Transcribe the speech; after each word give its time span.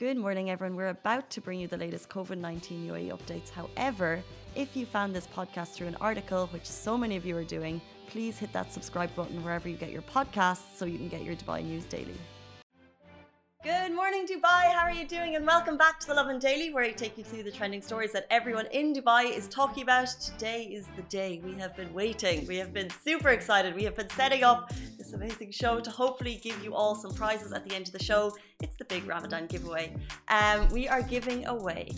Good 0.00 0.16
morning, 0.16 0.48
everyone. 0.48 0.76
We're 0.76 0.88
about 0.88 1.28
to 1.28 1.42
bring 1.42 1.60
you 1.60 1.68
the 1.68 1.76
latest 1.76 2.08
COVID 2.08 2.38
19 2.38 2.88
UAE 2.88 3.10
updates. 3.10 3.50
However, 3.50 4.22
if 4.54 4.74
you 4.74 4.86
found 4.86 5.14
this 5.14 5.26
podcast 5.26 5.74
through 5.74 5.88
an 5.88 5.96
article, 6.00 6.46
which 6.54 6.64
so 6.64 6.96
many 6.96 7.16
of 7.16 7.26
you 7.26 7.36
are 7.36 7.44
doing, 7.44 7.82
please 8.08 8.38
hit 8.38 8.50
that 8.54 8.72
subscribe 8.72 9.14
button 9.14 9.44
wherever 9.44 9.68
you 9.68 9.76
get 9.76 9.90
your 9.90 10.00
podcasts 10.00 10.74
so 10.74 10.86
you 10.86 10.96
can 10.96 11.08
get 11.08 11.22
your 11.22 11.36
Dubai 11.36 11.62
news 11.62 11.84
daily. 11.84 12.16
Good 13.62 13.92
morning, 13.92 14.26
Dubai. 14.26 14.72
How 14.72 14.86
are 14.86 14.90
you 14.90 15.06
doing? 15.06 15.36
And 15.36 15.46
welcome 15.46 15.76
back 15.76 16.00
to 16.00 16.06
the 16.06 16.14
Lovin 16.14 16.38
Daily, 16.38 16.72
where 16.72 16.82
I 16.82 16.92
take 16.92 17.18
you 17.18 17.24
through 17.24 17.42
the 17.42 17.50
trending 17.50 17.82
stories 17.82 18.12
that 18.12 18.26
everyone 18.30 18.68
in 18.72 18.94
Dubai 18.94 19.36
is 19.36 19.48
talking 19.48 19.82
about. 19.82 20.08
Today 20.08 20.62
is 20.62 20.86
the 20.96 21.02
day 21.02 21.42
we 21.44 21.52
have 21.56 21.76
been 21.76 21.92
waiting. 21.92 22.46
We 22.46 22.56
have 22.56 22.72
been 22.72 22.88
super 22.88 23.28
excited. 23.28 23.74
We 23.74 23.84
have 23.84 23.96
been 23.96 24.08
setting 24.08 24.44
up 24.44 24.72
this 25.10 25.16
amazing 25.16 25.50
show 25.50 25.80
to 25.80 25.90
hopefully 25.90 26.40
give 26.42 26.62
you 26.62 26.74
all 26.74 26.94
some 26.94 27.12
prizes 27.12 27.52
at 27.52 27.68
the 27.68 27.74
end 27.74 27.86
of 27.86 27.92
the 27.92 28.02
show. 28.02 28.36
It's 28.62 28.76
the 28.76 28.84
big 28.84 29.06
Ramadan 29.06 29.46
giveaway. 29.46 29.94
Um, 30.28 30.68
we 30.68 30.88
are 30.88 31.02
giving 31.02 31.46
away 31.46 31.90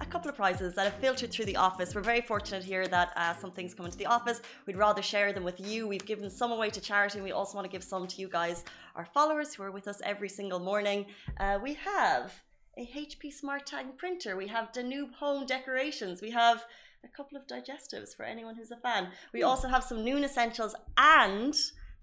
a 0.00 0.06
couple 0.06 0.30
of 0.30 0.36
prizes 0.36 0.74
that 0.74 0.84
have 0.90 1.00
filtered 1.00 1.30
through 1.30 1.44
the 1.44 1.56
office. 1.56 1.94
We're 1.94 2.00
very 2.00 2.20
fortunate 2.20 2.64
here 2.64 2.86
that 2.88 3.12
uh, 3.16 3.34
some 3.34 3.50
things 3.50 3.74
come 3.74 3.86
into 3.86 3.98
the 3.98 4.06
office. 4.06 4.40
We'd 4.66 4.76
rather 4.76 5.02
share 5.02 5.32
them 5.32 5.44
with 5.44 5.60
you. 5.60 5.86
We've 5.86 6.04
given 6.04 6.30
some 6.30 6.50
away 6.50 6.70
to 6.70 6.80
charity, 6.80 7.18
and 7.18 7.24
we 7.24 7.32
also 7.32 7.56
want 7.56 7.66
to 7.66 7.70
give 7.70 7.84
some 7.84 8.06
to 8.06 8.20
you 8.20 8.28
guys, 8.28 8.64
our 8.96 9.04
followers 9.04 9.54
who 9.54 9.62
are 9.62 9.70
with 9.70 9.86
us 9.86 10.00
every 10.04 10.28
single 10.28 10.60
morning. 10.60 11.06
Uh, 11.38 11.58
we 11.62 11.74
have 11.74 12.32
a 12.78 12.86
HP 12.86 13.32
Smart 13.32 13.66
Tank 13.66 13.98
printer. 13.98 14.36
We 14.36 14.48
have 14.48 14.72
Danube 14.72 15.14
home 15.14 15.46
decorations. 15.46 16.22
We 16.22 16.30
have 16.30 16.64
a 17.04 17.08
couple 17.08 17.36
of 17.36 17.46
digestives 17.46 18.16
for 18.16 18.24
anyone 18.24 18.54
who's 18.56 18.70
a 18.70 18.76
fan. 18.76 19.08
We 19.32 19.40
hmm. 19.40 19.46
also 19.46 19.68
have 19.68 19.84
some 19.84 20.02
Noon 20.04 20.24
essentials, 20.24 20.74
and 20.96 21.54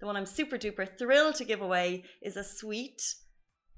the 0.02 0.06
one 0.06 0.16
I'm 0.16 0.26
super 0.26 0.58
duper 0.58 0.98
thrilled 0.98 1.36
to 1.36 1.44
give 1.44 1.60
away 1.62 2.02
is 2.20 2.36
a 2.36 2.42
suite 2.42 3.14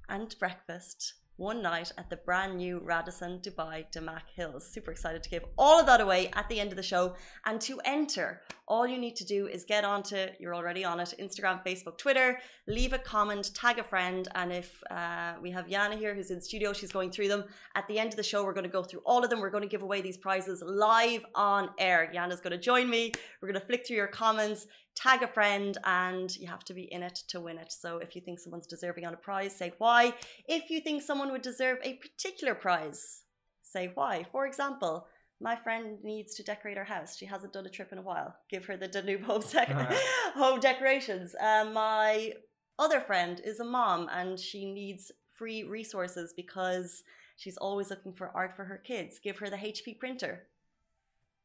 and 0.09 0.35
breakfast 0.39 1.13
one 1.35 1.61
night 1.61 1.91
at 1.99 2.09
the 2.09 2.15
brand 2.15 2.57
new 2.57 2.79
Radisson 2.79 3.41
Dubai 3.41 3.85
Damac 3.95 4.23
Hills. 4.35 4.67
Super 4.73 4.89
excited 4.89 5.21
to 5.21 5.29
give 5.29 5.45
all 5.55 5.79
of 5.79 5.85
that 5.85 6.01
away 6.01 6.31
at 6.33 6.49
the 6.49 6.59
end 6.59 6.71
of 6.71 6.77
the 6.77 6.81
show. 6.81 7.13
And 7.45 7.61
to 7.61 7.79
enter, 7.85 8.41
all 8.67 8.87
you 8.87 8.97
need 8.97 9.15
to 9.17 9.25
do 9.25 9.47
is 9.47 9.63
get 9.63 9.83
onto, 9.83 10.27
you're 10.39 10.55
already 10.55 10.83
on 10.83 10.99
it, 10.99 11.13
Instagram, 11.19 11.63
Facebook, 11.65 11.97
Twitter, 11.97 12.39
leave 12.67 12.93
a 12.93 12.97
comment, 12.97 13.53
tag 13.53 13.79
a 13.79 13.83
friend. 13.83 14.27
And 14.35 14.51
if 14.51 14.81
uh, 14.89 15.33
we 15.41 15.51
have 15.51 15.67
Yana 15.67 15.97
here 15.97 16.15
who's 16.15 16.31
in 16.31 16.41
studio, 16.41 16.73
she's 16.73 16.91
going 16.91 17.11
through 17.11 17.27
them. 17.27 17.43
At 17.75 17.87
the 17.87 17.99
end 17.99 18.09
of 18.09 18.17
the 18.17 18.23
show, 18.23 18.43
we're 18.43 18.53
going 18.53 18.65
to 18.65 18.69
go 18.69 18.83
through 18.83 19.01
all 19.05 19.23
of 19.23 19.29
them. 19.29 19.39
We're 19.39 19.51
going 19.51 19.63
to 19.63 19.69
give 19.69 19.83
away 19.83 20.01
these 20.01 20.17
prizes 20.17 20.63
live 20.65 21.25
on 21.35 21.69
air. 21.77 22.11
Yana's 22.13 22.41
going 22.41 22.51
to 22.51 22.57
join 22.57 22.89
me. 22.89 23.11
We're 23.41 23.49
going 23.49 23.59
to 23.59 23.65
flick 23.65 23.85
through 23.85 23.97
your 23.97 24.07
comments 24.07 24.67
tag 24.95 25.21
a 25.21 25.27
friend 25.27 25.77
and 25.83 26.35
you 26.37 26.47
have 26.47 26.63
to 26.63 26.73
be 26.73 26.83
in 26.83 27.03
it 27.03 27.15
to 27.27 27.39
win 27.41 27.57
it. 27.57 27.71
So 27.71 27.97
if 27.97 28.15
you 28.15 28.21
think 28.21 28.39
someone's 28.39 28.65
deserving 28.65 29.05
on 29.05 29.13
a 29.13 29.17
prize, 29.17 29.55
say 29.55 29.73
why. 29.77 30.13
If 30.47 30.69
you 30.69 30.79
think 30.79 31.01
someone 31.01 31.31
would 31.31 31.41
deserve 31.41 31.79
a 31.83 31.95
particular 31.95 32.55
prize, 32.55 33.23
say 33.61 33.91
why. 33.93 34.25
For 34.31 34.45
example, 34.47 35.07
my 35.41 35.55
friend 35.55 35.97
needs 36.03 36.35
to 36.35 36.43
decorate 36.43 36.77
her 36.77 36.83
house. 36.85 37.17
She 37.17 37.25
hasn't 37.25 37.53
done 37.53 37.65
a 37.65 37.69
trip 37.69 37.91
in 37.91 37.97
a 37.97 38.01
while. 38.01 38.35
Give 38.49 38.65
her 38.65 38.77
the 38.77 38.87
Danube 38.87 39.23
home, 39.23 39.41
sec- 39.41 39.69
home 40.35 40.59
decorations. 40.59 41.35
Uh, 41.35 41.69
my 41.73 42.33
other 42.79 42.99
friend 43.01 43.41
is 43.43 43.59
a 43.59 43.65
mom 43.65 44.09
and 44.11 44.39
she 44.39 44.65
needs 44.71 45.11
free 45.29 45.63
resources 45.63 46.33
because 46.35 47.03
she's 47.37 47.57
always 47.57 47.89
looking 47.89 48.13
for 48.13 48.31
art 48.33 48.55
for 48.55 48.63
her 48.65 48.77
kids. 48.77 49.19
Give 49.19 49.37
her 49.39 49.49
the 49.49 49.57
HP 49.57 49.99
printer 49.99 50.47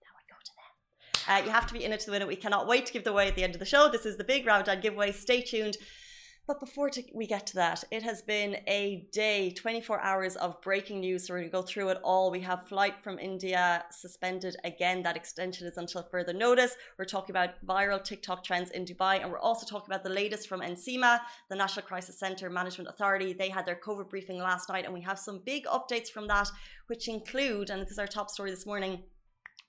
That 0.03 0.13
would 0.15 0.29
go 0.29 0.37
to 0.45 0.53
them. 1.27 1.35
uh, 1.43 1.45
you 1.45 1.51
have 1.51 1.67
to 1.67 1.73
be 1.75 1.85
in 1.85 1.93
it 1.93 2.01
to 2.01 2.11
win 2.13 2.23
it. 2.23 2.29
We 2.29 2.37
cannot 2.37 2.69
wait 2.69 2.87
to 2.87 2.93
give 2.93 3.05
the 3.05 3.11
away 3.11 3.27
at 3.27 3.35
the 3.35 3.43
end 3.45 3.55
of 3.55 3.61
the 3.61 3.67
show. 3.67 3.89
This 3.91 4.07
is 4.07 4.17
the 4.17 4.25
big 4.25 4.47
Ramadan 4.47 4.81
giveaway. 4.81 5.11
Stay 5.13 5.43
tuned. 5.43 5.77
But 6.51 6.59
before 6.59 6.91
we 7.15 7.29
get 7.29 7.47
to 7.47 7.55
that, 7.55 7.85
it 7.93 8.03
has 8.03 8.23
been 8.23 8.57
a 8.67 9.07
day, 9.13 9.53
24 9.53 10.01
hours 10.01 10.35
of 10.35 10.61
breaking 10.63 10.99
news. 10.99 11.29
So 11.29 11.35
we're 11.35 11.39
going 11.43 11.49
to 11.49 11.53
go 11.53 11.63
through 11.63 11.91
it 11.91 11.99
all. 12.03 12.33
We 12.33 12.41
have 12.41 12.67
flight 12.67 12.99
from 12.99 13.21
India 13.21 13.85
suspended 13.93 14.57
again. 14.65 15.05
That 15.05 15.15
extension 15.15 15.69
is 15.69 15.77
until 15.77 16.03
further 16.03 16.33
notice. 16.33 16.75
We're 16.99 17.05
talking 17.05 17.33
about 17.33 17.65
viral 17.65 18.03
TikTok 18.03 18.43
trends 18.43 18.73
in 18.73 18.85
Dubai. 18.85 19.23
And 19.23 19.31
we're 19.31 19.39
also 19.39 19.65
talking 19.65 19.95
about 19.95 20.03
the 20.03 20.11
latest 20.11 20.49
from 20.49 20.61
NCEMA, 20.61 21.21
the 21.49 21.55
National 21.55 21.87
Crisis 21.87 22.19
Center 22.19 22.51
Management 22.51 22.91
Authority. 22.91 23.33
They 23.33 23.51
had 23.51 23.65
their 23.65 23.79
COVID 23.87 24.11
briefing 24.11 24.41
last 24.41 24.69
night. 24.69 24.87
And 24.87 24.93
we 24.93 25.03
have 25.03 25.21
some 25.21 25.43
big 25.47 25.67
updates 25.67 26.09
from 26.09 26.27
that, 26.27 26.51
which 26.89 27.07
include, 27.07 27.71
and 27.71 27.81
this 27.81 27.93
is 27.93 27.99
our 28.01 28.09
top 28.09 28.29
story 28.29 28.51
this 28.51 28.67
morning, 28.67 29.05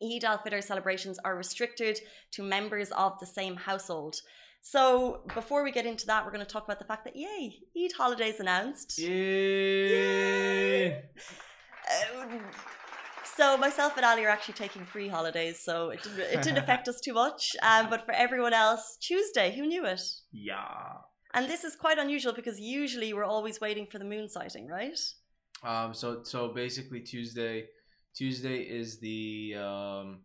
Eid 0.04 0.24
al 0.24 0.40
Fitr 0.40 0.64
celebrations 0.64 1.20
are 1.24 1.38
restricted 1.38 2.00
to 2.32 2.42
members 2.42 2.90
of 2.92 3.20
the 3.20 3.28
same 3.28 3.56
household. 3.56 4.22
So 4.62 5.22
before 5.34 5.64
we 5.64 5.72
get 5.72 5.86
into 5.86 6.06
that, 6.08 6.24
we're 6.26 6.32
going 6.32 6.46
to 6.46 6.52
talk 6.52 6.64
about 6.64 6.80
the 6.80 6.86
fact 6.86 7.04
that 7.06 7.16
yay, 7.16 7.60
Eid 7.78 7.94
holidays 7.98 8.40
announced. 8.40 8.98
Yay! 8.98 9.90
yay. 9.90 11.04
Um, 12.22 12.40
so 13.36 13.58
myself 13.58 13.98
and 13.98 14.06
Ali 14.06 14.24
are 14.24 14.30
actually 14.30 14.54
taking 14.54 14.86
free 14.86 15.08
holidays, 15.08 15.60
so 15.60 15.90
it 15.90 16.04
didn't, 16.04 16.20
it 16.20 16.42
didn't 16.42 16.58
affect 16.64 16.88
us 16.88 17.02
too 17.02 17.14
much. 17.14 17.56
Um, 17.64 17.90
but 17.90 18.06
for 18.06 18.14
everyone 18.14 18.54
else, 18.54 18.98
Tuesday, 19.02 19.56
who 19.56 19.66
knew 19.66 19.86
it? 19.86 20.02
Yeah. 20.32 20.98
And 21.34 21.50
this 21.50 21.64
is 21.64 21.76
quite 21.76 21.98
unusual 21.98 22.34
because 22.34 22.60
usually 22.60 23.14
we're 23.14 23.24
always 23.26 23.60
waiting 23.60 23.88
for 23.88 23.98
the 24.00 24.06
moon 24.06 24.30
sighting, 24.30 24.68
right? 24.68 25.00
Um. 25.64 25.94
So 25.94 26.24
so 26.24 26.50
basically 26.50 27.02
Tuesday 27.02 27.68
Tuesday 28.14 28.58
is 28.58 29.00
the 29.00 29.56
um, 29.58 30.20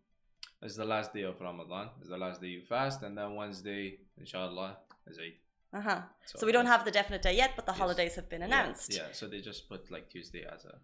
is 0.61 0.75
the 0.75 0.85
last 0.85 1.13
day 1.13 1.23
of 1.23 1.39
Ramadan. 1.39 1.89
Is 2.01 2.09
the 2.09 2.17
last 2.17 2.41
day 2.41 2.47
you 2.47 2.61
fast, 2.67 3.01
and 3.03 3.17
then 3.17 3.35
Wednesday, 3.35 3.99
inshallah, 4.19 4.77
is 5.07 5.17
Eid. 5.17 5.33
Uh 5.73 5.81
huh. 5.81 6.01
So, 6.25 6.39
so, 6.39 6.45
we 6.45 6.51
don't 6.51 6.65
have 6.65 6.85
the 6.85 6.91
definite 6.91 7.21
day 7.21 7.35
yet, 7.35 7.51
but 7.55 7.65
the 7.65 7.73
yes. 7.73 7.79
holidays 7.79 8.15
have 8.15 8.29
been 8.29 8.41
announced. 8.41 8.93
Yeah, 8.93 9.07
yeah, 9.07 9.13
So 9.13 9.27
they 9.27 9.41
just 9.41 9.67
put 9.67 9.91
like 9.91 10.09
Tuesday 10.09 10.45
as 10.45 10.65
a 10.65 10.75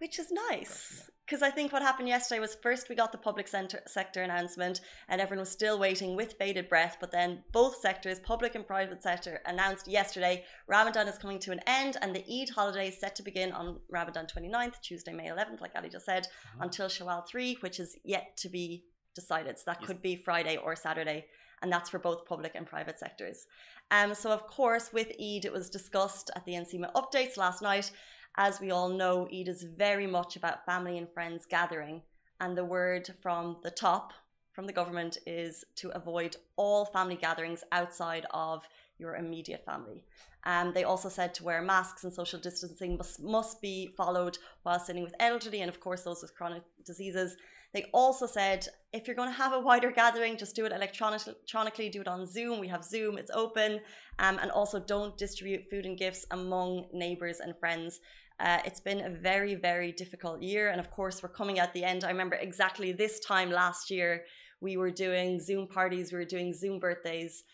which 0.00 0.18
is 0.18 0.32
nice 0.32 1.10
because 1.26 1.42
I 1.42 1.50
think 1.50 1.72
what 1.72 1.82
happened 1.82 2.08
yesterday 2.08 2.40
was 2.40 2.56
first 2.62 2.88
we 2.88 2.96
got 2.96 3.12
the 3.12 3.18
public 3.18 3.46
center, 3.46 3.80
sector 3.86 4.22
announcement 4.22 4.80
and 5.10 5.20
everyone 5.20 5.42
was 5.42 5.50
still 5.50 5.78
waiting 5.78 6.16
with 6.16 6.38
bated 6.38 6.70
breath. 6.70 6.96
But 6.98 7.12
then 7.12 7.44
both 7.52 7.76
sectors, 7.76 8.18
public 8.18 8.54
and 8.54 8.66
private 8.66 9.02
sector, 9.02 9.40
announced 9.44 9.86
yesterday 9.86 10.44
Ramadan 10.66 11.06
is 11.06 11.18
coming 11.18 11.38
to 11.40 11.52
an 11.52 11.60
end 11.66 11.98
and 12.00 12.16
the 12.16 12.24
Eid 12.24 12.48
holiday 12.48 12.88
is 12.88 12.98
set 12.98 13.14
to 13.16 13.22
begin 13.22 13.52
on 13.52 13.78
Ramadan 13.90 14.26
29th, 14.26 14.80
Tuesday, 14.80 15.12
May 15.12 15.28
11th, 15.28 15.60
like 15.60 15.72
Ali 15.76 15.90
just 15.90 16.06
said, 16.06 16.24
mm-hmm. 16.24 16.62
until 16.62 16.88
Shawwal 16.88 17.28
3, 17.28 17.58
which 17.60 17.78
is 17.78 17.96
yet 18.02 18.38
to 18.38 18.48
be 18.48 18.84
decided. 19.14 19.58
So 19.58 19.64
that 19.66 19.78
yes. 19.80 19.86
could 19.86 20.02
be 20.02 20.16
Friday 20.16 20.56
or 20.56 20.76
Saturday. 20.76 21.26
And 21.62 21.70
that's 21.70 21.90
for 21.90 21.98
both 21.98 22.24
public 22.24 22.52
and 22.54 22.66
private 22.66 22.98
sectors. 22.98 23.46
Um, 23.90 24.14
so, 24.14 24.30
of 24.30 24.46
course, 24.46 24.92
with 24.92 25.08
Eid, 25.20 25.44
it 25.44 25.52
was 25.52 25.68
discussed 25.68 26.30
at 26.34 26.46
the 26.46 26.52
NCEMA 26.52 26.92
updates 26.94 27.36
last 27.36 27.60
night 27.60 27.90
as 28.36 28.60
we 28.60 28.70
all 28.70 28.88
know, 28.88 29.28
Eid 29.32 29.48
is 29.48 29.62
very 29.62 30.06
much 30.06 30.36
about 30.36 30.64
family 30.64 30.98
and 30.98 31.08
friends 31.12 31.46
gathering. 31.46 32.02
And 32.40 32.56
the 32.56 32.64
word 32.64 33.10
from 33.22 33.58
the 33.62 33.70
top, 33.70 34.12
from 34.52 34.66
the 34.66 34.72
government, 34.72 35.18
is 35.26 35.64
to 35.76 35.90
avoid 35.90 36.36
all 36.56 36.86
family 36.86 37.16
gatherings 37.16 37.64
outside 37.72 38.26
of 38.30 38.66
your 38.98 39.16
immediate 39.16 39.64
family. 39.64 40.04
Um, 40.44 40.72
they 40.72 40.84
also 40.84 41.08
said 41.08 41.34
to 41.34 41.44
wear 41.44 41.60
masks 41.60 42.04
and 42.04 42.12
social 42.12 42.38
distancing 42.38 42.96
must, 42.96 43.22
must 43.22 43.60
be 43.60 43.90
followed 43.96 44.38
while 44.62 44.78
sitting 44.78 45.02
with 45.02 45.14
elderly 45.20 45.60
and, 45.60 45.68
of 45.68 45.80
course, 45.80 46.04
those 46.04 46.22
with 46.22 46.34
chronic 46.34 46.62
diseases. 46.86 47.36
They 47.72 47.88
also 47.92 48.26
said 48.26 48.66
if 48.92 49.06
you're 49.06 49.16
going 49.16 49.28
to 49.28 49.36
have 49.36 49.52
a 49.52 49.60
wider 49.60 49.92
gathering, 49.92 50.36
just 50.36 50.56
do 50.56 50.64
it 50.64 50.72
electronically, 50.72 51.88
do 51.88 52.00
it 52.00 52.08
on 52.08 52.26
Zoom. 52.26 52.58
We 52.58 52.68
have 52.68 52.84
Zoom, 52.84 53.18
it's 53.18 53.30
open. 53.30 53.80
Um, 54.18 54.38
and 54.42 54.50
also 54.50 54.80
don't 54.80 55.16
distribute 55.16 55.70
food 55.70 55.86
and 55.86 55.96
gifts 55.96 56.26
among 56.32 56.86
neighbors 56.92 57.38
and 57.38 57.56
friends. 57.56 58.00
Uh, 58.40 58.58
it's 58.64 58.80
been 58.80 59.00
a 59.00 59.10
very, 59.10 59.54
very 59.54 59.92
difficult 59.92 60.42
year. 60.42 60.70
And 60.70 60.80
of 60.80 60.90
course, 60.90 61.22
we're 61.22 61.28
coming 61.28 61.58
at 61.58 61.72
the 61.72 61.84
end. 61.84 62.04
I 62.04 62.08
remember 62.08 62.36
exactly 62.36 62.90
this 62.92 63.20
time 63.20 63.50
last 63.50 63.90
year, 63.90 64.24
we 64.60 64.76
were 64.76 64.90
doing 64.90 65.40
Zoom 65.40 65.68
parties, 65.68 66.12
we 66.12 66.18
were 66.18 66.24
doing 66.24 66.52
Zoom 66.52 66.80
birthdays. 66.80 67.44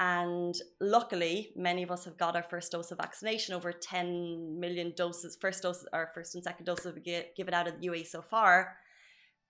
And 0.00 0.54
luckily, 0.80 1.52
many 1.56 1.82
of 1.82 1.90
us 1.90 2.04
have 2.04 2.18
got 2.18 2.36
our 2.36 2.42
first 2.42 2.72
dose 2.72 2.90
of 2.90 2.98
vaccination. 2.98 3.54
Over 3.54 3.72
10 3.72 4.58
million 4.58 4.92
doses, 4.96 5.36
first 5.40 5.62
dose, 5.62 5.84
our 5.92 6.10
first 6.14 6.34
and 6.34 6.44
second 6.44 6.66
dose 6.66 6.84
have 6.84 7.02
been 7.02 7.24
given 7.36 7.54
out 7.54 7.68
of 7.68 7.80
the 7.80 7.88
UAE 7.88 8.06
so 8.06 8.22
far 8.22 8.76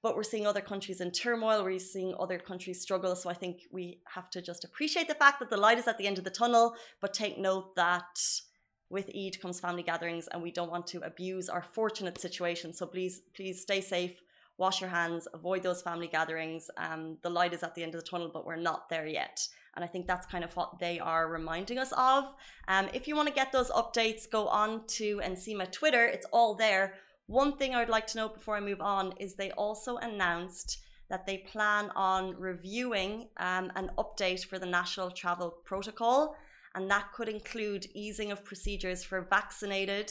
but 0.06 0.14
we're 0.14 0.22
seeing 0.22 0.46
other 0.46 0.60
countries 0.60 1.00
in 1.00 1.10
turmoil. 1.10 1.64
We're 1.64 1.80
seeing 1.80 2.14
other 2.20 2.38
countries 2.38 2.80
struggle. 2.80 3.16
So 3.16 3.28
I 3.28 3.34
think 3.34 3.62
we 3.72 3.98
have 4.14 4.30
to 4.30 4.40
just 4.40 4.62
appreciate 4.62 5.08
the 5.08 5.16
fact 5.16 5.40
that 5.40 5.50
the 5.50 5.56
light 5.56 5.78
is 5.78 5.88
at 5.88 5.98
the 5.98 6.06
end 6.06 6.16
of 6.16 6.22
the 6.22 6.30
tunnel, 6.30 6.76
but 7.00 7.12
take 7.12 7.38
note 7.38 7.74
that 7.74 8.16
with 8.88 9.10
Eid 9.20 9.40
comes 9.42 9.58
family 9.58 9.82
gatherings 9.82 10.28
and 10.28 10.40
we 10.40 10.52
don't 10.52 10.70
want 10.70 10.86
to 10.86 11.00
abuse 11.00 11.48
our 11.48 11.60
fortunate 11.60 12.20
situation. 12.20 12.72
So 12.72 12.86
please, 12.86 13.22
please 13.34 13.62
stay 13.62 13.80
safe, 13.80 14.20
wash 14.58 14.80
your 14.80 14.90
hands, 14.90 15.26
avoid 15.34 15.64
those 15.64 15.82
family 15.82 16.06
gatherings. 16.06 16.70
Um, 16.76 17.18
the 17.24 17.30
light 17.30 17.52
is 17.52 17.64
at 17.64 17.74
the 17.74 17.82
end 17.82 17.96
of 17.96 18.00
the 18.00 18.08
tunnel, 18.08 18.30
but 18.32 18.46
we're 18.46 18.54
not 18.54 18.88
there 18.88 19.08
yet. 19.08 19.48
And 19.74 19.84
I 19.84 19.88
think 19.88 20.06
that's 20.06 20.26
kind 20.26 20.44
of 20.44 20.54
what 20.54 20.78
they 20.78 21.00
are 21.00 21.28
reminding 21.28 21.78
us 21.78 21.92
of. 21.98 22.32
Um, 22.68 22.86
if 22.94 23.08
you 23.08 23.16
want 23.16 23.26
to 23.26 23.34
get 23.34 23.50
those 23.50 23.70
updates, 23.70 24.30
go 24.30 24.46
on 24.46 24.86
to 24.98 25.18
NCEMA 25.18 25.72
Twitter. 25.72 26.06
It's 26.06 26.26
all 26.32 26.54
there. 26.54 26.94
One 27.26 27.56
thing 27.56 27.74
I 27.74 27.80
would 27.80 27.88
like 27.88 28.06
to 28.08 28.18
note 28.18 28.34
before 28.34 28.56
I 28.56 28.60
move 28.60 28.80
on 28.80 29.12
is 29.18 29.34
they 29.34 29.50
also 29.52 29.96
announced 29.96 30.78
that 31.08 31.26
they 31.26 31.38
plan 31.38 31.90
on 31.96 32.36
reviewing 32.36 33.28
um, 33.38 33.72
an 33.74 33.90
update 33.98 34.44
for 34.44 34.58
the 34.58 34.66
national 34.66 35.10
travel 35.10 35.50
protocol, 35.64 36.36
and 36.74 36.90
that 36.90 37.12
could 37.12 37.28
include 37.28 37.86
easing 37.94 38.30
of 38.30 38.44
procedures 38.44 39.02
for 39.02 39.22
vaccinated 39.22 40.10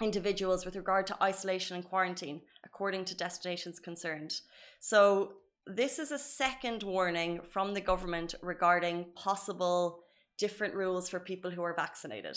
individuals 0.00 0.64
with 0.64 0.76
regard 0.76 1.06
to 1.06 1.22
isolation 1.22 1.76
and 1.76 1.84
quarantine, 1.84 2.40
according 2.64 3.04
to 3.04 3.16
destinations 3.16 3.78
concerned. 3.78 4.32
So, 4.80 5.34
this 5.68 5.98
is 5.98 6.12
a 6.12 6.18
second 6.18 6.84
warning 6.84 7.40
from 7.50 7.74
the 7.74 7.80
government 7.80 8.36
regarding 8.40 9.06
possible 9.16 10.00
different 10.38 10.74
rules 10.74 11.08
for 11.08 11.18
people 11.18 11.50
who 11.50 11.62
are 11.62 11.74
vaccinated. 11.74 12.36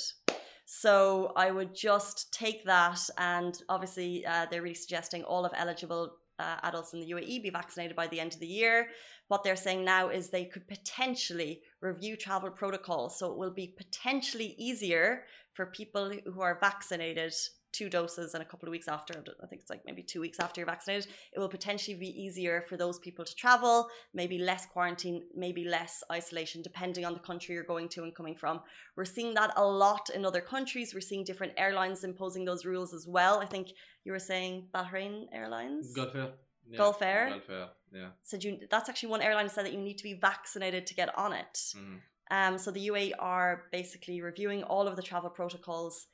So, 0.71 1.33
I 1.35 1.49
would 1.49 1.73
just 1.73 2.31
take 2.31 2.63
that, 2.65 2.99
and 3.17 3.59
obviously, 3.69 4.23
uh, 4.23 4.45
they're 4.45 4.61
really 4.61 4.75
suggesting 4.75 5.23
all 5.23 5.43
of 5.43 5.51
eligible 5.55 6.17
uh, 6.37 6.57
adults 6.61 6.93
in 6.93 6.99
the 6.99 7.09
UAE 7.09 7.41
be 7.41 7.49
vaccinated 7.49 7.95
by 7.95 8.05
the 8.05 8.19
end 8.19 8.35
of 8.35 8.39
the 8.39 8.45
year. 8.45 8.89
What 9.29 9.43
they're 9.43 9.55
saying 9.55 9.83
now 9.83 10.09
is 10.09 10.29
they 10.29 10.45
could 10.45 10.67
potentially 10.67 11.61
review 11.81 12.15
travel 12.15 12.51
protocols. 12.51 13.17
So 13.17 13.31
it 13.31 13.37
will 13.39 13.51
be 13.51 13.73
potentially 13.77 14.53
easier 14.59 15.23
for 15.53 15.65
people 15.65 16.13
who 16.31 16.41
are 16.41 16.59
vaccinated 16.61 17.33
two 17.71 17.89
doses 17.89 18.33
and 18.33 18.41
a 18.41 18.45
couple 18.45 18.67
of 18.67 18.71
weeks 18.71 18.87
after 18.87 19.13
i 19.43 19.45
think 19.47 19.61
it's 19.61 19.69
like 19.69 19.81
maybe 19.85 20.01
two 20.01 20.19
weeks 20.21 20.39
after 20.39 20.59
you're 20.59 20.65
vaccinated 20.65 21.07
it 21.33 21.39
will 21.39 21.49
potentially 21.49 21.95
be 21.95 22.07
easier 22.21 22.61
for 22.67 22.77
those 22.77 22.97
people 22.99 23.23
to 23.23 23.35
travel 23.35 23.87
maybe 24.13 24.37
less 24.39 24.65
quarantine 24.65 25.23
maybe 25.35 25.63
less 25.63 26.03
isolation 26.11 26.61
depending 26.61 27.05
on 27.05 27.13
the 27.13 27.19
country 27.19 27.53
you're 27.55 27.63
going 27.63 27.87
to 27.89 28.03
and 28.03 28.15
coming 28.15 28.35
from 28.35 28.59
we're 28.97 29.05
seeing 29.05 29.33
that 29.33 29.51
a 29.55 29.65
lot 29.65 30.09
in 30.15 30.25
other 30.25 30.41
countries 30.41 30.93
we're 30.93 30.99
seeing 31.01 31.23
different 31.23 31.53
airlines 31.57 32.03
imposing 32.03 32.43
those 32.45 32.65
rules 32.65 32.93
as 32.93 33.05
well 33.07 33.39
i 33.39 33.45
think 33.45 33.67
you 34.03 34.11
were 34.11 34.19
saying 34.19 34.67
bahrain 34.73 35.25
airlines 35.33 35.93
Gulf 35.93 36.15
Air. 36.15 36.29
Yeah. 36.69 36.77
Gulf 36.77 37.01
Air? 37.01 37.29
Gulf 37.29 37.49
Air. 37.49 37.67
Yeah. 37.93 38.09
said 38.23 38.43
you 38.43 38.59
that's 38.69 38.89
actually 38.89 39.09
one 39.09 39.21
airline 39.21 39.49
said 39.49 39.65
that 39.65 39.73
you 39.73 39.79
need 39.79 39.97
to 39.97 40.03
be 40.03 40.13
vaccinated 40.13 40.85
to 40.87 40.93
get 40.95 41.09
on 41.17 41.33
it 41.33 41.55
Mhm. 41.75 41.99
um, 42.31 42.57
so 42.57 42.71
the 42.71 42.85
UAE 42.91 43.13
are 43.19 43.65
basically 43.71 44.21
reviewing 44.21 44.61
all 44.63 44.87
of 44.87 44.95
the 44.95 45.01
travel 45.01 45.29
protocols. 45.31 46.05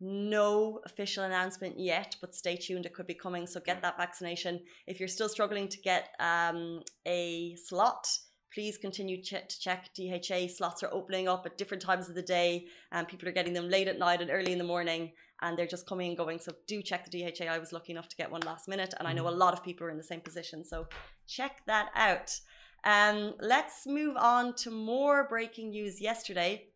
No 0.00 0.80
official 0.84 1.24
announcement 1.24 1.78
yet, 1.78 2.16
but 2.20 2.34
stay 2.34 2.56
tuned. 2.56 2.84
It 2.84 2.92
could 2.92 3.06
be 3.06 3.14
coming. 3.14 3.46
So 3.46 3.60
get 3.60 3.80
that 3.82 3.96
vaccination. 3.96 4.60
If 4.86 5.00
you're 5.00 5.08
still 5.08 5.28
struggling 5.28 5.68
to 5.68 5.78
get 5.78 6.10
um, 6.20 6.82
a 7.06 7.56
slot, 7.56 8.06
please 8.52 8.76
continue 8.76 9.22
ch- 9.22 9.30
to 9.48 9.60
check 9.60 9.90
DHA. 9.94 10.48
Slots 10.48 10.82
are 10.82 10.92
opening 10.92 11.28
up 11.28 11.46
at 11.46 11.58
different 11.58 11.82
times 11.82 12.08
of 12.08 12.14
the 12.14 12.22
day, 12.22 12.66
and 12.92 13.08
people 13.08 13.28
are 13.28 13.32
getting 13.32 13.54
them 13.54 13.68
late 13.68 13.88
at 13.88 13.98
night 13.98 14.20
and 14.20 14.30
early 14.30 14.52
in 14.52 14.58
the 14.58 14.64
morning, 14.64 15.12
and 15.42 15.58
they're 15.58 15.66
just 15.66 15.86
coming 15.86 16.08
and 16.08 16.16
going. 16.16 16.38
So 16.38 16.52
do 16.66 16.82
check 16.82 17.08
the 17.10 17.22
DHA. 17.22 17.46
I 17.46 17.58
was 17.58 17.72
lucky 17.72 17.92
enough 17.92 18.08
to 18.08 18.16
get 18.16 18.30
one 18.30 18.42
last 18.42 18.68
minute, 18.68 18.94
and 18.98 19.08
I 19.08 19.12
know 19.12 19.28
a 19.28 19.30
lot 19.30 19.54
of 19.54 19.64
people 19.64 19.86
are 19.86 19.90
in 19.90 19.96
the 19.96 20.02
same 20.02 20.20
position. 20.20 20.64
So 20.64 20.86
check 21.26 21.62
that 21.66 21.90
out. 21.94 22.38
Um, 22.84 23.34
let's 23.40 23.86
move 23.86 24.16
on 24.16 24.54
to 24.56 24.70
more 24.70 25.26
breaking 25.28 25.70
news 25.70 26.00
yesterday. 26.00 26.68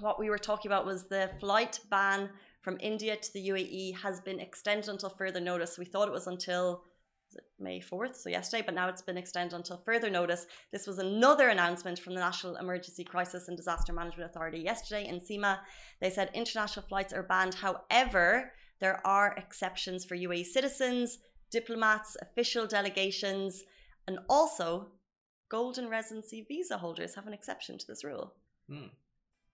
What 0.00 0.18
we 0.18 0.30
were 0.30 0.38
talking 0.38 0.68
about 0.68 0.86
was 0.86 1.08
the 1.08 1.30
flight 1.40 1.80
ban 1.90 2.30
from 2.60 2.76
India 2.80 3.16
to 3.16 3.32
the 3.32 3.48
UAE 3.48 3.98
has 3.98 4.20
been 4.20 4.40
extended 4.40 4.88
until 4.88 5.10
further 5.10 5.40
notice. 5.40 5.78
We 5.78 5.84
thought 5.84 6.08
it 6.08 6.12
was 6.12 6.26
until 6.26 6.82
it 7.34 7.44
May 7.58 7.80
4th, 7.80 8.16
so 8.16 8.30
yesterday, 8.30 8.62
but 8.64 8.74
now 8.74 8.88
it's 8.88 9.02
been 9.02 9.18
extended 9.18 9.54
until 9.54 9.76
further 9.76 10.10
notice. 10.10 10.46
This 10.72 10.86
was 10.86 10.98
another 10.98 11.48
announcement 11.48 11.98
from 11.98 12.14
the 12.14 12.20
National 12.20 12.56
Emergency 12.56 13.04
Crisis 13.04 13.48
and 13.48 13.56
Disaster 13.56 13.92
Management 13.92 14.30
Authority 14.30 14.58
yesterday 14.58 15.10
NCEMA. 15.10 15.58
They 16.00 16.10
said 16.10 16.30
international 16.34 16.86
flights 16.86 17.12
are 17.12 17.22
banned. 17.22 17.54
However, 17.54 18.52
there 18.80 19.06
are 19.06 19.34
exceptions 19.36 20.04
for 20.04 20.16
UAE 20.16 20.46
citizens, 20.46 21.18
diplomats, 21.50 22.16
official 22.20 22.66
delegations, 22.66 23.64
and 24.06 24.18
also 24.28 24.88
golden 25.50 25.88
residency 25.88 26.44
visa 26.46 26.78
holders 26.78 27.14
have 27.14 27.26
an 27.26 27.34
exception 27.34 27.78
to 27.78 27.86
this 27.86 28.04
rule. 28.04 28.34
Hmm. 28.68 28.88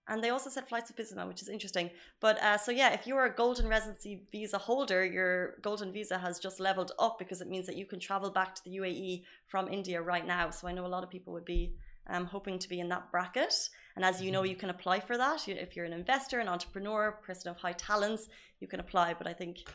And 0.07 0.23
they 0.23 0.29
also 0.29 0.49
said 0.49 0.67
flights 0.67 0.89
of 0.89 0.95
business, 0.95 1.25
which 1.27 1.41
is 1.41 1.49
interesting. 1.49 1.89
But 2.19 2.41
uh, 2.41 2.57
so 2.57 2.71
yeah, 2.71 2.93
if 2.93 3.07
you're 3.07 3.25
a 3.25 3.35
golden 3.35 3.67
residency 3.67 4.21
visa 4.31 4.57
holder, 4.57 5.03
your 5.03 5.55
golden 5.61 5.91
visa 5.91 6.17
has 6.17 6.39
just 6.39 6.59
leveled 6.59 6.91
up 6.99 7.17
because 7.17 7.41
it 7.41 7.49
means 7.49 7.65
that 7.65 7.75
you 7.75 7.85
can 7.85 7.99
travel 7.99 8.29
back 8.29 8.53
to 8.55 8.63
the 8.63 8.77
UAE 8.77 9.23
from 9.47 9.67
India 9.67 10.01
right 10.01 10.25
now. 10.25 10.51
So 10.51 10.67
I 10.67 10.73
know 10.73 10.85
a 10.85 10.87
lot 10.87 11.03
of 11.03 11.09
people 11.09 11.33
would 11.33 11.45
be 11.45 11.73
um, 12.07 12.25
hoping 12.25 12.59
to 12.59 12.69
be 12.69 12.79
in 12.79 12.89
that 12.89 13.11
bracket. 13.11 13.53
And 13.95 14.05
as 14.05 14.21
you 14.21 14.31
know, 14.31 14.43
you 14.43 14.55
can 14.55 14.69
apply 14.69 14.99
for 14.99 15.17
that. 15.17 15.47
If 15.47 15.75
you're 15.75 15.85
an 15.85 15.93
investor, 15.93 16.39
an 16.39 16.47
entrepreneur, 16.47 17.19
person 17.25 17.49
of 17.49 17.57
high 17.57 17.73
talents, 17.73 18.27
you 18.59 18.67
can 18.67 18.79
apply. 18.79 19.15
But 19.15 19.27
I 19.27 19.33
think, 19.33 19.67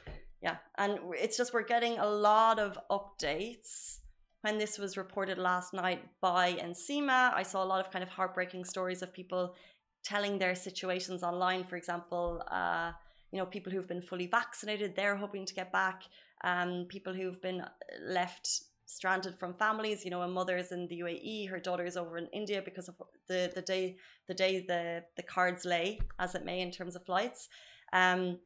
yeah, 0.42 0.56
and 0.78 0.98
it's 1.14 1.36
just 1.36 1.52
we're 1.52 1.64
getting 1.64 1.98
a 1.98 2.06
lot 2.06 2.58
of 2.58 2.78
updates. 2.90 3.98
When 4.42 4.56
this 4.56 4.78
was 4.78 4.96
reported 4.96 5.36
last 5.36 5.74
night 5.74 6.02
by 6.22 6.54
NCEMA, 6.54 7.34
I 7.34 7.42
saw 7.42 7.62
a 7.62 7.66
lot 7.66 7.80
of 7.80 7.90
kind 7.90 8.02
of 8.02 8.08
heartbreaking 8.08 8.64
stories 8.64 9.02
of 9.02 9.12
people 9.12 9.54
telling 10.02 10.38
their 10.38 10.55
situations 10.55 11.23
online. 11.23 11.64
For 11.64 11.76
example, 11.76 12.43
uh, 12.50 12.93
you 13.32 13.38
know, 13.38 13.47
people 13.47 13.73
who've 13.73 13.88
been 13.88 14.02
fully 14.02 14.26
vaccinated, 14.26 14.97
they're 14.97 15.17
hoping 15.17 15.47
to 15.47 15.55
get 15.55 15.73
back. 15.73 16.02
Um, 16.43 16.87
people 16.88 17.12
who've 17.12 17.41
been 17.41 17.64
left 18.02 18.62
stranded 18.87 19.37
from 19.37 19.55
families. 19.55 20.05
You 20.05 20.11
know, 20.11 20.23
a 20.23 20.29
mother's 20.29 20.73
in 20.73 20.88
the 20.88 21.00
UAE, 21.00 21.49
her 21.49 21.61
daughter's 21.61 21.97
over 21.97 22.19
in 22.19 22.26
India 22.32 22.61
because 22.62 22.88
of 22.88 22.97
the 23.29 23.52
the 23.55 23.62
day 23.62 23.97
the 24.26 24.35
day 24.35 24.64
the 24.67 25.05
the 25.17 25.23
cards 25.23 25.64
lay, 25.64 26.00
as 26.19 26.35
it 26.35 26.44
may, 26.44 26.61
in 26.61 26.70
terms 26.70 26.97
of 26.97 27.05
flights. 27.05 27.49
Um, 27.93 28.38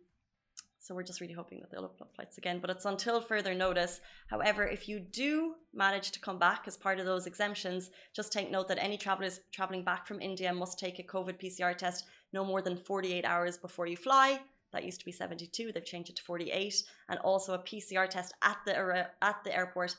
so 0.84 0.94
we're 0.94 1.02
just 1.02 1.22
really 1.22 1.32
hoping 1.32 1.60
that 1.60 1.70
they'll 1.70 1.86
open 1.86 2.02
up 2.02 2.14
flights 2.14 2.36
again, 2.36 2.58
but 2.60 2.68
it's 2.68 2.84
until 2.84 3.18
further 3.18 3.54
notice. 3.54 4.02
However, 4.26 4.66
if 4.66 4.86
you 4.86 5.00
do 5.00 5.54
manage 5.72 6.10
to 6.10 6.20
come 6.20 6.38
back 6.38 6.64
as 6.66 6.76
part 6.76 7.00
of 7.00 7.06
those 7.06 7.26
exemptions, 7.26 7.90
just 8.12 8.30
take 8.30 8.50
note 8.50 8.68
that 8.68 8.82
any 8.82 8.98
travelers 8.98 9.40
traveling 9.50 9.82
back 9.82 10.06
from 10.06 10.20
India 10.20 10.52
must 10.52 10.78
take 10.78 10.98
a 10.98 11.02
COVID 11.02 11.40
PCR 11.40 11.74
test 11.74 12.04
no 12.34 12.44
more 12.44 12.60
than 12.60 12.76
48 12.76 13.24
hours 13.24 13.56
before 13.56 13.86
you 13.86 13.96
fly. 13.96 14.38
That 14.74 14.84
used 14.84 14.98
to 15.00 15.06
be 15.06 15.12
72, 15.12 15.72
they've 15.72 15.82
changed 15.82 16.10
it 16.10 16.16
to 16.16 16.22
48, 16.22 16.82
and 17.08 17.18
also 17.20 17.54
a 17.54 17.58
PCR 17.60 18.06
test 18.06 18.34
at 18.42 18.58
the 18.66 19.08
at 19.22 19.42
the 19.42 19.56
airport 19.56 19.96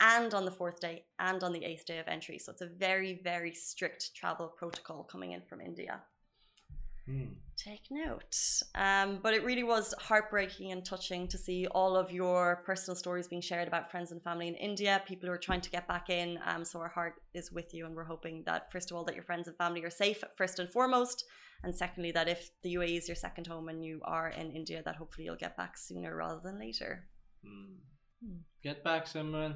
and 0.00 0.34
on 0.34 0.44
the 0.44 0.50
fourth 0.50 0.80
day 0.80 1.04
and 1.18 1.42
on 1.42 1.52
the 1.54 1.64
eighth 1.64 1.86
day 1.86 1.98
of 1.98 2.08
entry. 2.08 2.38
So 2.38 2.52
it's 2.52 2.60
a 2.60 2.66
very 2.66 3.20
very 3.24 3.54
strict 3.54 4.14
travel 4.14 4.48
protocol 4.48 5.04
coming 5.04 5.32
in 5.32 5.40
from 5.40 5.62
India 5.62 6.02
Hmm. 7.06 7.34
take 7.56 7.82
note. 7.88 8.36
Um, 8.74 9.20
but 9.22 9.32
it 9.32 9.44
really 9.44 9.62
was 9.62 9.94
heartbreaking 10.00 10.72
and 10.72 10.84
touching 10.84 11.28
to 11.28 11.38
see 11.38 11.66
all 11.68 11.96
of 11.96 12.10
your 12.10 12.62
personal 12.66 12.96
stories 12.96 13.28
being 13.28 13.40
shared 13.40 13.68
about 13.68 13.92
friends 13.92 14.10
and 14.10 14.20
family 14.22 14.48
in 14.48 14.56
India, 14.56 15.00
people 15.06 15.28
who 15.28 15.32
are 15.32 15.38
trying 15.38 15.60
to 15.60 15.70
get 15.70 15.86
back 15.86 16.10
in. 16.10 16.40
Um, 16.44 16.64
so 16.64 16.80
our 16.80 16.88
heart 16.88 17.22
is 17.32 17.52
with 17.52 17.72
you, 17.72 17.86
and 17.86 17.94
we're 17.94 18.04
hoping 18.04 18.42
that 18.46 18.72
first 18.72 18.90
of 18.90 18.96
all 18.96 19.04
that 19.04 19.14
your 19.14 19.22
friends 19.22 19.46
and 19.46 19.56
family 19.56 19.84
are 19.84 19.90
safe 19.90 20.22
first 20.36 20.58
and 20.58 20.68
foremost, 20.68 21.24
and 21.62 21.74
secondly 21.74 22.10
that 22.10 22.28
if 22.28 22.50
the 22.62 22.74
UAE 22.74 22.98
is 22.98 23.08
your 23.08 23.14
second 23.14 23.46
home 23.46 23.68
and 23.68 23.84
you 23.84 24.00
are 24.04 24.28
in 24.30 24.50
India, 24.50 24.82
that 24.84 24.96
hopefully 24.96 25.26
you'll 25.26 25.36
get 25.36 25.56
back 25.56 25.78
sooner 25.78 26.14
rather 26.16 26.40
than 26.42 26.58
later. 26.58 27.04
Hmm. 27.44 28.38
Get 28.64 28.82
back, 28.82 29.06
Simran. 29.06 29.54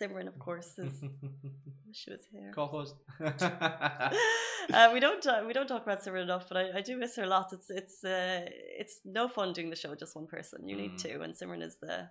Simran, 0.00 0.28
of 0.28 0.38
course, 0.38 0.78
is 0.78 1.04
she 1.92 2.10
was 2.10 2.20
here. 2.30 2.50
Co-host. 2.54 2.94
uh, 3.20 4.90
we 4.92 5.00
don't 5.00 5.26
uh, 5.26 5.42
we 5.46 5.52
don't 5.52 5.66
talk 5.66 5.82
about 5.82 6.02
Simran 6.02 6.22
enough, 6.22 6.46
but 6.48 6.56
I, 6.56 6.78
I 6.78 6.80
do 6.82 6.96
miss 6.96 7.16
her 7.16 7.24
a 7.24 7.26
lot. 7.26 7.52
It's 7.52 7.70
it's 7.70 8.04
uh, 8.04 8.42
it's 8.80 9.00
no 9.04 9.28
fun 9.28 9.52
doing 9.52 9.70
the 9.70 9.76
show 9.76 9.90
with 9.90 9.98
just 10.00 10.14
one 10.14 10.26
person. 10.26 10.68
You 10.68 10.76
need 10.76 10.92
Mm. 10.92 11.02
two, 11.02 11.22
and 11.22 11.34
Simran 11.34 11.62
is 11.62 11.76
the 11.76 12.10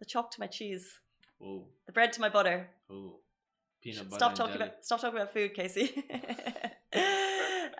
the 0.00 0.04
chalk 0.06 0.30
to 0.32 0.40
my 0.40 0.46
cheese, 0.46 1.00
oh, 1.42 1.64
the 1.86 1.92
bread 1.92 2.12
to 2.14 2.20
my 2.20 2.28
butter. 2.28 2.68
oh. 2.90 3.20
Peanut 3.82 4.04
butter 4.10 4.16
Stop 4.18 4.34
talking 4.34 4.54
jelly. 4.58 4.64
about 4.70 4.84
stop 4.84 5.00
talking 5.00 5.18
about 5.18 5.32
food, 5.32 5.54
Casey. 5.54 6.02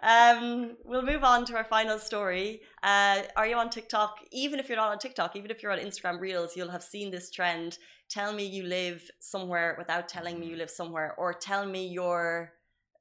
Um, 0.07 0.77
we'll 0.85 1.03
move 1.03 1.25
on 1.25 1.45
to 1.47 1.57
our 1.57 1.65
final 1.65 1.99
story. 1.99 2.61
Uh, 2.83 3.23
are 3.35 3.47
you 3.49 3.57
on 3.57 3.71
TikTok? 3.71 4.19
Even 4.31 4.61
if 4.61 4.69
you're 4.69 4.77
not 4.77 4.93
on 4.93 5.01
TikTok, 5.01 5.35
even 5.35 5.51
if 5.51 5.63
you're 5.63 5.73
on 5.73 5.81
Instagram 5.81 6.21
Reels, 6.21 6.57
you'll 6.57 6.71
have 6.71 6.85
seen 6.85 7.11
this 7.11 7.29
trend. 7.29 7.79
Tell 8.09 8.33
me 8.33 8.47
you 8.47 8.63
live 8.63 9.11
somewhere 9.19 9.75
without 9.77 10.09
telling 10.09 10.39
me 10.39 10.47
you 10.47 10.57
live 10.57 10.71
somewhere, 10.71 11.15
or 11.19 11.35
tell 11.35 11.67
me 11.67 11.89
you're 11.89 12.53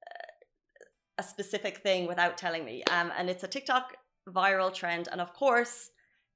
uh, 0.08 1.22
a 1.22 1.24
specific 1.24 1.78
thing 1.78 2.08
without 2.08 2.40
telling 2.40 2.66
me. 2.66 2.84
Um, 2.92 3.12
and 3.16 3.30
it's 3.30 3.44
a 3.44 3.48
TikTok 3.48 3.96
viral 4.28 4.74
trend, 4.74 5.08
and 5.12 5.22
of 5.22 5.32
course. 5.34 5.92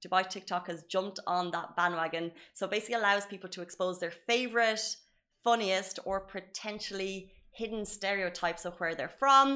Dubai 0.05 0.29
TikTok 0.29 0.67
has 0.67 0.83
jumped 0.83 1.19
on 1.27 1.51
that 1.51 1.75
bandwagon. 1.75 2.31
So 2.53 2.67
basically 2.67 2.95
allows 2.95 3.25
people 3.25 3.49
to 3.49 3.61
expose 3.61 3.99
their 3.99 4.13
favorite, 4.29 4.95
funniest, 5.43 5.99
or 6.05 6.21
potentially 6.21 7.33
hidden 7.59 7.85
stereotypes 7.85 8.63
of 8.69 8.73
where 8.79 8.95
they're 8.95 9.17
from. 9.23 9.47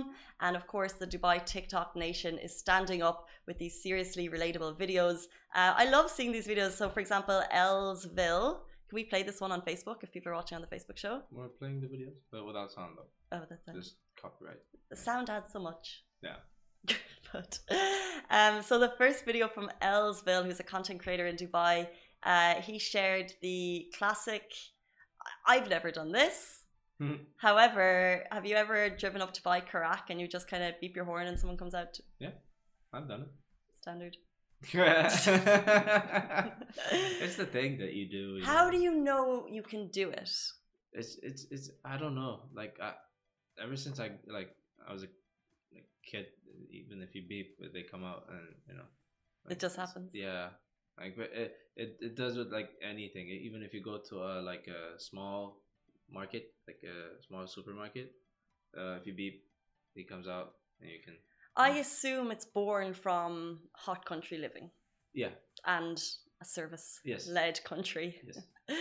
And 0.45 0.53
of 0.59 0.63
course, 0.73 0.93
the 0.93 1.07
Dubai 1.13 1.37
TikTok 1.53 1.89
nation 1.95 2.33
is 2.37 2.53
standing 2.65 3.01
up 3.09 3.19
with 3.47 3.57
these 3.61 3.75
seriously 3.85 4.25
relatable 4.37 4.73
videos. 4.83 5.19
Uh, 5.59 5.73
I 5.83 5.85
love 5.95 6.07
seeing 6.15 6.31
these 6.37 6.47
videos. 6.53 6.73
So, 6.79 6.89
for 6.89 6.99
example, 7.05 7.41
Elsville. 7.63 8.47
Can 8.87 8.95
we 9.01 9.05
play 9.13 9.23
this 9.23 9.39
one 9.45 9.51
on 9.55 9.61
Facebook 9.69 9.97
if 10.03 10.11
people 10.15 10.29
are 10.31 10.35
watching 10.35 10.57
on 10.57 10.63
the 10.65 10.73
Facebook 10.75 10.97
show? 11.05 11.15
We're 11.31 11.53
playing 11.59 11.79
the 11.85 11.91
videos, 11.95 12.17
but 12.31 12.45
without 12.49 12.69
sound 12.71 12.91
though. 12.97 13.11
Oh, 13.35 13.43
that's 13.49 13.67
it. 13.67 13.75
Just 13.81 13.95
copyright. 14.21 14.61
The 14.91 14.99
sound 15.07 15.29
adds 15.35 15.49
so 15.55 15.59
much. 15.69 16.03
Yeah. 16.27 16.39
but 17.33 17.51
um, 18.29 18.61
so 18.61 18.77
the 18.77 18.93
first 19.01 19.25
video 19.29 19.47
from 19.47 19.71
Elsville, 19.81 20.43
who's 20.45 20.59
a 20.59 20.69
content 20.75 20.99
creator 21.03 21.25
in 21.31 21.37
Dubai, 21.37 21.87
uh, 22.23 22.55
he 22.67 22.77
shared 22.77 23.33
the 23.41 23.87
classic. 23.97 24.45
I've 25.47 25.69
never 25.69 25.89
done 25.89 26.11
this. 26.11 26.62
Mhm. 27.03 27.19
However, 27.37 28.25
have 28.31 28.45
you 28.45 28.55
ever 28.55 28.89
driven 28.89 29.21
up 29.21 29.33
to 29.33 29.41
buy 29.43 29.61
Karak 29.61 30.09
and 30.09 30.19
you 30.21 30.27
just 30.27 30.47
kind 30.47 30.63
of 30.63 30.79
beep 30.81 30.95
your 30.95 31.05
horn 31.05 31.27
and 31.27 31.39
someone 31.39 31.57
comes 31.57 31.73
out? 31.75 31.99
Yeah, 32.19 32.31
I've 32.93 33.07
done 33.07 33.21
it. 33.21 33.29
standard. 33.81 34.17
it's 34.73 35.25
the 37.35 37.45
thing 37.45 37.77
that 37.79 37.93
you 37.93 38.09
do. 38.09 38.37
you 38.37 38.45
How 38.45 38.65
know. 38.65 38.71
do 38.71 38.77
you 38.77 38.95
know 38.95 39.45
you 39.49 39.61
can 39.61 39.87
do 39.89 40.09
it? 40.09 40.29
It's 40.93 41.17
it's 41.21 41.45
it's. 41.51 41.69
I 41.83 41.97
don't 41.97 42.15
know. 42.15 42.43
Like 42.55 42.77
I, 42.81 42.93
ever 43.61 43.75
since 43.75 43.99
I 43.99 44.11
like 44.27 44.55
I 44.87 44.93
was 44.93 45.03
a 45.03 45.07
like, 45.73 45.87
kid, 46.09 46.27
even 46.71 47.01
if 47.01 47.13
you 47.15 47.23
beep, 47.27 47.57
they 47.73 47.83
come 47.83 48.03
out 48.03 48.25
and 48.29 48.55
you 48.67 48.75
know. 48.75 48.85
like, 49.49 49.59
just 49.59 49.75
happens. 49.75 50.11
Yeah, 50.13 50.49
like 50.97 51.15
but 51.17 51.31
it, 51.33 51.55
it 51.75 51.97
it 51.99 52.15
does 52.15 52.37
with 52.37 52.51
like 52.53 52.69
anything. 52.81 53.27
Even 53.27 53.63
if 53.63 53.73
you 53.73 53.81
go 53.83 53.97
to 54.09 54.21
a 54.23 54.41
like 54.41 54.67
a 54.67 54.97
small 54.99 55.62
market, 56.09 56.53
like 56.67 56.81
a 56.83 57.21
small 57.27 57.47
supermarket, 57.47 58.11
uh, 58.77 58.95
if 58.99 59.07
you 59.07 59.13
beep, 59.13 59.43
he 59.95 60.03
comes 60.03 60.27
out 60.27 60.53
and 60.81 60.89
you 60.89 60.99
can. 61.03 61.15
I 61.55 61.69
assume 61.79 62.31
it's 62.31 62.45
born 62.45 62.93
from 62.93 63.59
hot 63.75 64.05
country 64.05 64.37
living 64.39 64.71
Yeah. 65.13 65.29
and 65.65 66.01
a 66.41 66.45
service 66.45 66.99
Yes. 67.05 67.27
led 67.27 67.63
country. 67.63 68.19
Yes. 68.25 68.39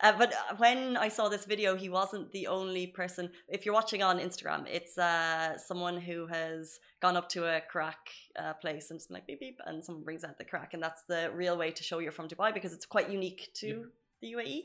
Uh, 0.00 0.12
but 0.18 0.32
when 0.58 0.96
I 0.96 1.08
saw 1.08 1.28
this 1.30 1.46
video, 1.46 1.74
he 1.74 1.88
wasn't 1.88 2.30
the 2.30 2.46
only 2.48 2.86
person. 2.86 3.30
If 3.48 3.64
you're 3.64 3.74
watching 3.74 4.02
on 4.02 4.18
Instagram, 4.20 4.66
it's 4.68 4.96
uh, 4.98 5.56
someone 5.56 5.96
who 5.98 6.26
has 6.26 6.78
gone 7.00 7.16
up 7.16 7.28
to 7.30 7.44
a 7.46 7.62
karak 7.72 8.02
uh, 8.38 8.52
place 8.54 8.90
and 8.90 9.00
just 9.00 9.10
like 9.10 9.26
beep 9.26 9.40
beep, 9.40 9.58
and 9.66 9.82
someone 9.82 10.04
brings 10.04 10.22
out 10.22 10.36
the 10.38 10.44
karak, 10.44 10.74
and 10.74 10.82
that's 10.82 11.02
the 11.04 11.30
real 11.34 11.56
way 11.56 11.70
to 11.72 11.82
show 11.82 11.98
you're 11.98 12.12
from 12.12 12.28
Dubai 12.28 12.52
because 12.52 12.72
it's 12.74 12.84
quite 12.86 13.08
unique 13.10 13.48
to 13.54 13.66
Yep. 13.66 13.84
the 14.22 14.28
UAE. 14.34 14.62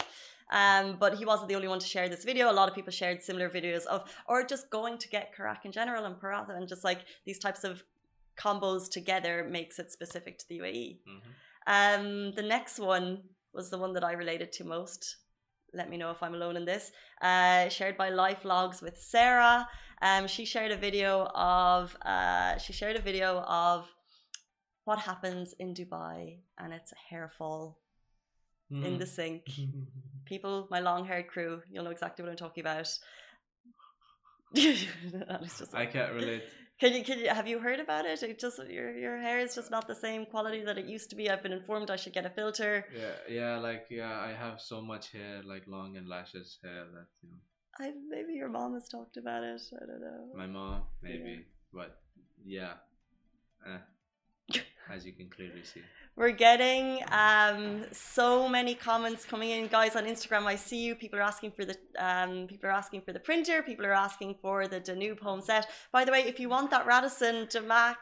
Um, 0.52 0.98
but 1.00 1.16
he 1.16 1.26
wasn't 1.26 1.50
the 1.50 1.56
only 1.56 1.68
one 1.68 1.80
to 1.80 1.86
share 1.88 2.10
this 2.10 2.26
video. 2.26 2.52
A 2.52 2.58
lot 2.60 2.68
of 2.70 2.76
people 2.76 2.92
shared 2.92 3.22
similar 3.24 3.50
videos 3.50 3.86
of, 3.86 4.04
or 4.28 4.44
just 4.44 4.70
going 4.70 4.98
to 4.98 5.08
get 5.08 5.34
karak 5.36 5.66
in 5.66 5.72
general 5.72 6.06
and 6.06 6.16
paratha, 6.16 6.56
and 6.58 6.68
just 6.68 6.84
like 6.84 7.06
these 7.26 7.40
types 7.40 7.64
of 7.64 7.84
combos 8.38 8.90
together 8.90 9.48
makes 9.50 9.80
it 9.80 9.92
specific 9.92 10.38
to 10.40 10.46
the 10.50 10.60
UAE. 10.60 11.00
hmm 11.06 11.20
Um, 11.68 12.32
the 12.40 12.48
next 12.56 12.80
one 12.80 13.10
was 13.54 13.70
the 13.70 13.78
one 13.78 13.94
that 13.94 14.04
I 14.04 14.14
related 14.14 14.52
to 14.54 14.64
most. 14.64 15.02
Let 15.74 15.90
me 15.90 15.98
know 15.98 16.12
if 16.12 16.22
I'm 16.24 16.36
alone 16.40 16.58
in 16.58 16.66
this. 16.66 16.92
Uh, 17.22 17.70
shared 17.70 17.96
by 17.98 18.10
Life 18.10 18.44
Logs 18.44 18.82
with 18.82 18.98
Sarah. 18.98 19.68
Um, 20.02 20.28
she 20.28 20.44
shared 20.46 20.72
a 20.72 20.78
video 20.78 21.12
of 21.36 21.96
uh, 22.14 22.58
she 22.58 22.74
shared 22.74 22.96
a 22.98 23.02
video 23.02 23.40
of 23.66 23.88
what 24.88 25.00
happens 25.00 25.54
in 25.60 25.74
Dubai, 25.74 26.40
and 26.58 26.74
it's 26.74 26.92
a 26.92 27.02
hair 27.10 27.32
fall 27.38 27.78
in 28.72 28.98
the 28.98 29.06
sink. 29.06 29.44
People, 30.26 30.68
my 30.72 30.80
long 30.80 31.06
haired 31.06 31.28
crew, 31.28 31.62
you'll 31.70 31.84
know 31.84 31.92
exactly 31.92 32.24
what 32.24 32.32
I'm 32.32 32.38
talking 32.38 32.62
about. 32.62 32.88
Just- 34.54 34.88
I 35.74 35.86
can't 35.86 36.14
relate. 36.20 36.44
can 36.80 36.94
you, 36.94 37.04
can 37.04 37.20
you 37.20 37.30
have 37.30 37.48
you 37.48 37.60
heard 37.60 37.80
about 37.80 38.06
it? 38.06 38.22
It 38.24 38.40
just 38.40 38.60
your 38.70 38.92
your 38.98 39.18
hair 39.18 39.40
is 39.40 39.56
just 39.56 39.72
not 39.72 39.88
the 39.88 39.96
same 39.96 40.26
quality 40.26 40.64
that 40.64 40.78
it 40.78 40.86
used 40.86 41.10
to 41.12 41.16
be. 41.16 41.30
I've 41.30 41.44
been 41.44 41.54
informed 41.54 41.90
I 41.92 41.96
should 41.96 42.14
get 42.14 42.26
a 42.26 42.30
filter. 42.30 42.86
Yeah, 42.94 43.16
yeah, 43.30 43.58
like 43.60 43.86
yeah, 43.90 44.20
I 44.20 44.34
have 44.34 44.60
so 44.60 44.82
much 44.82 45.12
hair, 45.12 45.42
like 45.46 45.64
long 45.68 45.96
and 45.98 46.08
lashes 46.08 46.58
hair 46.64 46.86
that 46.96 47.08
you 47.22 47.30
know. 47.30 47.38
I 47.80 47.92
maybe 48.10 48.34
your 48.34 48.50
mom 48.50 48.74
has 48.74 48.88
talked 48.90 49.16
about 49.18 49.44
it. 49.44 49.62
I 49.82 49.86
don't 49.86 50.02
know. 50.02 50.22
My 50.36 50.48
mom, 50.48 50.82
maybe, 51.02 51.46
but 51.72 52.02
yeah, 52.44 52.74
eh, 53.66 54.60
as 54.94 55.06
you 55.06 55.14
can 55.14 55.30
clearly 55.30 55.64
see. 55.64 55.82
We're 56.18 56.32
getting 56.32 57.04
um, 57.10 57.86
so 57.94 58.50
many 58.50 58.76
comments 58.76 59.24
coming 59.24 59.52
in, 59.52 59.68
guys, 59.68 59.96
on 59.96 60.04
Instagram. 60.06 60.44
I 60.44 60.56
see 60.56 60.84
you. 60.84 60.94
People 60.94 61.20
are 61.20 61.24
asking 61.24 61.52
for 61.52 61.64
the 61.64 61.78
um, 61.98 62.48
people 62.48 62.68
are 62.70 62.74
asking 62.74 63.02
for 63.02 63.14
the 63.14 63.20
printer. 63.20 63.64
People 63.64 63.86
are 63.86 63.94
asking 63.94 64.36
for 64.42 64.68
the 64.68 64.82
Danube 64.82 65.22
home 65.22 65.42
set. 65.42 65.68
By 65.92 66.04
the 66.04 66.12
way, 66.12 66.20
if 66.20 66.38
you 66.40 66.50
want 66.50 66.70
that 66.72 66.86
Radisson 66.86 67.48
Damac 67.48 67.96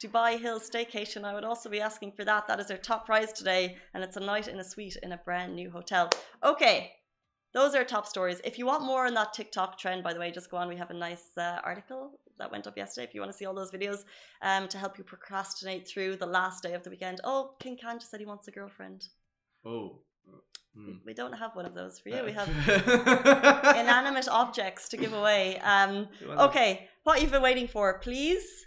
Dubai 0.00 0.38
Hill 0.38 0.60
staycation, 0.60 1.24
I 1.24 1.34
would 1.34 1.44
also 1.44 1.68
be 1.68 1.80
asking 1.80 2.12
for 2.12 2.24
that. 2.24 2.46
That 2.46 2.60
is 2.60 2.70
our 2.70 2.76
top 2.76 3.04
prize 3.06 3.32
today, 3.32 3.78
and 3.92 4.04
it's 4.04 4.16
a 4.16 4.20
night 4.20 4.46
in 4.46 4.60
a 4.60 4.64
suite 4.64 4.96
in 5.02 5.10
a 5.12 5.16
brand 5.16 5.56
new 5.56 5.70
hotel. 5.70 6.10
Okay, 6.44 6.92
those 7.54 7.74
are 7.76 7.84
top 7.84 8.06
stories. 8.06 8.40
If 8.44 8.58
you 8.58 8.66
want 8.66 8.82
more 8.84 9.06
on 9.06 9.14
that 9.14 9.32
TikTok 9.32 9.78
trend, 9.78 10.02
by 10.02 10.12
the 10.12 10.18
way, 10.18 10.30
just 10.32 10.50
go 10.50 10.56
on. 10.56 10.68
We 10.68 10.76
have 10.76 10.90
a 10.90 10.94
nice 10.94 11.38
uh, 11.38 11.60
article 11.64 12.18
that 12.38 12.50
went 12.50 12.66
up 12.66 12.76
yesterday. 12.76 13.06
If 13.06 13.14
you 13.14 13.20
want 13.20 13.30
to 13.32 13.38
see 13.38 13.46
all 13.46 13.54
those 13.54 13.70
videos, 13.70 14.04
um, 14.42 14.66
to 14.68 14.76
help 14.76 14.98
you 14.98 15.04
procrastinate 15.04 15.86
through 15.86 16.16
the 16.16 16.26
last 16.26 16.64
day 16.64 16.74
of 16.74 16.82
the 16.82 16.90
weekend. 16.90 17.20
Oh, 17.22 17.52
King 17.60 17.78
Khan 17.80 18.00
just 18.00 18.10
said 18.10 18.18
he 18.18 18.26
wants 18.26 18.48
a 18.48 18.50
girlfriend. 18.50 19.06
Oh. 19.64 20.00
Hmm. 20.76 20.94
We 21.06 21.14
don't 21.14 21.34
have 21.34 21.54
one 21.54 21.66
of 21.66 21.74
those 21.74 22.00
for 22.00 22.08
you. 22.08 22.24
We 22.24 22.32
have 22.32 22.48
inanimate 23.76 24.28
objects 24.28 24.88
to 24.88 24.96
give 24.96 25.12
away. 25.12 25.60
Um, 25.64 26.08
okay, 26.38 26.88
what 27.04 27.22
you've 27.22 27.30
been 27.30 27.42
waiting 27.42 27.68
for, 27.68 27.98
please. 28.00 28.66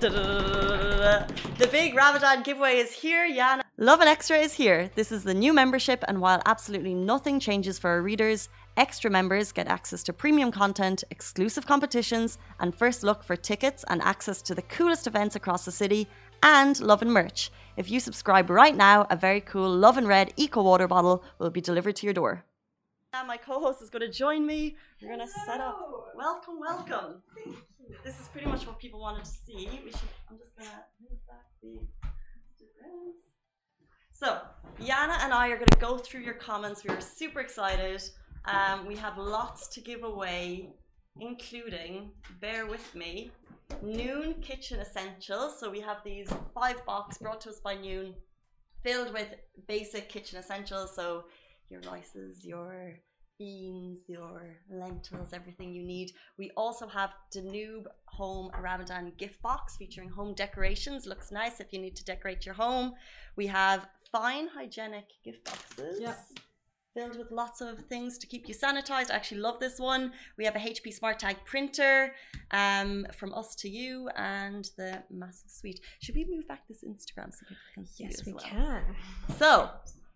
The 0.00 1.68
big 1.70 1.94
Ramadan 1.94 2.42
giveaway 2.42 2.78
is 2.78 2.92
here, 2.92 3.28
Yana. 3.28 3.61
Lovin 3.78 4.06
Extra 4.06 4.36
is 4.36 4.52
here. 4.52 4.90
This 4.96 5.10
is 5.10 5.24
the 5.24 5.32
new 5.32 5.54
membership, 5.54 6.04
and 6.06 6.20
while 6.20 6.42
absolutely 6.44 6.92
nothing 6.92 7.40
changes 7.40 7.78
for 7.78 7.88
our 7.88 8.02
readers, 8.02 8.50
extra 8.76 9.10
members 9.10 9.50
get 9.50 9.66
access 9.66 10.02
to 10.02 10.12
premium 10.12 10.52
content, 10.52 11.04
exclusive 11.10 11.66
competitions, 11.66 12.36
and 12.60 12.74
first 12.74 13.02
look 13.02 13.24
for 13.24 13.34
tickets 13.34 13.82
and 13.88 14.02
access 14.02 14.42
to 14.42 14.54
the 14.54 14.60
coolest 14.60 15.06
events 15.06 15.36
across 15.36 15.64
the 15.64 15.72
city, 15.72 16.06
and 16.42 16.80
love 16.80 17.00
and 17.00 17.14
merch. 17.14 17.50
If 17.78 17.90
you 17.90 17.98
subscribe 17.98 18.50
right 18.50 18.76
now, 18.76 19.06
a 19.08 19.16
very 19.16 19.40
cool 19.40 19.74
Love 19.74 19.96
and 19.96 20.06
Red 20.06 20.34
Eco 20.36 20.62
Water 20.62 20.86
bottle 20.86 21.24
will 21.38 21.48
be 21.48 21.62
delivered 21.62 21.96
to 21.96 22.06
your 22.06 22.12
door. 22.12 22.44
Now 23.14 23.24
my 23.24 23.38
co-host 23.38 23.80
is 23.80 23.88
going 23.88 24.02
to 24.02 24.12
join 24.12 24.46
me. 24.46 24.76
We're 25.00 25.16
going 25.16 25.26
to 25.26 25.32
set 25.46 25.62
up. 25.62 26.12
Welcome, 26.14 26.60
welcome. 26.60 27.22
This 28.04 28.20
is 28.20 28.28
pretty 28.28 28.48
much 28.48 28.66
what 28.66 28.78
people 28.78 29.00
wanted 29.00 29.24
to 29.24 29.30
see. 29.30 29.80
We 29.82 29.92
should. 29.92 30.12
I'm 30.30 30.36
just 30.36 30.54
going 30.58 30.68
to 30.68 30.76
move 31.00 31.26
back 31.26 31.46
the. 31.62 31.80
So 34.12 34.38
Yana 34.80 35.18
and 35.22 35.32
I 35.32 35.48
are 35.48 35.56
going 35.56 35.68
to 35.68 35.78
go 35.78 35.98
through 35.98 36.20
your 36.20 36.34
comments. 36.34 36.84
We 36.84 36.90
are 36.90 37.00
super 37.00 37.40
excited. 37.40 38.02
Um, 38.44 38.86
we 38.86 38.94
have 38.96 39.16
lots 39.18 39.68
to 39.68 39.80
give 39.80 40.04
away, 40.04 40.70
including. 41.20 42.12
Bear 42.40 42.66
with 42.66 42.94
me. 42.94 43.32
Noon 43.82 44.34
Kitchen 44.42 44.80
Essentials. 44.80 45.58
So 45.58 45.70
we 45.70 45.80
have 45.80 45.98
these 46.04 46.32
five 46.54 46.84
box 46.84 47.18
brought 47.18 47.40
to 47.42 47.50
us 47.50 47.60
by 47.60 47.74
Noon, 47.74 48.14
filled 48.84 49.12
with 49.12 49.28
basic 49.66 50.08
kitchen 50.08 50.38
essentials. 50.38 50.94
So 50.94 51.24
your 51.70 51.80
rices, 51.80 52.44
your 52.44 52.98
beans, 53.38 54.00
your 54.08 54.56
lentils, 54.70 55.32
everything 55.32 55.72
you 55.72 55.82
need. 55.82 56.12
We 56.38 56.52
also 56.56 56.86
have 56.86 57.10
Danube 57.32 57.88
Home 58.04 58.50
Ramadan 58.60 59.12
gift 59.16 59.40
box 59.42 59.76
featuring 59.76 60.10
home 60.10 60.34
decorations. 60.34 61.06
Looks 61.06 61.32
nice 61.32 61.58
if 61.58 61.72
you 61.72 61.80
need 61.80 61.96
to 61.96 62.04
decorate 62.04 62.44
your 62.44 62.54
home. 62.54 62.92
We 63.36 63.46
have 63.46 63.88
fine 64.12 64.48
hygienic 64.48 65.06
gift 65.24 65.44
boxes. 65.44 65.98
Yep. 66.00 66.18
Filled 66.94 67.16
with 67.16 67.30
lots 67.30 67.62
of 67.62 67.78
things 67.86 68.18
to 68.18 68.26
keep 68.26 68.46
you 68.46 68.54
sanitized. 68.54 69.10
I 69.10 69.14
actually 69.14 69.40
love 69.40 69.58
this 69.58 69.78
one. 69.80 70.12
We 70.36 70.44
have 70.44 70.54
a 70.56 70.58
HP 70.58 70.92
Smart 70.92 71.18
Tank 71.18 71.38
printer 71.46 72.14
um, 72.50 73.06
from 73.14 73.32
us 73.32 73.54
to 73.56 73.68
you 73.70 74.10
and 74.14 74.68
the 74.76 75.02
massive 75.10 75.50
suite. 75.50 75.80
Should 76.02 76.16
we 76.16 76.26
move 76.30 76.46
back 76.46 76.68
this 76.68 76.84
Instagram 76.84 77.32
so 77.32 77.46
people 77.48 77.56
can 77.72 77.86
see 77.86 78.04
Yes, 78.04 78.20
as 78.20 78.26
we 78.26 78.34
well? 78.34 78.42
can. 78.44 78.82
So 79.38 79.70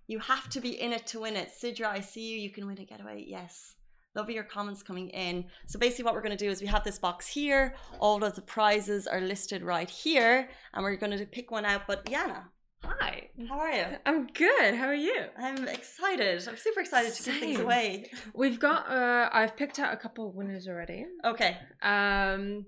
you 0.06 0.18
have 0.18 0.50
to 0.50 0.60
be 0.60 0.78
in 0.78 0.92
it 0.92 1.06
to 1.08 1.20
win 1.20 1.34
it. 1.34 1.48
Sidra, 1.58 1.86
I 1.86 2.00
see 2.00 2.28
you. 2.28 2.38
You 2.38 2.50
can 2.50 2.66
win 2.66 2.78
a 2.78 2.84
getaway. 2.84 3.24
Yes. 3.26 3.76
Love 4.14 4.28
your 4.28 4.44
comments 4.44 4.82
coming 4.82 5.08
in. 5.10 5.46
So 5.66 5.78
basically, 5.78 6.04
what 6.04 6.12
we're 6.14 6.22
going 6.22 6.36
to 6.36 6.44
do 6.44 6.50
is 6.50 6.60
we 6.60 6.66
have 6.68 6.84
this 6.84 6.98
box 6.98 7.26
here. 7.26 7.74
All 8.00 8.22
of 8.22 8.34
the 8.34 8.42
prizes 8.42 9.06
are 9.06 9.20
listed 9.22 9.62
right 9.62 9.88
here, 9.88 10.50
and 10.74 10.82
we're 10.84 10.96
going 10.96 11.16
to 11.16 11.24
pick 11.24 11.50
one 11.50 11.64
out. 11.64 11.82
But 11.86 12.04
Yana, 12.06 12.44
Hi. 13.00 13.28
how 13.48 13.58
are 13.58 13.70
you? 13.72 13.84
I'm 14.04 14.26
good. 14.28 14.74
How 14.74 14.86
are 14.86 14.94
you? 14.94 15.24
I'm 15.38 15.66
excited. 15.68 16.46
I'm 16.48 16.56
super 16.56 16.80
excited 16.80 17.12
to 17.14 17.22
give 17.22 17.34
things 17.40 17.60
away. 17.60 18.10
We've 18.34 18.58
got 18.58 18.88
uh 18.90 19.28
I've 19.32 19.56
picked 19.56 19.78
out 19.78 19.92
a 19.92 19.96
couple 19.96 20.28
of 20.28 20.34
winners 20.34 20.68
already. 20.68 21.06
Okay. 21.24 21.56
Um 21.82 22.66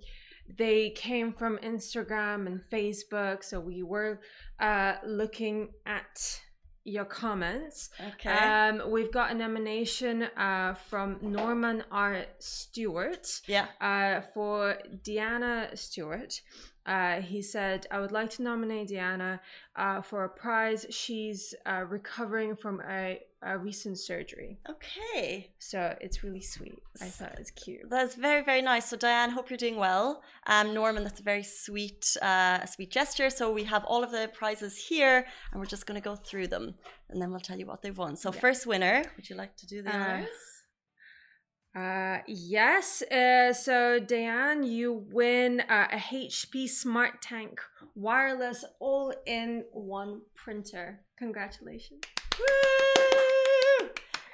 they 0.57 0.91
came 0.91 1.33
from 1.33 1.59
Instagram 1.59 2.47
and 2.47 2.61
Facebook, 2.73 3.45
so 3.45 3.61
we 3.61 3.83
were 3.83 4.21
uh 4.61 4.95
looking 5.07 5.69
at 5.87 6.41
your 6.85 7.05
comments. 7.05 7.91
Okay. 8.15 8.31
Um 8.31 8.91
we've 8.91 9.13
got 9.13 9.31
a 9.31 9.35
nomination 9.35 10.23
uh 10.37 10.75
from 10.89 11.19
Norman 11.23 11.85
R. 11.91 12.25
Stewart. 12.39 13.27
yeah. 13.47 13.67
uh, 13.81 14.23
for 14.35 14.79
Deanna 15.07 15.77
Stewart. 15.77 16.41
Uh, 16.95 17.21
he 17.21 17.41
said, 17.43 17.87
I 17.91 18.01
would 18.01 18.13
like 18.13 18.31
to 18.37 18.43
nominate 18.43 18.89
Diana 18.89 19.41
uh, 19.77 20.01
for 20.01 20.25
a 20.25 20.29
prize. 20.45 20.87
She's 20.91 21.55
uh, 21.67 21.85
recovering 21.97 22.57
from 22.57 22.81
a, 22.89 23.21
a 23.43 23.59
recent 23.59 23.97
surgery. 23.99 24.59
Okay. 24.75 25.51
So 25.59 25.79
it's 26.01 26.25
really 26.25 26.41
sweet. 26.41 26.83
I 27.03 27.09
thought 27.17 27.33
it 27.35 27.39
was 27.39 27.51
cute. 27.51 27.83
That's 27.91 28.15
very, 28.15 28.43
very 28.43 28.63
nice. 28.63 28.89
So, 28.89 28.97
Diane, 28.97 29.31
hope 29.31 29.51
you're 29.51 29.59
doing 29.69 29.77
well. 29.77 30.23
Um, 30.47 30.73
Norman, 30.73 31.05
that's 31.05 31.21
a 31.21 31.29
very 31.35 31.43
sweet, 31.45 32.17
uh, 32.23 32.59
a 32.63 32.67
sweet 32.75 32.91
gesture. 32.91 33.29
So, 33.31 33.53
we 33.53 33.65
have 33.65 33.85
all 33.85 34.03
of 34.03 34.11
the 34.11 34.31
prizes 34.41 34.75
here, 34.91 35.27
and 35.53 35.61
we're 35.61 35.67
just 35.77 35.87
going 35.87 36.01
to 36.01 36.05
go 36.11 36.17
through 36.17 36.49
them, 36.49 36.75
and 37.11 37.21
then 37.21 37.31
we'll 37.31 37.41
tell 37.49 37.59
you 37.59 37.67
what 37.67 37.83
they've 37.83 37.97
won. 38.05 38.17
So, 38.17 38.33
Yeah. 38.33 38.41
first 38.41 38.67
winner, 38.67 39.05
would 39.17 39.29
you 39.31 39.37
like 39.37 39.55
to 39.59 39.67
do 39.67 39.83
the 39.83 39.95
Uh, 39.95 39.99
honors? 39.99 40.58
Uh, 41.75 42.19
yes. 42.27 43.03
Uh, 43.03 43.53
so, 43.53 43.99
Diane, 43.99 44.63
you 44.63 45.05
win 45.11 45.61
uh, 45.69 45.87
a 45.93 45.97
HP 45.97 46.69
Smart 46.69 47.23
Tank 47.23 47.61
wireless 47.95 48.65
all 48.81 49.13
in 49.27 49.65
one 49.73 50.23
printer. 50.35 51.01
Congratulations. 51.19 52.01
Woo! 52.39 53.89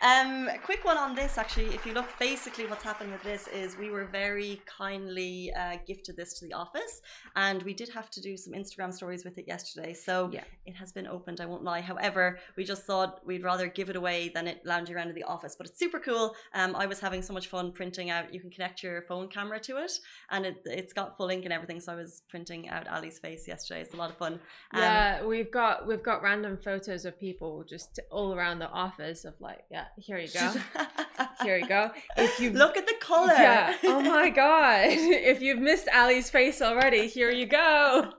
Um, 0.04 0.48
a 0.48 0.58
quick 0.58 0.84
one 0.84 0.98
on 0.98 1.14
this 1.14 1.38
actually. 1.38 1.68
If 1.68 1.86
you 1.86 1.94
look, 1.94 2.06
basically 2.20 2.66
what's 2.66 2.84
happened 2.84 3.10
with 3.10 3.22
this 3.22 3.48
is 3.48 3.78
we 3.78 3.88
were 3.88 4.04
very 4.04 4.60
kindly 4.66 5.50
uh, 5.58 5.78
gifted 5.86 6.14
this 6.14 6.38
to 6.40 6.46
the 6.46 6.52
office, 6.52 7.00
and 7.36 7.62
we 7.62 7.72
did 7.72 7.88
have 7.88 8.10
to 8.10 8.20
do 8.20 8.36
some 8.36 8.52
Instagram 8.52 8.92
stories 8.92 9.24
with 9.24 9.38
it 9.38 9.46
yesterday. 9.48 9.94
So 9.94 10.28
Yeah. 10.30 10.44
it 10.66 10.74
has 10.76 10.92
been 10.92 11.06
opened. 11.06 11.40
I 11.40 11.46
won't 11.46 11.64
lie. 11.64 11.80
However, 11.80 12.38
we 12.54 12.64
just 12.64 12.82
thought 12.84 13.24
we'd 13.24 13.42
rather 13.42 13.66
give 13.66 13.88
it 13.88 13.96
away 13.96 14.28
than 14.28 14.46
it 14.46 14.60
lounging 14.66 14.94
around 14.94 15.08
in 15.08 15.14
the 15.14 15.22
office. 15.22 15.56
But 15.56 15.68
it's 15.68 15.78
super 15.78 15.98
cool. 15.98 16.36
Um, 16.52 16.76
I 16.76 16.84
was 16.84 17.00
having 17.00 17.22
so 17.22 17.32
much 17.32 17.46
fun 17.46 17.72
printing 17.72 18.10
out. 18.10 18.34
You 18.34 18.40
can 18.40 18.50
connect 18.50 18.82
your 18.82 19.00
phone 19.08 19.28
camera 19.28 19.58
to 19.60 19.78
it, 19.78 19.92
and 20.30 20.44
it 20.44 20.56
it's 20.66 20.92
got 20.92 21.16
full 21.16 21.30
ink 21.30 21.44
and 21.44 21.52
everything. 21.52 21.80
So 21.80 21.92
I 21.92 21.96
was 21.96 22.24
printing 22.28 22.68
out 22.68 22.86
Ali's 22.88 23.18
face 23.18 23.48
yesterday. 23.48 23.80
It's 23.80 23.94
a 23.94 23.96
lot 23.96 24.10
of 24.10 24.18
fun. 24.18 24.34
Um, 24.72 24.82
yeah, 24.82 25.24
we've 25.24 25.50
got 25.50 25.86
we've 25.86 26.02
got 26.02 26.22
random 26.22 26.58
photos 26.62 27.06
of 27.06 27.18
people 27.18 27.64
just 27.66 28.00
all 28.10 28.34
around 28.34 28.58
the 28.58 28.68
office 28.68 29.24
of 29.24 29.32
like, 29.40 29.64
yeah, 29.70 29.86
here 29.98 30.18
you 30.18 30.28
go, 30.28 30.54
here 31.42 31.56
you 31.58 31.66
go. 31.68 31.90
If 32.16 32.40
you 32.40 32.50
Look 32.64 32.76
at 32.76 32.86
the 32.86 32.94
color. 33.00 33.32
yeah, 33.32 33.76
oh 33.84 34.00
my 34.02 34.28
god, 34.44 34.86
if 34.88 35.40
you've 35.42 35.58
missed 35.60 35.88
Ali's 35.94 36.30
face 36.30 36.60
already, 36.62 37.06
here 37.08 37.30
you 37.30 37.46
go. 37.46 38.12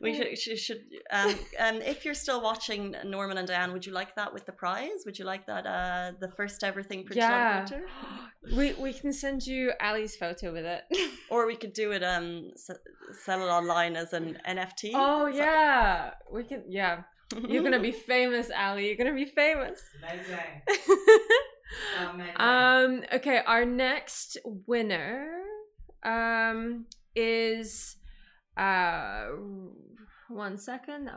we 0.00 0.14
should, 0.16 0.38
should, 0.38 0.58
should 0.58 0.80
um, 1.10 1.34
um, 1.60 1.76
if 1.82 2.06
you're 2.06 2.14
still 2.14 2.40
watching 2.42 2.96
Norman 3.04 3.36
and 3.36 3.46
Diane, 3.46 3.72
would 3.74 3.84
you 3.84 3.92
like 3.92 4.16
that 4.16 4.32
with 4.32 4.46
the 4.46 4.52
prize? 4.52 5.02
Would 5.04 5.18
you 5.18 5.26
like 5.26 5.46
that 5.46 5.66
uh, 5.66 6.12
the 6.20 6.28
first 6.28 6.64
ever 6.64 6.82
thing 6.82 7.04
printed 7.04 7.18
Yeah. 7.18 7.60
on 7.60 7.66
printer? 7.66 7.86
We 8.56 8.74
we 8.74 8.92
can 8.92 9.12
send 9.14 9.46
you 9.46 9.72
Ali's 9.80 10.16
photo 10.16 10.52
with 10.52 10.66
it. 10.66 10.82
Or 11.30 11.46
we 11.46 11.56
could 11.56 11.72
do 11.72 11.92
it 11.92 12.02
um 12.04 12.50
s- 12.54 12.70
sell 13.24 13.40
it 13.40 13.50
online 13.50 13.96
as 13.96 14.12
an 14.12 14.38
NFT. 14.46 14.90
Oh 14.94 15.30
So- 15.30 15.36
yeah, 15.38 16.10
we 16.30 16.44
can. 16.44 16.64
Yeah, 16.68 17.04
you're 17.48 17.62
gonna 17.62 17.80
be 17.80 17.92
famous, 17.92 18.50
Ali. 18.56 18.86
You're 18.88 18.96
gonna 18.96 19.14
be 19.14 19.24
famous. 19.24 19.80
Amazing. 20.02 20.62
Amazing. 22.10 22.34
Um. 22.38 23.02
Okay. 23.12 23.40
Our 23.46 23.64
next 23.64 24.38
winner, 24.44 25.42
um, 26.04 26.86
is 27.14 27.96
uh, 28.56 29.26
one 30.28 30.58
second. 30.58 31.10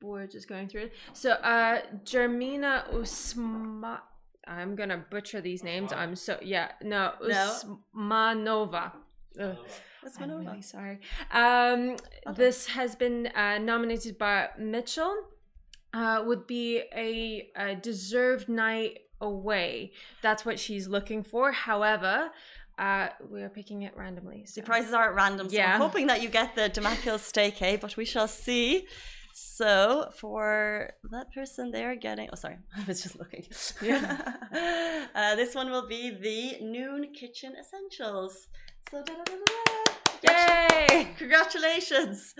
We're 0.00 0.26
just 0.26 0.48
going 0.48 0.68
through 0.68 0.82
it. 0.82 0.92
So, 1.12 1.32
uh, 1.32 1.80
Jermina 2.04 2.92
Usma. 2.94 4.00
I'm 4.46 4.76
gonna 4.76 5.04
butcher 5.10 5.40
these 5.42 5.62
names. 5.62 5.92
I'm 5.92 6.14
so 6.16 6.38
yeah. 6.40 6.72
No, 6.82 7.12
No. 7.20 7.54
Usmanova. 7.94 8.92
Ugh. 9.40 9.56
What's 10.00 10.18
I'm 10.20 10.30
really 10.30 10.62
sorry. 10.62 11.00
Um, 11.32 11.96
Okay. 12.26 12.36
this 12.36 12.66
has 12.68 12.94
been 12.94 13.26
uh, 13.34 13.58
nominated 13.58 14.16
by 14.16 14.48
Mitchell. 14.58 15.14
Uh, 15.98 16.22
would 16.28 16.46
be 16.46 16.80
a, 16.94 17.50
a 17.56 17.74
deserved 17.74 18.48
night 18.48 18.98
away. 19.20 19.90
That's 20.22 20.44
what 20.46 20.56
she's 20.64 20.86
looking 20.86 21.24
for. 21.24 21.50
However, 21.50 22.30
uh, 22.78 23.08
we 23.28 23.42
are 23.42 23.48
picking 23.48 23.82
it 23.82 23.96
randomly. 23.96 24.46
The 24.54 24.62
prizes 24.62 24.92
are 24.92 25.08
at 25.10 25.14
random, 25.16 25.48
so 25.48 25.56
Yeah. 25.56 25.74
I'm 25.74 25.80
hoping 25.80 26.06
that 26.06 26.22
you 26.22 26.28
get 26.28 26.54
the 26.54 26.70
Damac 26.70 27.00
Hill 27.06 27.18
steak, 27.18 27.60
eh? 27.62 27.78
But 27.84 27.96
we 27.96 28.04
shall 28.04 28.28
see. 28.28 28.86
So 29.32 30.10
for 30.20 30.90
that 31.10 31.32
person, 31.34 31.72
they're 31.72 31.96
getting. 31.96 32.28
Oh, 32.32 32.36
sorry, 32.36 32.58
I 32.76 32.84
was 32.86 33.02
just 33.02 33.18
looking. 33.18 33.46
Yeah. 33.82 34.34
uh, 35.16 35.34
this 35.34 35.56
one 35.56 35.68
will 35.68 35.88
be 35.88 36.10
the 36.10 36.64
Noon 36.64 37.12
Kitchen 37.12 37.54
Essentials. 37.60 38.46
So 38.88 39.02
da-da-da-da-da. 39.02 39.98
Yay! 40.28 41.08
Congratulations! 41.18 42.34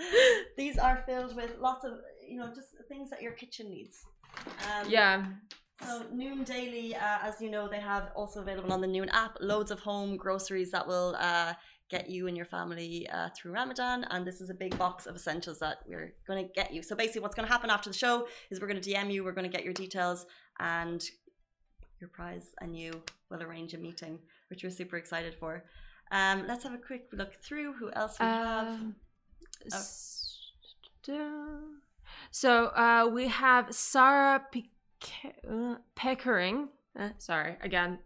These 0.57 0.77
are 0.77 1.03
filled 1.05 1.35
with 1.35 1.51
lots 1.59 1.83
of 1.85 1.93
you 2.29 2.37
know 2.39 2.47
just 2.47 2.69
things 2.87 3.09
that 3.09 3.21
your 3.21 3.33
kitchen 3.33 3.69
needs. 3.69 3.95
Um, 4.67 4.89
Yeah. 4.89 5.25
so 5.85 6.05
Noon 6.11 6.43
Daily, 6.43 6.95
uh, 6.95 7.19
as 7.29 7.41
you 7.41 7.49
know, 7.49 7.67
they 7.67 7.79
have 7.79 8.11
also 8.15 8.41
available 8.41 8.71
on 8.73 8.81
the 8.81 8.87
Noon 8.87 9.09
app 9.09 9.37
loads 9.39 9.71
of 9.71 9.79
home 9.79 10.17
groceries 10.17 10.71
that 10.71 10.85
will 10.87 11.15
uh, 11.19 11.53
get 11.89 12.09
you 12.09 12.27
and 12.27 12.35
your 12.37 12.45
family 12.45 13.07
uh, 13.09 13.29
through 13.35 13.51
Ramadan. 13.53 14.03
And 14.11 14.25
this 14.27 14.41
is 14.41 14.49
a 14.49 14.53
big 14.53 14.77
box 14.77 15.07
of 15.07 15.15
essentials 15.15 15.57
that 15.59 15.77
we're 15.87 16.13
going 16.27 16.45
to 16.45 16.51
get 16.53 16.73
you. 16.73 16.83
So 16.83 16.95
basically, 16.95 17.21
what's 17.21 17.35
going 17.35 17.47
to 17.47 17.51
happen 17.51 17.69
after 17.69 17.89
the 17.89 17.97
show 17.97 18.27
is 18.51 18.59
we're 18.61 18.67
going 18.67 18.81
to 18.81 18.89
DM 18.89 19.11
you, 19.11 19.23
we're 19.23 19.31
going 19.39 19.49
to 19.49 19.55
get 19.57 19.63
your 19.65 19.73
details, 19.73 20.25
and 20.59 21.01
your 21.99 22.09
prize, 22.09 22.47
and 22.61 22.77
you 22.77 23.01
will 23.29 23.41
arrange 23.43 23.73
a 23.73 23.77
meeting, 23.77 24.19
which 24.49 24.63
we're 24.63 24.69
super 24.69 24.97
excited 24.97 25.33
for. 25.39 25.63
Um, 26.11 26.45
let's 26.47 26.63
have 26.63 26.73
a 26.73 26.77
quick 26.77 27.07
look 27.13 27.33
through 27.43 27.73
who 27.73 27.91
else 27.91 28.17
we 28.19 28.25
have. 28.25 28.67
Um, 28.67 28.95
s- 29.65 30.51
So 32.31 32.65
uh, 32.67 33.09
we 33.11 33.27
have 33.27 33.73
Sarah 33.73 34.41
Pique- 34.51 34.71
uh, 35.49 35.75
Peckering. 35.95 36.69
Uh, 36.99 37.09
sorry, 37.17 37.55
again. 37.61 37.99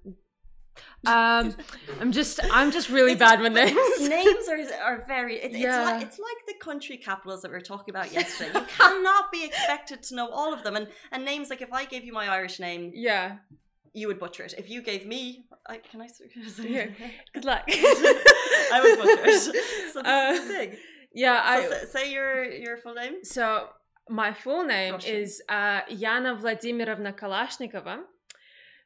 Um, 1.05 1.55
I'm 2.01 2.11
just 2.11 2.39
I'm 2.51 2.71
just 2.71 2.89
really 2.89 3.11
It's- 3.13 3.29
bad 3.29 3.41
with 3.41 3.53
names. 3.53 4.09
names 4.09 4.47
are, 4.49 4.81
are 4.83 5.05
very 5.07 5.35
it's, 5.37 5.55
Yeah. 5.55 5.81
it's 5.81 5.91
like 5.91 6.01
it's 6.07 6.19
like 6.19 6.45
the 6.47 6.55
country 6.63 6.97
capitals 6.97 7.41
that 7.43 7.49
we 7.51 7.53
were 7.55 7.61
talking 7.61 7.93
about 7.93 8.11
yesterday 8.11 8.51
you 8.59 8.65
cannot 8.67 9.31
be 9.31 9.45
expected 9.45 10.01
to 10.03 10.15
know 10.15 10.29
all 10.29 10.51
of 10.53 10.63
them 10.63 10.75
and 10.75 10.87
and 11.11 11.23
names 11.23 11.51
like 11.51 11.61
if 11.61 11.71
i 11.71 11.85
gave 11.85 12.03
you 12.03 12.11
my 12.11 12.27
irish 12.27 12.59
name 12.59 12.91
yeah. 12.95 13.37
you 13.93 14.07
would 14.07 14.19
butcher 14.19 14.43
it 14.45 14.55
if 14.57 14.67
you 14.67 14.81
gave 14.81 15.05
me 15.05 15.45
I, 15.67 15.77
can 15.77 16.01
i 16.01 16.07
say 16.07 16.23
Here. 16.67 16.95
Good 17.35 17.45
luck. 17.45 17.65
i 17.67 18.79
would 18.81 18.97
butcher 18.99 19.25
it 19.27 19.39
so 19.41 19.51
this 19.51 19.95
Uh, 19.95 20.31
is 20.33 20.41
the 20.47 20.53
thing 20.53 20.71
Yeah, 21.13 21.37
so 21.37 21.49
I. 21.51 21.69
say, 21.69 21.85
say 21.95 22.11
your 22.13 22.45
your 22.45 22.77
full 22.77 22.95
name 22.95 23.23
So 23.23 23.67
my 24.09 24.33
full 24.33 24.65
name 24.65 24.93
Russian. 24.95 25.15
is 25.15 25.41
uh, 25.47 25.81
Yana 25.83 26.39
Vladimirovna 26.39 27.17
Kalashnikova. 27.17 27.99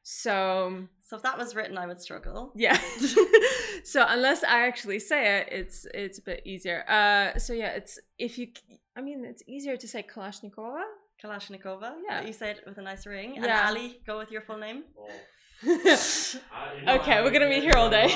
So, 0.03 0.88
so 1.01 1.17
if 1.17 1.23
that 1.23 1.38
was 1.38 1.53
written, 1.56 1.77
I 1.77 1.86
would 1.86 2.01
struggle. 2.01 2.53
Yeah. 2.56 2.80
so 3.84 4.06
unless 4.08 4.43
I 4.43 4.65
actually 4.67 4.99
say 4.99 5.39
it, 5.39 5.49
it's 5.51 5.86
it's 5.93 6.19
a 6.19 6.21
bit 6.21 6.43
easier. 6.45 6.86
Uh, 6.88 7.38
so 7.38 7.51
yeah, 7.51 7.71
it's 7.71 7.99
if 8.17 8.38
you, 8.38 8.47
I 8.95 9.01
mean, 9.01 9.25
it's 9.25 9.43
easier 9.47 9.75
to 9.75 9.88
say 9.88 10.03
Kalashnikova. 10.03 10.84
Kalashnikova. 11.21 11.95
Yeah. 12.08 12.25
You 12.25 12.32
said 12.32 12.62
with 12.65 12.77
a 12.77 12.82
nice 12.82 13.06
ring. 13.06 13.36
Yeah. 13.36 13.43
And 13.43 13.51
Ali, 13.67 13.99
go 14.06 14.17
with 14.17 14.32
your 14.32 14.41
full 14.41 14.58
name. 14.58 14.84
Oh. 14.97 15.10
uh, 15.67 15.67
you 15.67 16.86
know, 16.86 16.95
okay, 17.01 17.17
Ali, 17.17 17.23
we're 17.23 17.32
gonna 17.32 17.49
be 17.49 17.60
here 17.60 17.75
all 17.75 17.89
day. 17.89 18.10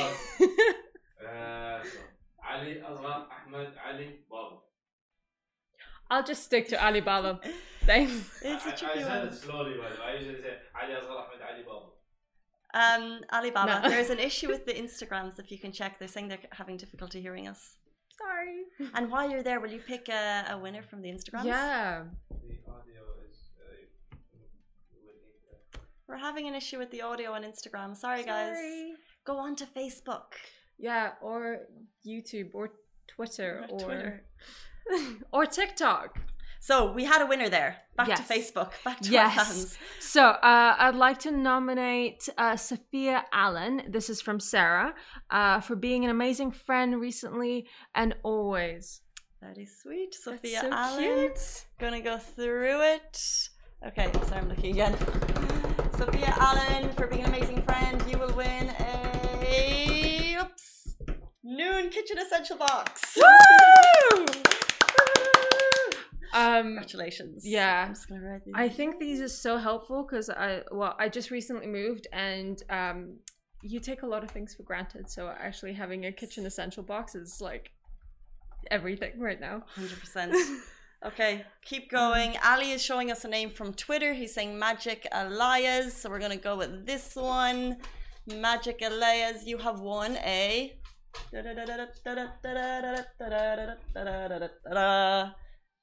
uh, 1.28 1.80
Ali 2.48 2.80
Azra 2.80 3.28
Ahmed 3.36 3.74
Ali 3.86 4.20
Bab. 4.30 4.71
I'll 6.12 6.24
just 6.24 6.44
stick 6.44 6.68
to 6.68 6.86
Alibaba. 6.86 7.40
Thanks. 7.86 8.42
It's 8.44 8.66
a 8.66 8.76
tricky 8.76 9.00
said 9.00 9.24
one. 9.24 9.28
it 9.30 9.34
slowly, 9.34 9.78
by 9.78 9.90
the 9.90 9.96
way. 9.96 10.08
I 10.10 10.14
usually 10.20 10.42
say 10.42 10.58
Ali 10.80 10.94
Ahmed 10.94 11.42
Alibaba. 11.50 11.86
Um, 12.74 13.22
Alibaba. 13.32 13.82
No. 13.82 13.90
There 13.90 14.00
is 14.00 14.10
an 14.10 14.20
issue 14.30 14.50
with 14.50 14.66
the 14.66 14.74
Instagrams. 14.74 15.40
If 15.40 15.52
you 15.52 15.58
can 15.58 15.72
check, 15.72 15.98
they're 16.00 16.10
saying 16.10 16.28
they're 16.28 16.46
having 16.52 16.76
difficulty 16.76 17.22
hearing 17.22 17.48
us. 17.48 17.78
Sorry. 18.20 18.90
And 18.94 19.10
while 19.10 19.32
you're 19.32 19.42
there, 19.42 19.62
will 19.62 19.72
you 19.72 19.80
pick 19.80 20.10
a, 20.10 20.46
a 20.52 20.58
winner 20.58 20.84
from 20.84 21.02
the 21.02 21.10
Instagrams? 21.10 21.46
Yeah. 21.46 22.04
The 22.30 22.60
audio 22.68 23.04
is. 23.30 23.38
Uh, 25.74 25.80
We're 26.08 26.18
having 26.18 26.46
an 26.48 26.56
issue 26.56 26.78
with 26.78 26.92
the 26.92 27.02
audio 27.02 27.32
on 27.32 27.44
Instagram. 27.44 27.96
Sorry, 27.96 28.24
Sorry. 28.24 28.26
guys. 28.26 28.58
Go 29.24 29.38
on 29.38 29.56
to 29.56 29.66
Facebook. 29.66 30.34
Yeah, 30.78 31.12
or 31.22 31.68
YouTube, 32.06 32.50
or 32.54 32.74
Twitter, 33.08 33.66
or. 33.70 33.92
or... 33.92 34.22
or 35.32 35.46
TikTok. 35.46 36.20
So 36.60 36.92
we 36.92 37.06
had 37.06 37.24
a 37.24 37.26
winner 37.26 37.50
there. 37.50 37.78
Back 37.98 38.08
to 38.16 38.22
Facebook. 38.22 38.72
Back 38.86 39.00
to 39.02 39.10
Yes. 39.12 39.38
our 39.38 39.46
fans. 39.46 39.78
So 40.00 40.24
uh, 40.26 40.76
I'd 40.78 40.96
like 40.96 41.18
to 41.20 41.32
nominate 41.32 42.30
uh, 42.38 42.56
Sophia 42.56 43.26
Allen. 43.34 43.82
This 43.90 44.10
is 44.12 44.22
from 44.22 44.40
Sarah 44.40 44.94
uh, 45.32 45.60
for 45.62 45.76
being 45.76 46.04
an 46.06 46.12
amazing 46.12 46.52
friend 46.52 47.00
recently 47.02 47.68
and 47.96 48.16
always. 48.24 49.02
That 49.42 49.58
is 49.58 49.76
sweet. 49.82 50.14
Sophia 50.14 50.62
so 50.62 50.70
Allen. 50.72 51.04
cute. 51.04 51.66
Gonna 51.80 52.00
go 52.02 52.20
through 52.20 52.82
it. 52.82 53.50
Okay, 53.88 54.12
sorry, 54.28 54.42
I'm 54.42 54.50
looking 54.50 54.72
again. 54.74 54.96
Sophia 55.98 56.32
Allen, 56.38 56.90
for 56.94 57.08
being 57.08 57.24
an 57.24 57.30
amazing 57.30 57.64
friend, 57.64 58.04
you 58.08 58.20
will 58.20 58.34
win 58.36 58.70
a 58.80 60.38
oops 60.40 60.96
noon 61.44 61.90
kitchen 61.90 62.20
essential 62.20 62.58
box. 62.58 63.18
Woo! 63.18 64.26
Um, 66.34 66.68
Congratulations. 66.68 67.46
Yeah. 67.46 67.88
I'm 67.88 67.94
just 67.94 68.08
gonna 68.08 68.22
write 68.22 68.46
these. 68.46 68.54
I 68.56 68.70
think 68.70 69.00
these 69.00 69.20
are 69.20 69.28
so 69.28 69.58
helpful 69.58 70.08
because 70.10 70.30
I 70.30 70.62
well 70.72 70.96
I 70.98 71.10
just 71.10 71.30
recently 71.30 71.68
moved 71.68 72.08
and 72.14 72.64
um, 72.70 73.18
you 73.62 73.82
take 73.82 74.04
a 74.04 74.08
lot 74.08 74.24
of 74.24 74.32
things 74.32 74.56
for 74.56 74.64
granted. 74.64 75.10
So 75.10 75.28
actually 75.28 75.74
having 75.74 76.06
a 76.06 76.12
kitchen 76.14 76.46
essential 76.46 76.84
box 76.84 77.16
is 77.16 77.42
like 77.42 77.72
everything 78.70 79.20
right 79.20 79.42
now. 79.42 79.64
100%. 79.78 80.34
Okay, 81.04 81.44
keep 81.66 81.90
going. 81.90 82.36
Ali 82.46 82.74
is 82.74 82.82
showing 82.84 83.10
us 83.10 83.26
a 83.26 83.28
name 83.28 83.50
from 83.50 83.74
Twitter. 83.74 84.14
He's 84.14 84.36
saying 84.36 84.60
Magic 84.60 85.08
Elias. 85.12 85.96
So 85.98 86.12
we're 86.12 86.20
going 86.20 86.30
to 86.30 86.38
go 86.38 86.56
with 86.56 86.86
this 86.86 87.16
one. 87.16 87.78
Magic 88.28 88.84
Elias, 88.84 89.44
you 89.44 89.58
have 89.58 89.80
won 89.80 90.18
a. 90.18 90.80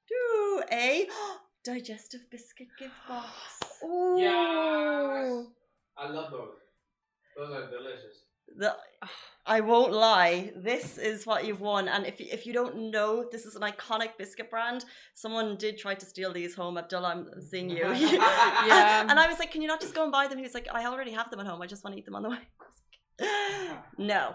Do 0.08 0.62
a 0.72 1.08
digestive 1.64 2.20
biscuit 2.30 2.68
gift 2.78 2.94
box. 3.08 3.30
Ooh. 3.84 4.18
I 5.96 6.08
love 6.08 6.30
those. 6.30 6.48
Those 7.36 7.50
are 7.50 7.70
delicious. 7.70 8.24
The, 8.56 8.74
I 9.46 9.60
won't 9.60 9.92
lie. 9.92 10.52
This 10.56 10.98
is 10.98 11.26
what 11.26 11.46
you've 11.46 11.60
won, 11.60 11.88
and 11.88 12.06
if 12.06 12.18
you, 12.20 12.26
if 12.30 12.46
you 12.46 12.52
don't 12.52 12.90
know, 12.90 13.28
this 13.30 13.46
is 13.46 13.54
an 13.56 13.62
iconic 13.62 14.16
biscuit 14.18 14.50
brand. 14.50 14.84
Someone 15.14 15.56
did 15.56 15.78
try 15.78 15.94
to 15.94 16.06
steal 16.06 16.32
these 16.32 16.54
home. 16.54 16.78
Abdullah, 16.78 17.08
I'm 17.08 17.42
seeing 17.42 17.70
you. 17.70 17.86
Yeah. 17.88 19.06
and 19.08 19.18
I 19.18 19.26
was 19.28 19.38
like, 19.38 19.50
"Can 19.50 19.62
you 19.62 19.68
not 19.68 19.80
just 19.80 19.94
go 19.94 20.02
and 20.02 20.12
buy 20.12 20.26
them?" 20.28 20.38
He 20.38 20.44
was 20.44 20.54
like, 20.54 20.68
"I 20.72 20.86
already 20.86 21.12
have 21.12 21.30
them 21.30 21.40
at 21.40 21.46
home. 21.46 21.62
I 21.62 21.66
just 21.66 21.84
want 21.84 21.94
to 21.94 21.98
eat 22.00 22.04
them 22.04 22.16
on 22.16 22.22
the 22.22 22.30
way." 22.30 22.38
no, 23.98 24.34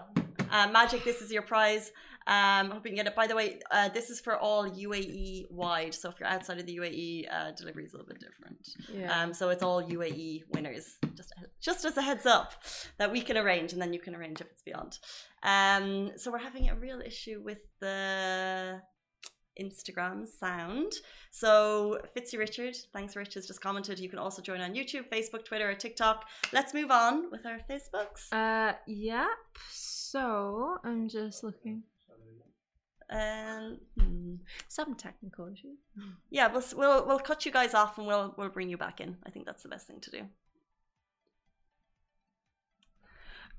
uh, 0.50 0.68
Magic. 0.70 1.04
This 1.04 1.20
is 1.22 1.30
your 1.30 1.42
prize. 1.42 1.92
Um, 2.26 2.70
I 2.70 2.74
hope 2.74 2.86
you 2.86 2.90
can 2.90 2.96
get 2.96 3.06
it. 3.06 3.14
By 3.14 3.26
the 3.26 3.36
way, 3.36 3.60
uh, 3.70 3.90
this 3.90 4.08
is 4.08 4.18
for 4.18 4.38
all 4.38 4.66
UAE 4.66 5.50
wide. 5.50 5.92
So 5.92 6.08
if 6.08 6.18
you're 6.18 6.28
outside 6.28 6.58
of 6.58 6.64
the 6.64 6.76
UAE, 6.78 7.26
uh, 7.30 7.50
delivery 7.52 7.84
is 7.84 7.92
a 7.92 7.96
little 7.98 8.08
bit 8.08 8.18
different. 8.18 8.66
Yeah. 8.90 9.22
Um, 9.22 9.34
so 9.34 9.50
it's 9.50 9.62
all 9.62 9.82
UAE 9.82 10.44
winners. 10.54 10.96
Just 11.14 11.34
just 11.60 11.84
as 11.84 11.96
a 11.98 12.02
heads 12.02 12.24
up 12.24 12.54
that 12.98 13.12
we 13.12 13.20
can 13.20 13.36
arrange, 13.36 13.74
and 13.74 13.82
then 13.82 13.92
you 13.92 14.00
can 14.00 14.14
arrange 14.14 14.40
if 14.40 14.46
it's 14.50 14.62
beyond. 14.62 14.98
Um, 15.42 16.12
so 16.16 16.30
we're 16.30 16.38
having 16.38 16.70
a 16.70 16.74
real 16.74 17.00
issue 17.02 17.42
with 17.44 17.58
the 17.80 18.80
Instagram 19.60 20.26
sound. 20.26 20.92
So 21.30 22.00
Fitzy 22.16 22.38
Richard, 22.38 22.76
thanks 22.92 23.16
Rich 23.16 23.34
has 23.34 23.46
just 23.46 23.60
commented. 23.60 23.98
You 23.98 24.08
can 24.08 24.18
also 24.18 24.42
join 24.42 24.60
on 24.60 24.74
YouTube, 24.74 25.08
Facebook, 25.08 25.44
Twitter, 25.44 25.68
or 25.68 25.74
TikTok. 25.74 26.24
Let's 26.52 26.74
move 26.74 26.90
on 26.90 27.30
with 27.30 27.46
our 27.46 27.58
Facebooks. 27.68 28.32
Uh, 28.32 28.74
yep. 28.86 29.28
So 29.70 30.78
I'm 30.84 31.08
just 31.08 31.44
looking. 31.44 31.82
Um, 33.10 33.78
hmm. 33.98 34.34
Some 34.68 34.94
technical 34.94 35.46
issues. 35.46 35.78
yeah, 36.30 36.48
we'll, 36.48 36.64
we'll 36.74 37.06
we'll 37.06 37.18
cut 37.18 37.44
you 37.44 37.52
guys 37.52 37.74
off 37.74 37.98
and 37.98 38.06
we'll 38.06 38.34
we'll 38.36 38.48
bring 38.48 38.68
you 38.68 38.78
back 38.78 39.00
in. 39.00 39.16
I 39.26 39.30
think 39.30 39.46
that's 39.46 39.62
the 39.62 39.68
best 39.68 39.86
thing 39.86 40.00
to 40.00 40.10
do. 40.10 40.22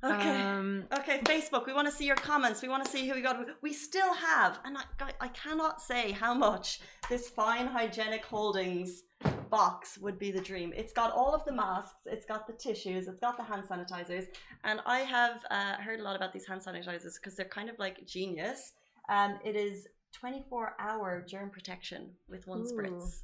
Okay. 0.05 0.41
Um, 0.41 0.85
Okay, 0.99 1.19
Facebook, 1.23 1.65
we 1.65 1.73
want 1.73 1.87
to 1.87 1.93
see 1.93 2.05
your 2.05 2.15
comments. 2.15 2.61
We 2.61 2.67
want 2.69 2.85
to 2.85 2.91
see 2.91 3.07
who 3.07 3.15
we 3.15 3.21
got. 3.21 3.37
We 3.61 3.73
still 3.73 4.13
have, 4.13 4.59
and 4.65 4.77
I, 4.77 4.83
I- 4.99 5.13
I 5.21 5.27
cannot 5.29 5.81
say 5.81 6.11
how 6.11 6.33
much 6.33 6.79
this 7.09 7.29
fine 7.29 7.67
hygienic 7.67 8.23
holdings 8.25 9.03
box 9.49 9.97
would 9.97 10.19
be 10.19 10.31
the 10.31 10.41
dream. 10.41 10.73
It's 10.75 10.93
got 10.93 11.11
all 11.13 11.33
of 11.33 11.43
the 11.45 11.53
masks, 11.53 12.01
it's 12.05 12.25
got 12.25 12.45
the 12.47 12.53
tissues, 12.53 13.07
it's 13.07 13.19
got 13.19 13.37
the 13.37 13.43
hand 13.43 13.63
sanitizers, 13.63 14.25
and 14.63 14.79
I 14.85 14.99
have 14.99 15.43
uh, 15.49 15.75
heard 15.77 15.99
a 15.99 16.03
lot 16.03 16.15
about 16.15 16.33
these 16.33 16.45
hand 16.45 16.61
sanitizers 16.61 17.15
because 17.15 17.35
they're 17.35 17.47
kind 17.47 17.69
of 17.69 17.77
like 17.79 18.05
genius. 18.05 18.73
Um, 19.09 19.39
it 19.43 19.55
is 19.55 19.87
24 20.13 20.75
hour 20.79 21.23
germ 21.27 21.49
protection 21.49 22.11
with 22.29 22.47
one 22.47 22.61
Ooh. 22.61 22.71
spritz. 22.71 23.21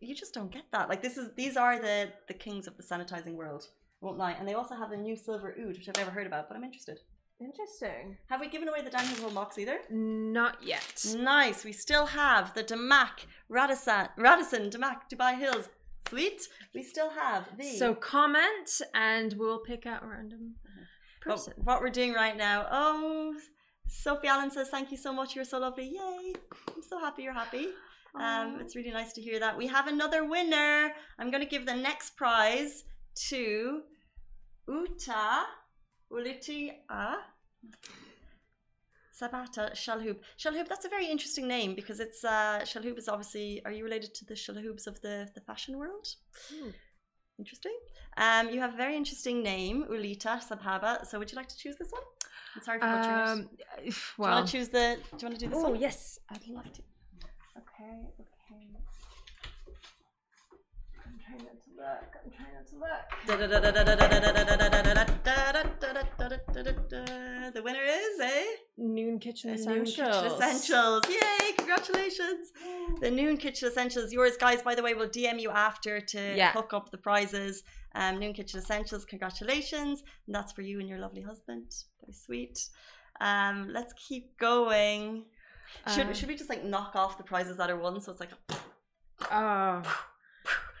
You 0.00 0.14
just 0.14 0.32
don't 0.32 0.50
get 0.50 0.64
that. 0.72 0.88
Like 0.88 1.02
this 1.02 1.16
is 1.18 1.30
these 1.36 1.56
are 1.56 1.78
the 1.78 2.10
the 2.26 2.34
kings 2.34 2.66
of 2.66 2.76
the 2.76 2.82
sanitizing 2.82 3.34
world. 3.34 3.68
Won't 4.00 4.18
lie. 4.18 4.32
And 4.32 4.46
they 4.48 4.54
also 4.54 4.74
have 4.74 4.92
a 4.92 4.96
new 4.96 5.16
silver 5.16 5.54
oud, 5.60 5.76
which 5.76 5.88
I've 5.88 5.96
never 5.96 6.10
heard 6.10 6.26
about, 6.26 6.48
but 6.48 6.56
I'm 6.56 6.64
interested. 6.64 6.98
interesting. 7.40 8.16
Have 8.28 8.40
we 8.40 8.48
given 8.48 8.68
away 8.68 8.82
the 8.82 8.90
Danube 8.90 9.18
Home 9.18 9.34
box 9.34 9.58
either? 9.58 9.78
Not 9.90 10.62
yet. 10.62 11.04
Nice. 11.16 11.64
We 11.64 11.72
still 11.72 12.06
have 12.06 12.54
the 12.54 12.64
Damac 12.64 13.26
Radisson, 13.48 14.08
Radisson 14.16 14.70
Damac 14.70 14.98
Dubai 15.12 15.38
Hills. 15.38 15.68
Sweet. 16.08 16.40
We 16.74 16.82
still 16.82 17.10
have 17.10 17.44
the. 17.58 17.64
So 17.76 17.94
comment, 17.94 18.80
and 18.94 19.34
we'll 19.38 19.58
pick 19.60 19.84
out 19.86 20.02
a 20.02 20.06
random 20.06 20.54
But 21.24 21.32
person. 21.36 21.52
what 21.58 21.80
we're 21.82 21.90
doing 21.90 22.14
right 22.14 22.36
now. 22.36 22.66
Oh, 22.70 23.34
Sophie 23.86 24.28
Allen 24.28 24.50
says, 24.50 24.68
"Thank 24.70 24.90
you 24.90 24.96
so 24.96 25.12
much. 25.12 25.36
You're 25.36 25.44
so 25.44 25.58
lovely. 25.58 25.88
Yay! 25.88 26.34
I'm 26.74 26.82
so 26.82 26.98
happy 26.98 27.22
you're 27.24 27.34
happy. 27.34 27.68
Um, 28.14 28.58
it's 28.60 28.74
really 28.74 28.90
nice 28.90 29.12
to 29.12 29.20
hear 29.20 29.38
that. 29.40 29.56
We 29.56 29.66
have 29.68 29.86
another 29.86 30.24
winner. 30.24 30.92
I'm 31.18 31.30
going 31.30 31.42
to 31.44 31.48
give 31.48 31.64
the 31.66 31.76
next 31.76 32.16
prize 32.16 32.84
to 33.14 33.82
Uta 34.68 35.44
Ulitia 36.12 37.16
Sabata 39.20 39.72
Shalhoub. 39.72 40.16
Shalhoub, 40.38 40.68
that's 40.68 40.84
a 40.84 40.88
very 40.88 41.06
interesting 41.06 41.46
name 41.46 41.74
because 41.74 42.00
it's 42.00 42.24
uh, 42.24 42.60
Shalhoub 42.62 42.96
is 42.98 43.08
obviously. 43.08 43.62
Are 43.64 43.72
you 43.72 43.84
related 43.84 44.14
to 44.14 44.24
the 44.24 44.34
Shalhoubs 44.34 44.86
of 44.86 45.00
the 45.02 45.28
the 45.34 45.40
fashion 45.40 45.78
world? 45.78 46.06
Hmm. 46.50 46.70
Interesting. 47.38 47.76
Um, 48.16 48.50
you 48.50 48.60
have 48.60 48.74
a 48.74 48.76
very 48.76 48.96
interesting 48.96 49.42
name, 49.42 49.86
Ulita 49.90 50.42
Sabhaba. 50.46 51.06
So, 51.06 51.18
would 51.18 51.30
you 51.32 51.36
like 51.36 51.48
to 51.48 51.56
choose 51.56 51.76
this 51.76 51.90
one? 51.90 52.02
I'm 52.54 52.62
sorry 52.62 52.80
for 52.80 52.86
butchering 52.86 53.18
it. 53.18 53.28
Um, 53.28 53.48
Do 53.78 53.84
you 53.86 53.92
want 54.18 54.46
to 54.46 54.52
choose 54.52 54.68
the? 54.68 54.98
Do 55.16 55.18
you 55.20 55.28
want 55.28 55.38
to 55.38 55.44
do 55.46 55.48
this 55.48 55.58
oh 55.58 55.70
one? 55.70 55.80
yes, 55.80 56.18
I'd 56.30 56.46
love 56.48 56.70
to. 56.72 56.82
Okay. 57.58 57.98
Okay. 58.20 58.62
I'm 61.06 61.18
trying 61.30 61.44
not 61.44 61.56
to 61.64 61.70
look. 61.76 62.10
I'm 62.24 62.30
trying 62.30 62.54
not 62.54 62.66
to 62.68 62.76
look. 62.76 63.06
The 67.54 67.62
winner 67.62 67.82
is 67.82 68.20
eh? 68.20 68.44
Noon 68.78 69.18
Kitchen 69.18 69.50
Essentials. 69.54 69.96
Noon 69.98 70.06
Kitchen 70.12 70.26
Essentials. 70.26 71.02
Yay! 71.08 71.52
Congratulations. 71.56 72.52
The 73.00 73.10
Noon 73.10 73.36
Kitchen 73.36 73.68
Essentials. 73.68 74.12
Yours, 74.12 74.36
guys, 74.36 74.62
by 74.62 74.74
the 74.74 74.82
way, 74.82 74.94
we'll 74.94 75.08
DM 75.08 75.40
you 75.40 75.50
after 75.50 76.00
to 76.00 76.36
Yeah. 76.36 76.52
hook 76.52 76.72
up 76.72 76.90
the 76.90 76.98
prizes. 76.98 77.62
Um, 77.94 78.18
Noon 78.20 78.32
Kitchen 78.34 78.60
Essentials, 78.60 79.04
congratulations. 79.04 80.02
And 80.26 80.34
that's 80.34 80.52
for 80.52 80.62
you 80.62 80.78
and 80.80 80.88
your 80.88 80.98
lovely 80.98 81.22
husband. 81.22 81.72
Very 82.00 82.12
sweet. 82.12 82.68
Um, 83.20 83.68
let's 83.72 83.92
keep 83.94 84.36
going. 84.38 85.24
Should, 85.94 86.06
Um, 86.08 86.14
should 86.14 86.28
we 86.28 86.36
just 86.36 86.50
like 86.50 86.64
knock 86.64 86.94
off 86.96 87.16
the 87.18 87.24
prizes 87.24 87.56
that 87.58 87.70
are 87.70 87.76
won? 87.76 88.00
So 88.00 88.10
it's 88.12 88.20
like, 88.20 88.30
Oh. 89.30 89.82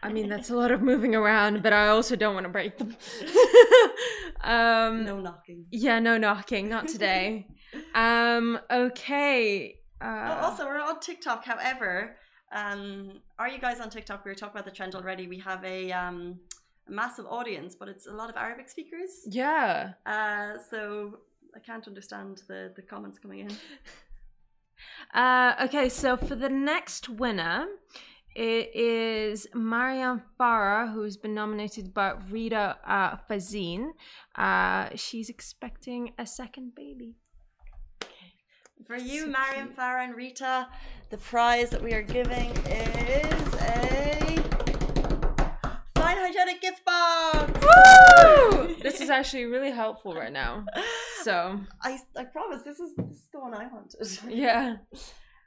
I 0.02 0.10
mean, 0.12 0.28
that's 0.28 0.50
a 0.50 0.56
lot 0.56 0.70
of 0.70 0.80
moving 0.82 1.14
around, 1.14 1.62
but 1.62 1.72
I 1.72 1.88
also 1.88 2.16
don't 2.16 2.34
want 2.34 2.44
to 2.44 2.50
break 2.50 2.78
them. 2.78 2.96
um, 4.40 5.04
no 5.04 5.20
knocking. 5.20 5.66
Yeah, 5.70 5.98
no 5.98 6.16
knocking, 6.16 6.68
not 6.68 6.88
today. 6.88 7.46
um, 7.94 8.58
okay. 8.70 9.76
Oh, 10.00 10.06
Uh, 10.06 10.40
also, 10.42 10.64
we're 10.64 10.80
on 10.80 11.00
TikTok. 11.00 11.44
However, 11.44 12.16
um, 12.52 13.20
are 13.38 13.48
you 13.48 13.58
guys 13.58 13.80
on 13.80 13.90
TikTok? 13.90 14.24
We 14.24 14.30
were 14.30 14.34
talking 14.34 14.54
about 14.58 14.64
the 14.64 14.70
trend 14.74 14.94
already. 14.94 15.26
We 15.26 15.38
have 15.40 15.62
a, 15.64 15.92
um, 15.92 16.40
a 16.88 16.92
massive 16.92 17.26
audience, 17.26 17.74
but 17.74 17.88
it's 17.88 18.06
a 18.06 18.12
lot 18.12 18.30
of 18.30 18.36
Arabic 18.36 18.68
speakers. 18.70 19.10
yeah. 19.26 19.92
Uh, 20.06 20.52
so 20.70 21.18
I 21.54 21.58
can't 21.58 21.86
understand 21.86 22.42
the, 22.48 22.72
the 22.74 22.82
comments 22.82 23.18
coming 23.18 23.40
in. 23.40 23.50
Uh, 25.12 25.54
okay, 25.64 25.88
so 25.90 26.16
for 26.16 26.34
the 26.34 26.48
next 26.48 27.08
winner, 27.08 27.66
it 28.34 28.74
is 28.74 29.46
Marianne 29.54 30.22
Farah, 30.38 30.92
who's 30.92 31.16
been 31.16 31.34
nominated 31.34 31.92
by 31.92 32.14
Rita 32.30 32.76
uh, 32.86 33.16
Fazine. 33.28 33.88
Uh, 34.36 34.88
she's 34.94 35.28
expecting 35.28 36.12
a 36.18 36.26
second 36.26 36.74
baby. 36.74 37.16
For 38.86 38.96
you, 38.96 39.22
So 39.22 39.26
Mariam. 39.28 39.68
Farah, 39.68 40.04
and 40.04 40.14
Rita, 40.16 40.68
the 41.10 41.18
prize 41.18 41.70
that 41.70 41.82
we 41.82 41.92
are 41.92 42.02
giving 42.02 42.50
is 42.66 43.54
a 43.54 44.42
fine 45.94 46.16
hygienic 46.16 46.60
gift 46.62 46.84
box. 46.84 47.52
Woo! 47.62 48.74
this 48.82 49.00
is 49.00 49.10
actually 49.10 49.44
really 49.44 49.70
helpful 49.70 50.14
right 50.14 50.32
now. 50.32 50.64
So, 51.22 51.60
I, 51.82 51.98
I 52.16 52.24
promise 52.24 52.62
this 52.62 52.80
is, 52.80 52.96
this 52.96 53.10
is 53.10 53.28
the 53.30 53.40
one 53.40 53.52
I 53.52 53.66
wanted. 53.66 54.20
yeah. 54.34 54.76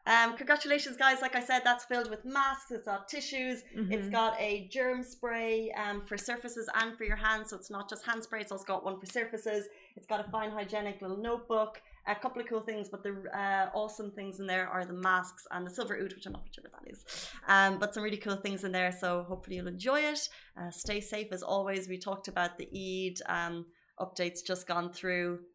Um, 0.05 0.35
congratulations, 0.35 0.97
guys. 0.97 1.21
Like 1.21 1.35
I 1.35 1.39
said, 1.39 1.61
that's 1.63 1.85
filled 1.85 2.09
with 2.09 2.25
masks, 2.25 2.71
it's 2.71 2.85
got 2.85 3.07
tissues, 3.07 3.63
It's 3.73 4.07
Mhm. 4.07 4.11
got 4.11 4.39
a 4.39 4.67
germ 4.67 5.01
spray 5.01 5.71
um, 5.71 6.05
for 6.05 6.17
surfaces 6.17 6.69
and 6.75 6.97
for 6.97 7.05
your 7.05 7.15
hands. 7.15 7.49
So 7.51 7.55
it's 7.55 7.69
not 7.69 7.89
just 7.89 8.05
hand 8.05 8.21
spray, 8.21 8.41
it's 8.41 8.51
also 8.51 8.65
got 8.65 8.83
one 8.83 8.99
for 8.99 9.05
surfaces. 9.05 9.67
It's 9.95 10.05
got 10.05 10.19
a 10.25 10.29
fine 10.29 10.51
hygienic 10.51 11.01
little 11.01 11.15
notebook. 11.17 11.81
A 12.05 12.15
couple 12.15 12.41
of 12.41 12.49
cool 12.49 12.59
things, 12.59 12.89
but 12.89 13.01
the 13.01 13.13
uh, 13.33 13.69
awesome 13.73 14.11
things 14.11 14.41
in 14.41 14.45
there 14.45 14.67
are 14.67 14.83
the 14.83 14.91
masks 14.91 15.47
and 15.51 15.65
the 15.65 15.71
silver 15.71 15.95
oud, 15.95 16.11
which 16.13 16.25
I'm 16.25 16.33
not 16.33 16.43
sure 16.53 16.65
what 16.69 16.73
that 16.83 16.91
is. 16.91 17.05
Um, 17.47 17.79
but 17.79 17.93
some 17.93 18.03
really 18.03 18.17
cool 18.17 18.35
things 18.35 18.65
in 18.65 18.73
there. 18.73 18.91
So 18.91 19.23
hopefully 19.23 19.55
you'll 19.55 19.67
enjoy 19.69 20.01
it. 20.01 20.27
Uh, 20.57 20.69
stay 20.69 20.99
safe 20.99 21.31
as 21.31 21.41
always. 21.43 21.87
We 21.87 21.97
talked 21.97 22.27
about 22.27 22.57
the 22.57 22.67
Eid 22.75 23.21
um, 23.27 23.67
updates 24.01 24.43
just 24.45 24.67
gone 24.67 24.91
through. 24.91 25.45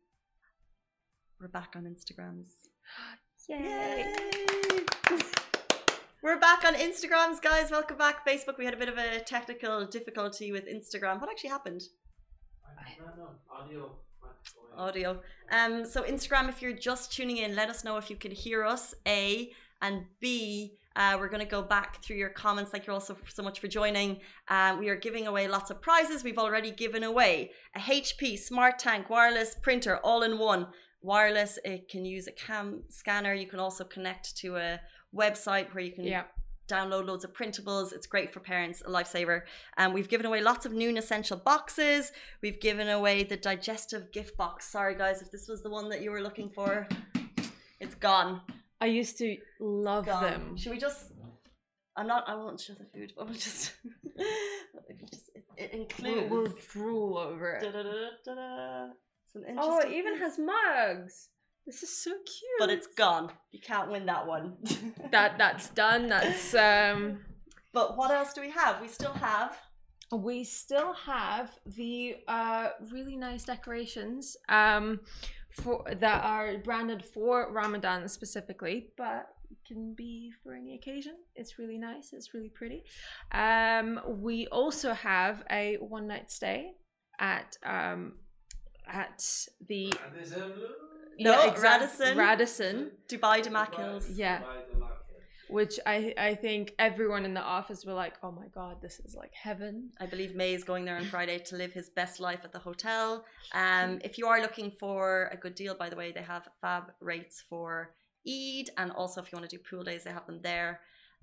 We're 1.38 1.48
back 1.48 1.74
on 1.76 1.84
Instagrams. 1.84 2.48
Yay. 3.48 3.56
Yay! 3.60 4.84
We're 6.22 6.38
back 6.38 6.66
on 6.66 6.74
Instagrams, 6.74 7.40
guys. 7.40 7.70
Welcome 7.70 7.96
back, 7.96 8.26
Facebook. 8.26 8.58
We 8.58 8.66
had 8.66 8.74
a 8.74 8.76
bit 8.76 8.90
of 8.90 8.98
a 8.98 9.20
technical 9.20 9.86
difficulty 9.86 10.52
with 10.52 10.66
Instagram. 10.66 11.18
What 11.18 11.30
actually 11.30 11.48
happened? 11.48 11.84
Audio. 13.50 13.92
Audio. 14.76 15.22
Um, 15.50 15.86
so 15.86 16.02
Instagram, 16.02 16.50
if 16.50 16.60
you're 16.60 16.74
just 16.74 17.10
tuning 17.10 17.38
in, 17.38 17.56
let 17.56 17.70
us 17.70 17.84
know 17.84 17.96
if 17.96 18.10
you 18.10 18.16
can 18.16 18.32
hear 18.32 18.64
us. 18.64 18.94
A 19.06 19.50
And 19.80 20.04
B, 20.20 20.74
uh, 20.96 21.16
we're 21.18 21.28
going 21.28 21.42
to 21.42 21.50
go 21.50 21.62
back 21.62 22.02
through 22.04 22.16
your 22.16 22.28
comments. 22.28 22.70
Thank 22.70 22.86
you 22.86 22.92
also 22.92 23.16
so 23.28 23.42
much 23.42 23.60
for 23.60 23.68
joining. 23.68 24.20
Um, 24.48 24.78
we 24.78 24.90
are 24.90 24.96
giving 24.96 25.26
away 25.26 25.48
lots 25.48 25.70
of 25.70 25.80
prizes. 25.80 26.22
We've 26.22 26.36
already 26.36 26.70
given 26.70 27.02
away 27.02 27.52
a 27.74 27.78
HP 27.78 28.38
Smart 28.38 28.78
Tank 28.78 29.08
wireless 29.08 29.54
printer 29.62 29.96
all 30.04 30.22
in 30.22 30.38
one. 30.38 30.66
Wireless, 31.02 31.58
it 31.64 31.88
can 31.88 32.04
use 32.04 32.26
a 32.26 32.32
cam 32.32 32.82
scanner. 32.88 33.32
You 33.34 33.46
can 33.46 33.60
also 33.60 33.84
connect 33.84 34.36
to 34.38 34.56
a 34.56 34.80
website 35.14 35.72
where 35.74 35.84
you 35.84 35.92
can 35.92 36.04
Yeah. 36.04 36.24
download 36.68 37.06
loads 37.06 37.24
of 37.24 37.32
printables. 37.32 37.92
It's 37.92 38.06
great 38.06 38.30
for 38.32 38.40
parents, 38.40 38.82
a 38.82 38.90
lifesaver. 38.90 39.42
And 39.76 39.94
we've 39.94 40.08
given 40.08 40.26
away 40.26 40.40
lots 40.42 40.66
of 40.66 40.72
Noon 40.72 40.96
Essential 40.98 41.36
boxes. 41.36 42.12
We've 42.42 42.60
given 42.60 42.88
away 42.88 43.22
the 43.24 43.36
digestive 43.36 44.12
gift 44.12 44.36
box. 44.36 44.68
Sorry, 44.68 44.94
guys, 44.94 45.22
if 45.22 45.30
this 45.30 45.48
was 45.48 45.62
the 45.62 45.70
one 45.70 45.88
that 45.90 46.02
you 46.02 46.10
were 46.10 46.20
looking 46.20 46.50
for, 46.50 46.86
it's 47.80 47.94
gone. 47.94 48.42
I 48.80 48.86
used 48.86 49.18
to 49.18 49.36
love 49.60 50.06
gone. 50.06 50.22
them. 50.24 50.56
Should 50.56 50.72
we 50.72 50.78
just? 50.78 51.12
I'm 51.96 52.06
not. 52.06 52.28
I 52.28 52.34
won't 52.34 52.60
show 52.60 52.74
the 52.74 52.84
food, 52.94 53.12
but 53.16 53.26
we'll 53.26 53.34
just. 53.34 53.72
just 55.10 55.30
it, 55.56 55.70
it 55.72 55.92
We'll, 56.02 56.28
we'll 56.28 56.52
drool 56.70 57.18
over 57.18 57.54
it. 57.54 57.62
Da-da-da-da-da. 57.62 58.92
It's 59.34 59.46
an 59.48 59.56
Oh, 59.58 59.78
it 59.78 59.92
even 59.92 60.14
piece. 60.14 60.22
has 60.22 60.38
mugs. 60.38 61.28
This 61.66 61.82
is 61.82 62.02
so 62.02 62.10
cute. 62.10 62.58
But 62.58 62.70
it's 62.70 62.86
gone. 62.86 63.30
You 63.52 63.60
can't 63.60 63.90
win 63.90 64.06
that 64.06 64.26
one. 64.26 64.56
that 65.10 65.36
that's 65.36 65.68
done. 65.70 66.08
That's 66.08 66.54
um. 66.54 67.20
But 67.72 67.96
what 67.96 68.10
else 68.10 68.32
do 68.32 68.40
we 68.40 68.50
have? 68.50 68.80
We 68.80 68.88
still 68.88 69.12
have. 69.12 69.56
We 70.10 70.44
still 70.44 70.94
have 70.94 71.50
the 71.66 72.16
uh 72.26 72.70
really 72.90 73.16
nice 73.16 73.44
decorations 73.44 74.38
um 74.48 75.00
for 75.50 75.84
that 75.94 76.24
are 76.24 76.56
branded 76.58 77.04
for 77.04 77.52
Ramadan 77.52 78.08
specifically, 78.08 78.88
but 78.96 79.26
can 79.66 79.92
be 79.94 80.32
for 80.42 80.54
any 80.54 80.74
occasion. 80.74 81.16
It's 81.34 81.58
really 81.58 81.76
nice. 81.78 82.14
It's 82.14 82.32
really 82.32 82.48
pretty. 82.48 82.84
Um, 83.32 84.00
we 84.06 84.46
also 84.46 84.94
have 84.94 85.44
a 85.50 85.76
one 85.80 86.06
night 86.06 86.30
stay 86.30 86.72
at 87.18 87.58
um 87.66 88.14
at 88.88 89.24
the 89.68 89.92
No, 91.20 91.32
Yeah, 91.32 91.50
exact- 91.50 91.62
Radisson. 91.62 92.18
Radisson, 92.18 92.90
Dubai 93.08 93.42
Damac 93.42 93.74
Hills. 93.74 94.10
Yeah. 94.10 94.40
which 95.50 95.80
I 95.86 96.12
I 96.18 96.34
think 96.34 96.74
everyone 96.78 97.24
in 97.24 97.32
the 97.32 97.40
office 97.58 97.80
were 97.86 97.94
like, 97.94 98.14
oh 98.22 98.30
my 98.30 98.48
god, 98.58 98.74
this 98.82 99.00
is 99.06 99.14
like 99.14 99.32
heaven. 99.34 99.74
I 99.98 100.06
believe 100.06 100.34
May 100.34 100.52
is 100.58 100.62
going 100.62 100.84
there 100.84 100.98
on 100.98 101.06
Friday 101.06 101.38
to 101.48 101.56
live 101.56 101.72
his 101.72 101.88
best 102.00 102.20
life 102.20 102.40
at 102.44 102.52
the 102.52 102.58
hotel. 102.58 103.24
Um, 103.54 103.98
if 104.08 104.18
you 104.18 104.26
are 104.26 104.40
looking 104.42 104.70
for 104.70 105.30
a 105.32 105.36
good 105.44 105.54
deal, 105.54 105.74
by 105.74 105.88
the 105.88 105.96
way, 105.96 106.12
they 106.12 106.26
have 106.34 106.46
fab 106.60 106.84
rates 107.00 107.42
for 107.48 107.94
Eid, 108.36 108.68
and 108.76 108.90
also 108.92 109.16
if 109.22 109.32
you 109.32 109.36
want 109.38 109.48
to 109.48 109.56
do 109.56 109.62
pool 109.68 109.82
days, 109.90 110.04
they 110.04 110.10
have 110.18 110.26
them 110.26 110.40
there. 110.42 110.80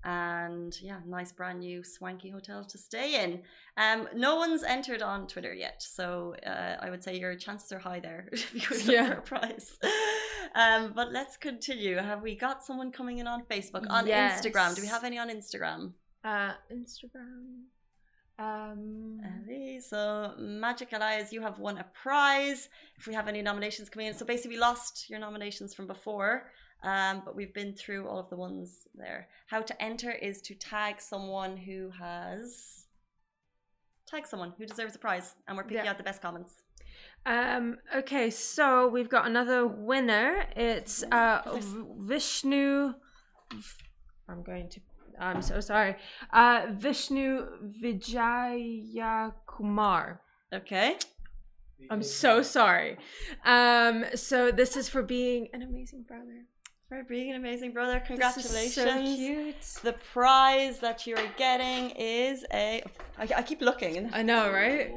And 0.08 0.72
yeah, 0.80 1.00
nice 1.04 1.32
brand 1.32 1.58
new 1.58 1.82
swanky 1.82 2.30
hotel 2.30 2.62
to 2.64 2.78
stay 2.78 3.24
in. 3.24 3.42
Um, 3.76 4.08
no 4.14 4.36
one's 4.36 4.62
entered 4.62 5.02
on 5.02 5.26
Twitter 5.26 5.52
yet, 5.52 5.82
so 5.82 6.36
uh, 6.46 6.76
I 6.80 6.90
would 6.90 7.02
say 7.02 7.18
your 7.18 7.34
chances 7.34 7.72
are 7.72 7.80
high 7.80 7.98
there 7.98 8.28
if 8.32 8.54
you 8.54 8.62
would 8.70 8.86
look 8.86 8.94
Yeah. 8.94 9.14
prize. 9.32 9.76
Um, 10.54 10.92
but 10.94 11.12
let's 11.12 11.36
continue. 11.36 11.96
Have 11.96 12.22
we 12.22 12.36
got 12.36 12.64
someone 12.64 12.92
coming 12.92 13.18
in 13.18 13.26
on 13.26 13.42
Facebook, 13.50 13.84
on 13.90 14.06
Instagram? 14.06 14.76
Do 14.76 14.82
we 14.82 14.88
have 14.88 15.02
any 15.02 15.18
on 15.18 15.28
Instagram? 15.28 15.92
Uh, 16.24 16.52
Instagram. 16.72 17.64
Um, 18.38 19.18
so 19.80 20.34
Magic 20.38 20.92
Elias, 20.92 21.32
you 21.32 21.40
have 21.42 21.58
won 21.58 21.78
a 21.78 21.84
prize. 22.02 22.68
If 22.98 23.06
we 23.08 23.14
have 23.14 23.28
any 23.28 23.42
nominations 23.42 23.88
coming 23.88 24.06
in, 24.08 24.14
so 24.14 24.24
basically 24.24 24.56
we 24.56 24.60
lost 24.60 25.08
your 25.10 25.18
nominations 25.18 25.74
from 25.74 25.86
before, 25.86 26.50
um, 26.82 27.22
but 27.24 27.34
we've 27.36 27.54
been 27.54 27.74
through 27.74 28.06
all 28.08 28.18
of 28.18 28.28
the 28.30 28.36
ones 28.36 28.86
there. 28.94 29.28
How 29.48 29.62
to 29.62 29.82
enter 29.82 30.10
is 30.10 30.40
to 30.42 30.54
tag 30.54 31.00
someone 31.00 31.56
who 31.56 31.90
has 31.98 32.86
tag 34.06 34.26
someone 34.26 34.52
who 34.56 34.66
deserves 34.66 34.94
a 34.94 34.98
prize, 34.98 35.34
and 35.48 35.56
we're 35.56 35.64
picking 35.64 35.84
Yeah. 35.84 35.90
out 35.90 35.98
the 35.98 36.04
best 36.04 36.22
comments. 36.22 36.62
Um, 37.26 37.78
okay, 37.94 38.30
so 38.30 38.86
we've 38.88 39.08
got 39.08 39.26
another 39.26 39.66
winner. 39.66 40.46
It's 40.54 41.02
uh, 41.10 41.42
Vishnu. 41.98 42.94
I'm 44.28 44.42
going 44.44 44.68
to. 44.70 44.80
I'm 45.18 45.42
so 45.42 45.60
sorry. 45.60 45.96
Uh, 46.32 46.66
Vishnu 46.72 47.46
Vijaya 47.62 49.32
Kumar. 49.46 50.20
Okay, 50.54 50.96
I'm 51.90 52.02
so 52.02 52.42
sorry. 52.42 52.96
Um, 53.44 54.04
so 54.14 54.50
this 54.52 54.76
is 54.76 54.88
for 54.88 55.02
being 55.02 55.48
an 55.52 55.62
amazing 55.62 56.04
brother. 56.06 56.44
For 56.88 57.02
being 57.04 57.30
an 57.30 57.36
amazing 57.36 57.72
brother, 57.72 58.00
congratulations. 58.06 58.74
so 58.74 59.02
cute. 59.02 59.60
The 59.82 59.94
prize 60.12 60.78
that 60.80 61.06
you 61.06 61.16
are 61.16 61.28
getting 61.36 61.90
is 61.90 62.44
a. 62.52 62.82
I, 63.18 63.28
I 63.38 63.42
keep 63.42 63.60
looking. 63.60 64.08
I 64.12 64.22
know, 64.22 64.50
right? 64.52 64.92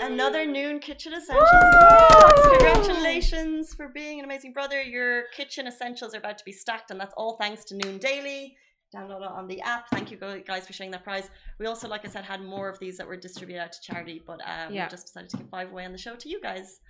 Another 0.00 0.46
Noon 0.46 0.78
Kitchen 0.78 1.12
Essentials 1.12 1.48
box. 1.50 2.40
Congratulations 2.50 3.74
for 3.74 3.88
being 3.88 4.20
an 4.20 4.24
amazing 4.24 4.52
brother. 4.52 4.80
Your 4.80 5.24
kitchen 5.36 5.66
essentials 5.66 6.14
are 6.14 6.18
about 6.18 6.38
to 6.38 6.44
be 6.44 6.52
stacked, 6.52 6.90
and 6.92 7.00
that's 7.00 7.14
all 7.16 7.36
thanks 7.38 7.64
to 7.64 7.74
Noon 7.76 7.98
Daily. 7.98 8.56
Download 8.94 9.16
it 9.22 9.28
on 9.28 9.48
the 9.48 9.60
app. 9.62 9.88
Thank 9.90 10.12
you 10.12 10.16
guys 10.46 10.66
for 10.66 10.72
sharing 10.72 10.92
that 10.92 11.02
prize. 11.02 11.28
We 11.58 11.66
also, 11.66 11.88
like 11.88 12.06
I 12.06 12.08
said, 12.08 12.24
had 12.24 12.40
more 12.40 12.68
of 12.68 12.78
these 12.78 12.96
that 12.98 13.06
were 13.08 13.16
distributed 13.16 13.60
out 13.60 13.72
to 13.72 13.80
charity, 13.82 14.22
but 14.24 14.40
um, 14.46 14.72
Yeah. 14.72 14.84
we 14.84 14.90
just 14.90 15.06
decided 15.06 15.30
to 15.30 15.36
give 15.38 15.48
five 15.50 15.72
away 15.72 15.84
on 15.84 15.90
the 15.92 15.98
show 15.98 16.14
to 16.14 16.28
you 16.28 16.40
guys. 16.40 16.80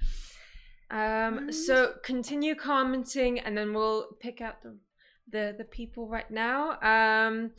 Um, 0.90 1.52
so 1.52 1.94
continue 2.02 2.54
commenting, 2.54 3.40
and 3.40 3.56
then 3.56 3.72
we'll 3.74 4.08
pick 4.20 4.40
out 4.40 4.62
the 4.62 4.78
the, 5.28 5.54
the 5.58 5.64
people 5.64 6.08
right 6.08 6.30
now. 6.30 6.78
Um, 6.80 7.50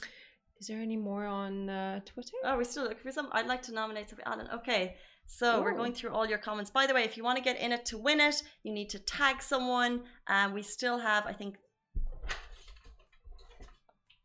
is 0.59 0.67
there 0.67 0.79
any 0.79 0.97
more 0.97 1.25
on 1.25 1.69
uh, 1.69 1.99
Twitter? 2.05 2.31
Oh, 2.43 2.55
we're 2.57 2.63
still 2.63 2.83
looking 2.83 3.03
for 3.03 3.11
some. 3.11 3.27
I'd 3.31 3.47
like 3.47 3.61
to 3.63 3.73
nominate 3.73 4.09
somebody. 4.09 4.27
Alan. 4.27 4.47
Okay. 4.53 4.95
So 5.29 5.61
we're 5.61 5.75
going 5.75 5.93
through 5.93 6.11
all 6.11 6.25
your 6.25 6.37
comments. 6.37 6.71
By 6.71 6.87
the 6.87 6.93
way, 6.93 7.03
if 7.03 7.17
you 7.17 7.23
want 7.23 7.37
to 7.37 7.43
get 7.43 7.59
in 7.59 7.73
it 7.73 7.85
to 7.87 7.97
win 7.97 8.21
it, 8.21 8.41
you 8.63 8.73
need 8.73 8.89
to 8.91 8.99
tag 8.99 9.41
someone. 9.41 10.03
And 10.29 10.53
we 10.53 10.63
still 10.63 10.97
have, 10.99 11.25
I 11.27 11.33
think, 11.33 11.57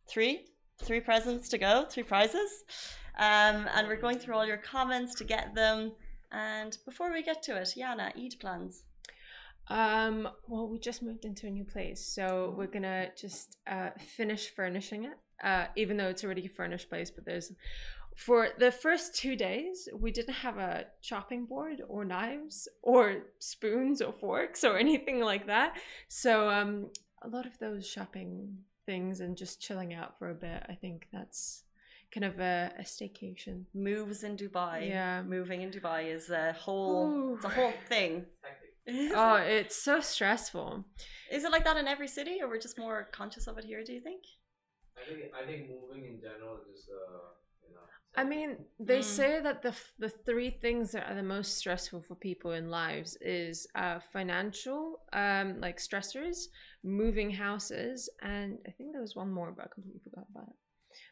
three, 0.08 0.46
three 0.80 1.00
presents 1.00 1.48
to 1.48 1.58
go, 1.58 1.86
three 1.90 2.04
prizes. 2.04 2.50
Um, 3.18 3.68
and 3.74 3.88
we're 3.88 4.00
going 4.00 4.20
through 4.20 4.36
all 4.36 4.46
your 4.46 4.58
comments 4.58 5.16
to 5.16 5.24
get 5.24 5.56
them. 5.56 5.92
And 6.30 6.78
before 6.86 7.12
we 7.12 7.22
get 7.24 7.42
to 7.42 7.56
it, 7.56 7.74
Yana, 7.76 8.16
Eid 8.16 8.38
plans. 8.38 8.84
Um, 9.68 10.28
well, 10.48 10.68
we 10.68 10.78
just 10.78 11.02
moved 11.02 11.24
into 11.24 11.46
a 11.46 11.50
new 11.50 11.64
place, 11.64 12.04
so 12.04 12.54
we're 12.56 12.66
gonna 12.66 13.08
just 13.16 13.56
uh, 13.66 13.90
finish 14.16 14.50
furnishing 14.54 15.04
it. 15.04 15.18
Uh, 15.42 15.66
even 15.76 15.96
though 15.96 16.08
it's 16.08 16.22
already 16.22 16.46
a 16.46 16.48
furnished 16.48 16.88
place, 16.88 17.10
but 17.10 17.24
there's 17.24 17.52
for 18.16 18.48
the 18.58 18.70
first 18.70 19.14
two 19.14 19.36
days 19.36 19.88
we 19.98 20.10
didn't 20.10 20.34
have 20.34 20.58
a 20.58 20.84
chopping 21.00 21.46
board 21.46 21.82
or 21.88 22.04
knives 22.04 22.68
or 22.82 23.24
spoons 23.38 24.02
or 24.02 24.12
forks 24.12 24.64
or 24.64 24.76
anything 24.86 25.20
like 25.20 25.46
that. 25.46 25.76
So 26.08 26.48
um, 26.48 26.90
a 27.22 27.28
lot 27.28 27.46
of 27.46 27.58
those 27.58 27.86
shopping 27.86 28.58
things 28.86 29.20
and 29.20 29.36
just 29.36 29.60
chilling 29.60 29.94
out 29.94 30.18
for 30.18 30.30
a 30.30 30.34
bit. 30.34 30.62
I 30.68 30.74
think 30.74 31.08
that's 31.12 31.64
kind 32.12 32.24
of 32.24 32.38
a, 32.40 32.72
a 32.78 32.82
staycation. 32.82 33.62
Moves 33.74 34.22
in 34.22 34.36
Dubai. 34.36 34.88
Yeah. 34.88 35.22
Moving 35.22 35.62
in 35.62 35.70
Dubai 35.70 36.14
is 36.14 36.28
a 36.30 36.52
whole, 36.52 37.06
Ooh. 37.06 37.34
it's 37.36 37.44
a 37.44 37.48
whole 37.48 37.72
thing. 37.88 38.26
Is, 38.86 39.12
Oh, 39.14 39.36
it, 39.36 39.48
it's 39.52 39.76
so 39.76 40.00
stressful. 40.00 40.84
is 41.30 41.44
it 41.44 41.52
like 41.52 41.64
that 41.64 41.76
in 41.76 41.86
every 41.86 42.08
city, 42.08 42.40
or 42.42 42.48
we're 42.48 42.58
just 42.58 42.76
more 42.78 43.08
conscious 43.12 43.46
of 43.46 43.56
it 43.58 43.64
here? 43.64 43.84
Do 43.84 43.92
you 43.92 44.00
think? 44.00 44.24
I 45.00 45.04
think 45.08 45.32
I 45.40 45.44
think 45.46 45.68
moving 45.70 46.04
in 46.04 46.20
general 46.20 46.56
is 46.58 46.66
just 46.80 46.88
uh 46.90 47.30
you 47.66 47.74
know. 47.74 47.80
I 48.14 48.24
mean, 48.24 48.56
they 48.78 48.98
Mm. 49.00 49.04
say 49.04 49.40
that 49.40 49.62
the 49.62 49.68
f- 49.70 49.92
the 49.98 50.10
three 50.10 50.50
things 50.50 50.90
that 50.92 51.08
are 51.08 51.14
the 51.14 51.22
most 51.22 51.56
stressful 51.56 52.02
for 52.02 52.14
people 52.16 52.52
in 52.52 52.68
lives 52.70 53.16
is 53.22 53.66
uh, 53.74 54.00
financial, 54.12 55.00
um, 55.12 55.58
like 55.60 55.78
stressors, 55.78 56.48
moving 56.82 57.30
houses, 57.30 58.10
and 58.20 58.58
I 58.68 58.70
think 58.72 58.92
there 58.92 59.00
was 59.00 59.16
one 59.16 59.30
more, 59.32 59.52
but 59.56 59.64
I 59.66 59.68
completely 59.72 60.00
forgot 60.04 60.26
about 60.30 60.48
it. 60.48 60.56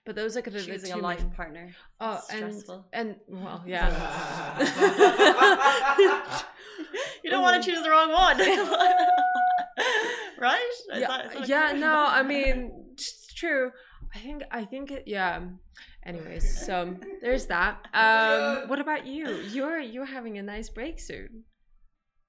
But 0.05 0.15
those 0.15 0.37
are 0.37 0.43
kind 0.43 0.57
of 0.57 0.67
the 0.67 0.73
Choosing 0.73 0.93
two 0.93 0.99
a 0.99 1.01
life 1.01 1.21
main- 1.23 1.31
partner. 1.31 1.75
Oh, 2.01 2.17
It's 2.17 2.29
and 2.31 2.53
stressful. 2.53 2.87
and 2.93 3.17
well, 3.29 3.63
yeah. 3.75 3.89
you 7.31 7.37
don't 7.37 7.43
want 7.43 7.62
to 7.62 7.71
choose 7.71 7.83
the 7.83 7.90
wrong 7.90 8.11
one, 8.11 8.38
right? 10.38 10.61
Is 10.93 11.01
yeah, 11.01 11.09
that 11.09 11.49
yeah. 11.49 11.73
No, 11.73 12.07
I 12.09 12.23
mean, 12.33 12.73
it's 12.93 13.33
true. 13.35 13.71
I 14.14 14.19
think 14.19 14.43
I 14.51 14.64
think 14.64 14.90
it. 14.90 15.05
Yeah. 15.07 15.40
Anyways, 16.05 16.66
so 16.66 16.97
there's 17.21 17.47
that. 17.47 17.87
Um, 17.95 18.69
what 18.69 18.81
about 18.81 19.07
you? 19.07 19.29
You're 19.53 19.79
you're 19.79 20.07
having 20.07 20.38
a 20.38 20.43
nice 20.43 20.69
break 20.69 20.99
soon. 20.99 21.45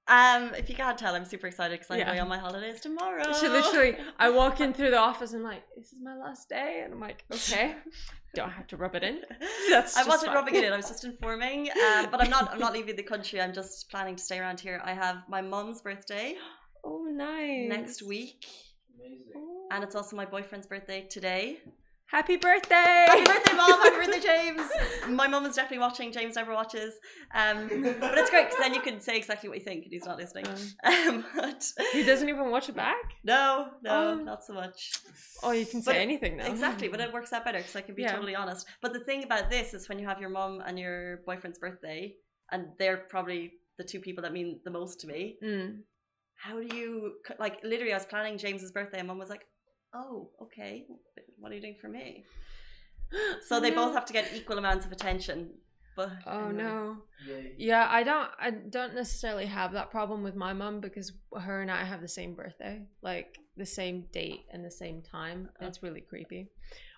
Um, 0.08 0.54
if 0.56 0.68
you 0.70 0.76
can't 0.76 0.98
tell, 0.98 1.16
I'm 1.16 1.26
super 1.26 1.48
excited 1.48 1.80
because 1.80 1.92
I'm 1.92 2.00
Yeah. 2.00 2.06
going 2.08 2.20
on 2.20 2.28
my 2.28 2.38
holidays 2.38 2.82
tomorrow. 2.82 3.32
So 3.34 3.48
literally, 3.50 3.98
I 4.20 4.30
walk 4.30 4.60
in 4.60 4.74
through 4.78 4.90
the 4.92 4.98
office 5.00 5.32
and 5.34 5.46
I'm 5.46 5.52
like, 5.54 5.64
"This 5.76 5.94
is 5.94 6.00
my 6.02 6.16
last 6.18 6.50
day," 6.50 6.82
and 6.84 6.94
I'm 6.94 7.00
like, 7.00 7.24
"Okay, 7.32 7.76
don't 8.36 8.50
have 8.50 8.68
to 8.68 8.78
rub 8.78 8.96
it 8.96 9.04
in." 9.04 9.22
That's 9.70 9.96
I 9.96 10.04
wasn't 10.04 10.28
fine. 10.28 10.36
rubbing 10.36 10.56
it 10.56 10.64
in. 10.64 10.74
I 10.74 10.78
was 10.78 10.88
just 10.90 11.04
informing. 11.06 11.70
Um, 11.70 12.08
but 12.12 12.20
I'm 12.22 12.30
not. 12.30 12.52
I'm 12.52 12.60
not 12.60 12.74
leaving 12.74 12.96
the 12.96 13.04
country. 13.04 13.40
I'm 13.40 13.54
just 13.54 13.90
planning 13.90 14.16
to 14.16 14.24
stay 14.24 14.40
around 14.40 14.60
here. 14.60 14.82
I 14.84 14.94
have 14.94 15.18
my 15.30 15.42
mom's 15.42 15.82
birthday 15.82 16.36
Oh, 16.84 17.04
nice. 17.06 17.70
next 17.70 18.02
week. 18.02 18.46
Amazing. 18.98 19.68
And 19.72 19.84
it's 19.84 19.96
also 19.96 20.16
my 20.16 20.26
boyfriend's 20.26 20.66
birthday 20.68 21.02
today. 21.10 21.60
Happy 22.12 22.36
birthday! 22.36 22.76
Happy 22.76 23.24
birthday, 23.24 23.54
mom! 23.56 23.72
Happy 23.82 23.96
birthday, 24.06 24.20
James! 24.20 24.70
My 25.08 25.30
mom 25.30 25.46
is 25.46 25.56
definitely 25.56 25.80
watching. 25.80 26.12
James 26.12 26.36
never 26.36 26.54
watches. 26.54 26.96
Um, 27.34 27.70
but 28.02 28.18
it's 28.18 28.30
great 28.30 28.48
because 28.50 28.60
then 28.60 28.74
you 28.74 28.82
can 28.82 29.00
say 29.00 29.16
exactly 29.16 29.48
what 29.48 29.58
you 29.58 29.64
think 29.64 29.86
and 29.86 29.94
he's 29.94 30.04
not 30.06 30.18
listening. 30.18 30.46
Um, 30.84 31.24
but 31.36 31.64
He 31.94 32.04
doesn't 32.04 32.28
even 32.28 32.52
watch 32.52 32.68
it 32.68 32.76
back. 32.76 32.98
no, 33.24 33.70
no, 33.82 33.92
Oh. 34.10 34.16
not 34.16 34.44
so 34.44 34.54
much. 34.54 34.92
Oh, 35.42 35.52
you 35.52 35.66
can 35.66 35.82
say 35.82 35.94
But- 35.94 36.02
anything 36.02 36.36
now. 36.36 36.48
Exactly, 36.52 36.90
but 36.90 37.00
it 37.00 37.14
works 37.14 37.32
out 37.32 37.46
better 37.46 37.60
because 37.60 37.78
I 37.78 37.82
can 37.82 37.96
be 37.96 38.02
Yeah. 38.02 38.12
totally 38.12 38.36
honest. 38.36 38.68
But 38.82 38.92
the 38.92 39.00
thing 39.00 39.24
about 39.24 39.50
this 39.50 39.74
is 39.74 39.88
when 39.88 39.98
you 39.98 40.06
have 40.06 40.20
your 40.20 40.30
mom 40.30 40.62
and 40.66 40.78
your 40.78 41.22
boyfriend's 41.26 41.60
birthday, 41.60 42.14
and 42.52 42.68
they're 42.78 43.06
probably 43.10 43.54
the 43.78 43.86
two 43.86 44.02
people 44.02 44.22
that 44.24 44.34
mean 44.34 44.60
the 44.66 44.72
most 44.72 45.00
to 45.00 45.08
me. 45.08 45.38
Mm. 45.42 45.84
How 46.36 46.60
do 46.60 46.76
you 46.76 47.14
like? 47.40 47.64
Literally, 47.64 47.94
I 47.94 47.98
was 47.98 48.06
planning 48.06 48.38
James's 48.38 48.72
birthday, 48.74 49.00
and 49.00 49.08
mom 49.08 49.18
was 49.20 49.30
like, 49.30 49.46
"Oh, 49.94 50.30
okay. 50.44 50.86
What 51.40 51.52
are 51.52 51.56
you 51.56 51.62
doing 51.62 51.78
for 51.82 51.88
me?" 51.90 52.26
So 53.48 53.60
they 53.60 53.72
both 53.72 53.94
have 53.94 54.06
to 54.06 54.14
get 54.14 54.34
equal 54.34 54.58
amounts 54.58 54.86
of 54.86 54.92
attention. 54.92 55.50
But 55.98 56.12
Oh 56.26 56.46
anyway. 56.46 56.64
no. 56.64 56.98
Yeah, 57.58 57.86
I 57.90 58.04
don't. 58.04 58.30
I 58.40 58.52
don't 58.52 58.96
necessarily 58.96 59.46
have 59.48 59.74
that 59.74 59.92
problem 59.92 60.24
with 60.24 60.36
my 60.36 60.54
mum 60.54 60.80
because 60.80 61.12
her 61.38 61.62
and 61.62 61.70
I 61.70 61.84
have 61.84 62.00
the 62.02 62.08
same 62.08 62.34
birthday, 62.36 62.86
like 63.02 63.38
the 63.58 63.66
same 63.66 64.06
date 64.14 64.46
and 64.54 64.64
the 64.64 64.72
same 64.72 65.02
time. 65.02 65.50
and 65.60 65.68
It's 65.68 65.84
really 65.84 66.00
creepy. 66.02 66.50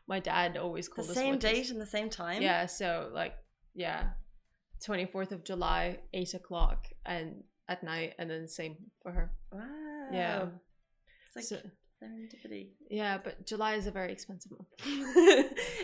My 0.07 0.19
dad 0.19 0.57
always 0.57 0.87
the 0.87 0.93
called 0.95 1.09
us 1.09 1.15
same 1.15 1.31
witches. 1.35 1.51
date 1.51 1.69
and 1.71 1.81
the 1.81 1.87
same 1.87 2.09
time. 2.11 2.43
Yeah, 2.43 2.67
so 2.67 3.09
like 3.11 3.33
yeah, 3.73 4.09
twenty 4.85 5.07
fourth 5.07 5.31
of 5.31 5.43
July, 5.43 5.97
eight 6.13 6.35
o'clock, 6.35 6.85
and 7.07 7.43
at 7.67 7.81
night, 7.83 8.13
and 8.19 8.29
then 8.29 8.47
same 8.47 8.75
for 9.01 9.11
her. 9.11 9.31
Wow. 9.51 10.07
Yeah. 10.11 10.45
It's 11.25 11.35
like 11.35 11.45
So- 11.45 11.67
serendipity. 12.03 12.67
Yeah, 12.89 13.17
but 13.23 13.45
July 13.45 13.73
is 13.75 13.87
a 13.87 13.91
very 13.91 14.11
expensive 14.11 14.51
month. 14.51 14.67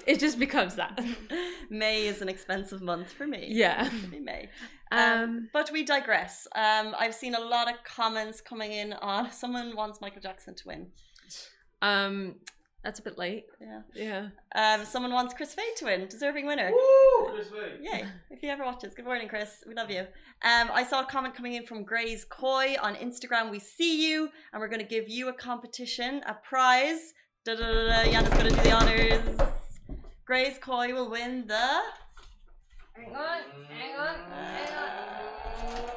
it 0.08 0.20
just 0.20 0.38
becomes 0.40 0.76
that. 0.76 1.00
May 1.70 2.08
is 2.08 2.22
an 2.22 2.30
expensive 2.30 2.82
month 2.82 3.12
for 3.12 3.26
me. 3.28 3.48
Yeah. 3.50 3.90
May. 4.22 4.50
Um, 4.92 5.00
Um. 5.02 5.50
but 5.54 5.70
we 5.72 5.84
digress. 5.84 6.48
Um, 6.56 6.96
I've 6.98 7.14
seen 7.14 7.36
a 7.36 7.40
lot 7.40 7.70
of 7.72 7.76
comments 7.84 8.42
coming 8.42 8.72
in 8.72 8.94
on 8.94 9.32
someone 9.32 9.76
wants 9.76 10.02
Michael 10.02 10.22
Jackson 10.22 10.56
to 10.56 10.68
win. 10.68 10.88
Um. 11.84 12.36
That's 12.84 13.00
a 13.00 13.04
bit 13.04 13.18
late. 13.18 13.46
Yeah. 13.60 13.82
Yeah. 13.94 14.28
Um, 14.56 14.86
someone 14.86 15.12
wants 15.12 15.34
Chris 15.34 15.54
Fade 15.54 15.76
to 15.78 15.86
win, 15.86 16.08
deserving 16.08 16.46
winner. 16.46 16.72
Woo! 16.72 17.30
Chris 17.34 17.50
Fade. 17.50 17.80
Yay! 17.82 18.06
If 18.30 18.42
you 18.42 18.50
ever 18.50 18.64
watch 18.64 18.80
this, 18.82 18.94
good 18.94 19.04
morning, 19.04 19.28
Chris. 19.28 19.64
We 19.68 19.74
love 19.74 19.92
you. 19.92 20.00
Um, 20.00 20.70
I 20.74 20.86
saw 20.86 21.02
a 21.02 21.06
comment 21.06 21.36
coming 21.36 21.54
in 21.54 21.66
from 21.66 21.84
Grace 21.84 22.24
Coy 22.24 22.78
on 22.82 22.96
Instagram. 22.96 23.52
We 23.52 23.60
see 23.60 24.10
you, 24.10 24.30
and 24.54 24.62
we're 24.62 24.70
going 24.70 24.80
to 24.82 24.88
give 24.88 25.10
you 25.10 25.28
a 25.28 25.34
competition, 25.34 26.22
a 26.26 26.36
prize. 26.36 27.14
Da 27.46 27.56
da 27.56 27.66
da 27.66 28.04
da. 28.04 28.10
Yana's 28.12 28.30
going 28.30 28.46
to 28.50 28.56
do 28.56 28.62
the 28.62 28.72
honors. 28.72 29.40
Grace 30.26 30.58
Coy 30.58 30.94
will 30.94 31.10
win 31.10 31.48
the. 31.48 31.56
Hang 32.96 33.14
on. 33.14 33.42
Hang 33.70 33.96
on. 33.98 34.16
Hang 34.32 34.74
on. 34.78 35.90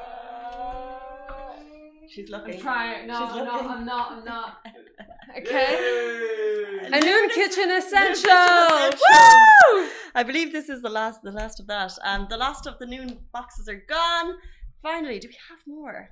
She's 2.09 2.29
looking. 2.29 2.55
I'm 2.55 2.61
trying. 2.61 3.07
No, 3.07 3.27
She's 3.27 3.37
I'm 3.37 3.45
not. 3.45 3.65
I'm 3.67 3.87
not. 3.87 4.13
I'm 4.13 4.25
not. 4.25 4.67
Okay. 5.39 5.73
Yay! 5.73 6.62
A 6.87 7.01
noon 7.01 7.29
kitchen 7.31 7.71
essential. 7.71 8.31
Woo! 8.33 9.89
I 10.15 10.23
believe 10.25 10.53
this 10.53 10.69
is 10.69 10.83
the 10.83 10.89
last, 10.91 11.23
the 11.23 11.31
last 11.33 11.61
of 11.61 11.67
that. 11.69 11.93
Um, 12.05 12.27
the 12.29 12.37
last 12.37 12.67
of 12.67 12.79
the 12.79 12.87
noon 12.87 13.19
boxes 13.33 13.69
are 13.69 13.83
gone. 13.89 14.35
Finally, 14.83 15.21
do 15.21 15.29
we 15.29 15.37
have 15.49 15.59
more? 15.67 16.11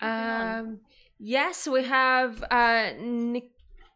Um. 0.00 0.80
Yes, 1.18 1.68
we 1.68 1.84
have 1.84 2.42
uh, 2.50 2.90
Nic- 3.00 3.52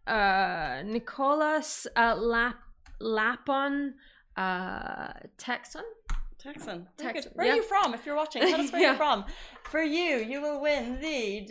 uh 0.06 0.82
Nicholas 0.84 1.86
uh, 1.96 2.14
Lap 2.14 2.56
Lapon 3.00 3.94
uh 4.36 5.12
Texan. 5.36 5.82
Texan. 6.38 6.86
Texan, 6.96 7.12
Texan. 7.14 7.32
Where 7.34 7.46
yeah. 7.46 7.52
are 7.54 7.56
you 7.56 7.62
from? 7.62 7.94
If 7.94 8.06
you're 8.06 8.14
watching, 8.14 8.42
tell 8.42 8.60
us 8.60 8.70
where 8.70 8.80
Yeah. 8.82 8.88
you're 8.90 8.96
from. 8.96 9.24
For 9.64 9.82
you, 9.82 10.18
you 10.18 10.40
will 10.40 10.60
win 10.62 11.00
the 11.00 11.46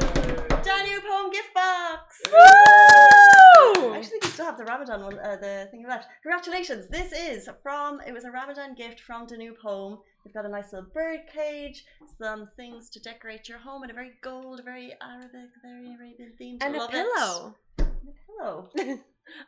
Danube 0.48 1.04
Home 1.06 1.30
gift 1.30 1.54
box. 1.54 2.22
I 2.26 3.92
actually 3.96 4.10
think 4.10 4.24
we 4.24 4.30
still 4.30 4.46
have 4.46 4.58
the 4.58 4.64
Ramadan 4.64 5.02
one, 5.02 5.18
uh, 5.18 5.36
the 5.40 5.68
thing 5.70 5.84
left. 5.86 6.08
Congratulations! 6.22 6.88
This 6.88 7.12
is 7.12 7.48
from. 7.62 8.00
It 8.06 8.12
was 8.12 8.24
a 8.24 8.30
Ramadan 8.30 8.74
gift 8.74 9.00
from 9.00 9.26
Danube 9.26 9.58
Home. 9.62 9.98
We've 10.24 10.34
got 10.34 10.46
a 10.46 10.48
nice 10.48 10.72
little 10.72 10.88
bird 10.92 11.20
cage, 11.32 11.84
some 12.18 12.48
things 12.56 12.88
to 12.90 13.00
decorate 13.00 13.48
your 13.48 13.58
home, 13.58 13.82
and 13.82 13.90
a 13.90 13.94
very 13.94 14.12
gold, 14.22 14.62
very 14.64 14.94
Arabic, 15.02 15.50
very 15.62 15.94
Arabian 15.94 16.32
theme. 16.38 16.58
And 16.60 16.76
a 16.76 16.88
pillow. 16.88 17.54
It. 17.78 17.84
And 17.84 18.08
a 18.08 18.42
pillow. 18.42 19.04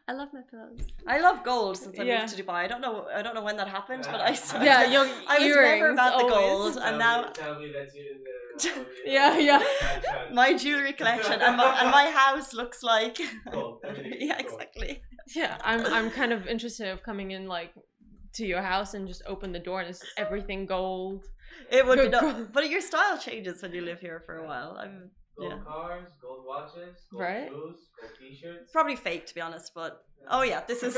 I 0.09 0.13
love 0.13 0.29
my 0.33 0.43
pillows. 0.51 0.81
I 1.07 1.19
love 1.21 1.43
gold 1.45 1.77
since 1.77 1.99
I 1.99 2.03
Yeah. 2.05 2.21
moved 2.23 2.37
to 2.37 2.43
Dubai. 2.43 2.61
I 2.67 2.69
don't 2.69 2.81
know. 2.81 3.07
I 3.19 3.23
don't 3.23 3.35
know 3.35 3.43
when 3.49 3.57
that 3.61 3.69
happened, 3.69 4.05
but 4.11 4.21
I. 4.21 4.33
Yeah, 4.69 4.83
your 4.95 5.07
I 5.35 5.39
was 5.39 5.47
earrings 5.49 5.81
never 5.81 5.93
about 5.93 6.13
the 6.19 6.25
always. 6.25 6.35
gold, 6.37 6.75
Tell 6.75 6.83
and 6.89 6.97
me- 6.99 7.05
now 7.09 7.19
tell 7.43 7.55
me 7.63 7.69
that 7.77 7.91
you. 7.99 8.09
Uh, 8.79 8.85
Yeah, 9.17 9.33
yeah. 9.39 9.63
my 10.41 10.49
jewelry 10.63 10.93
collection 11.01 11.41
and 11.47 11.57
my, 11.57 11.69
and 11.81 11.91
my 11.91 12.07
house 12.23 12.49
looks 12.55 12.83
like. 12.83 13.17
Gold, 13.53 13.81
yeah, 14.29 14.39
exactly. 14.39 15.03
Yeah, 15.35 15.59
I'm 15.71 15.83
I'm 15.97 16.11
kind 16.11 16.33
of 16.33 16.47
interested 16.55 16.87
of 16.89 17.03
coming 17.03 17.29
in 17.37 17.43
like 17.57 17.73
to 18.37 18.47
your 18.53 18.63
house 18.63 18.95
and 18.95 19.07
just 19.13 19.23
open 19.27 19.53
the 19.53 19.59
door 19.69 19.81
and 19.81 19.89
it's 19.91 20.05
everything 20.17 20.61
gold. 20.67 21.25
It 21.71 21.87
would 21.87 21.99
be 21.99 22.09
Good 22.09 22.13
no, 22.13 22.47
but 22.53 22.69
your 22.71 22.81
style 22.91 23.17
changes 23.19 23.63
when 23.63 23.73
you 23.77 23.83
live 23.91 24.01
here 24.01 24.21
for 24.27 24.35
a 24.43 24.47
while. 24.51 24.73
I'm 24.83 25.11
Gold 25.39 25.53
Yeah. 25.53 25.59
cars, 25.65 26.09
gold 26.23 26.45
watches, 26.47 26.97
gold 27.11 27.23
Right. 27.23 27.49
shoes, 27.49 27.79
gold 28.01 28.13
t-shirts. 28.19 28.73
probably 28.73 28.97
fake 28.97 29.27
to 29.27 29.35
be 29.35 29.41
honest, 29.41 29.73
but 29.75 30.03
oh 30.31 30.43
yeah, 30.43 30.63
this 30.67 30.83
is. 30.83 30.97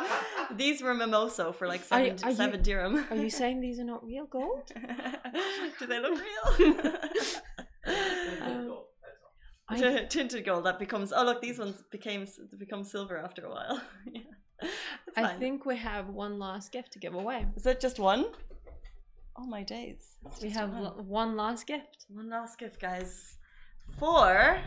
These 0.56 0.82
were 0.82 0.94
mimoso 0.94 1.54
for 1.54 1.66
like 1.68 1.82
Are 1.90 2.02
you- 2.02 2.16
seven, 2.18 2.60
you- 2.60 2.64
dirham. 2.64 3.06
Are 3.10 3.16
you 3.16 3.30
saying 3.30 3.60
these 3.60 3.78
are 3.78 3.84
not 3.84 4.04
real 4.04 4.26
gold? 4.26 4.70
Do 5.78 5.86
they 5.86 6.00
look 6.00 6.18
real? 6.28 6.46
Um, 7.86 8.66
gold, 8.68 8.86
that's 9.68 9.82
all. 9.82 10.06
Tinted 10.08 10.44
gold 10.44 10.64
that 10.64 10.78
becomes 10.78 11.12
oh 11.12 11.24
look 11.24 11.40
these 11.42 11.58
ones 11.58 11.82
became 11.90 12.26
become 12.58 12.82
silver 12.84 13.18
after 13.18 13.44
a 13.44 13.50
while 13.50 13.80
yeah 14.10 14.22
I 15.16 15.22
fine. 15.22 15.38
think 15.38 15.66
we 15.66 15.76
have 15.76 16.08
one 16.08 16.38
last 16.38 16.72
gift 16.72 16.92
to 16.92 16.98
give 16.98 17.14
away. 17.14 17.46
is 17.56 17.66
it 17.66 17.80
just 17.80 17.98
one 17.98 18.24
oh 19.36 19.46
my 19.46 19.62
days 19.62 20.16
It's 20.26 20.40
We 20.42 20.50
have 20.50 20.70
one. 20.70 21.06
one 21.06 21.36
last 21.36 21.66
gift. 21.66 22.06
one 22.08 22.30
last 22.30 22.58
gift 22.58 22.80
guys 22.80 23.36
for 23.98 24.58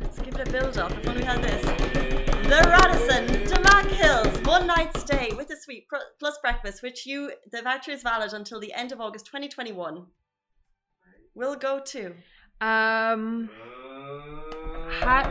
let's 0.00 0.18
give 0.18 0.34
it 0.34 0.48
a 0.48 0.50
build 0.50 0.76
up 0.78 0.90
if 0.92 1.06
only 1.08 1.20
we 1.20 1.24
had 1.24 1.42
this 1.42 1.62
the 1.64 2.68
Radisson 2.68 3.26
Damac 3.46 3.86
Hills 3.90 4.40
one 4.46 4.66
night 4.66 4.96
stay 4.96 5.30
with 5.36 5.50
a 5.50 5.56
suite 5.56 5.86
plus 6.18 6.38
breakfast 6.42 6.82
which 6.82 7.06
you 7.06 7.32
the 7.52 7.62
voucher 7.62 7.92
is 7.92 8.02
valid 8.02 8.32
until 8.32 8.58
the 8.60 8.72
end 8.72 8.92
of 8.92 9.00
August 9.00 9.26
2021 9.26 10.06
We'll 11.34 11.54
go 11.54 11.78
to 11.78 12.14
Um, 12.60 13.48
Ha- 15.00 15.30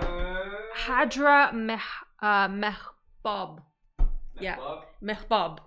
Hadra 0.77 1.53
Meh 1.53 1.77
uh, 2.21 2.47
Mehbab. 2.47 3.60
Yeah. 4.39 4.55
Bob? 4.55 4.86
Mehbab. 5.03 5.60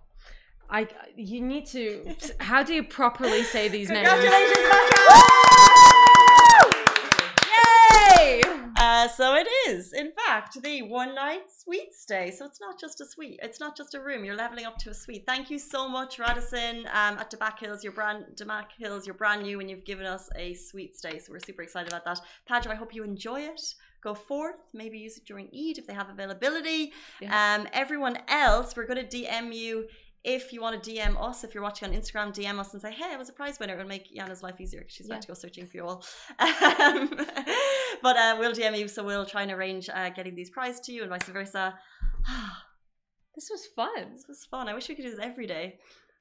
I 0.71 0.89
you 1.17 1.43
need 1.43 1.67
to. 1.67 2.15
How 2.41 2.63
do 2.63 2.73
you 2.73 2.83
properly 2.83 3.43
say 3.43 3.69
these 3.69 3.91
names? 3.91 4.09
congratulations 4.09 4.69
Voucher! 4.69 5.03
Yay! 5.11 6.12
Uh, 8.93 9.09
so 9.09 9.35
it 9.35 9.49
is, 9.69 9.95
in 9.95 10.13
fact, 10.13 10.63
the 10.63 10.83
one 10.83 11.15
night 11.15 11.51
suite 11.51 11.95
stay. 11.95 12.31
So 12.31 12.45
it's 12.45 12.61
not 12.61 12.79
just 12.79 13.01
a 13.01 13.07
suite. 13.07 13.41
It's 13.43 13.59
not 13.59 13.75
just 13.75 13.95
a 13.95 14.01
room. 14.01 14.23
You're 14.23 14.37
leveling 14.37 14.67
up 14.67 14.77
to 14.81 14.91
a 14.91 14.95
suite. 14.95 15.25
Thank 15.27 15.49
you 15.51 15.59
so 15.59 15.89
much, 15.89 16.19
Radisson, 16.19 16.81
um, 16.89 17.17
at 17.17 17.31
Damac 17.31 17.59
Hills. 17.59 17.83
Your 17.83 17.95
brand, 17.95 18.27
Damac 18.35 18.67
Hills, 18.79 19.07
you're 19.07 19.15
brand 19.15 19.45
new, 19.45 19.61
and 19.61 19.71
you've 19.71 19.87
given 19.87 20.05
us 20.05 20.29
a 20.37 20.53
suite 20.53 20.95
stay. 20.95 21.19
So 21.19 21.33
we're 21.33 21.39
super 21.39 21.63
excited 21.63 21.89
about 21.91 22.05
that. 22.05 22.21
Padre, 22.47 22.73
I 22.73 22.75
hope 22.75 22.95
you 22.95 23.03
enjoy 23.03 23.41
it. 23.41 23.63
Go 24.03 24.15
forth. 24.15 24.57
Maybe 24.75 24.99
use 24.99 25.17
it 25.17 25.25
during 25.25 25.47
Eid 25.47 25.79
if 25.79 25.87
they 25.87 25.95
have 25.95 26.11
availability. 26.11 26.93
Yeah. 27.23 27.57
Um, 27.61 27.69
everyone 27.73 28.19
else, 28.29 28.77
we're 28.77 28.87
going 28.87 29.09
to 29.09 29.17
DM 29.17 29.55
you. 29.55 29.87
If 30.25 30.53
you 30.53 30.61
want 30.61 30.81
to 30.81 30.91
DM 30.91 31.21
us, 31.21 31.43
if 31.43 31.53
you're 31.55 31.65
watching 31.65 31.89
on 31.89 31.95
Instagram, 31.97 32.33
DM 32.33 32.61
us 32.61 32.73
and 32.75 32.81
say, 32.81 32.93
"Hey, 32.93 33.13
I 33.13 33.17
was 33.17 33.29
a 33.29 33.33
prize 33.33 33.59
winner." 33.59 33.75
It'll 33.75 33.89
make 33.89 34.09
Yana's 34.15 34.41
life 34.41 34.61
easier 34.61 34.81
because 34.81 34.95
she's 34.95 35.07
about 35.07 35.23
to 35.23 35.29
go 35.29 35.35
searching 35.35 35.67
for 35.67 35.77
you 35.79 35.85
all. 35.85 36.05
Um, 36.39 37.11
but 38.03 38.17
uh, 38.17 38.37
we'll 38.39 38.53
DM 38.53 38.79
you, 38.79 38.89
so 38.89 39.03
we'll 39.05 39.27
try 39.27 39.43
and 39.43 39.53
arrange 39.53 39.89
uh, 39.89 40.11
getting 40.11 40.35
these 40.35 40.51
prizes 40.51 40.81
to 40.81 40.93
you 40.93 41.03
and 41.03 41.11
vice 41.11 41.25
versa. 41.25 41.75
This 43.35 43.49
was 43.51 43.67
fun. 43.75 44.13
this 44.13 44.27
was 44.29 44.45
fun. 44.45 44.69
I 44.69 44.75
wish 44.75 44.91
we 44.91 44.95
could 44.95 45.07
do 45.07 45.11
this 45.11 45.19
every 45.19 45.47
day. 45.47 45.79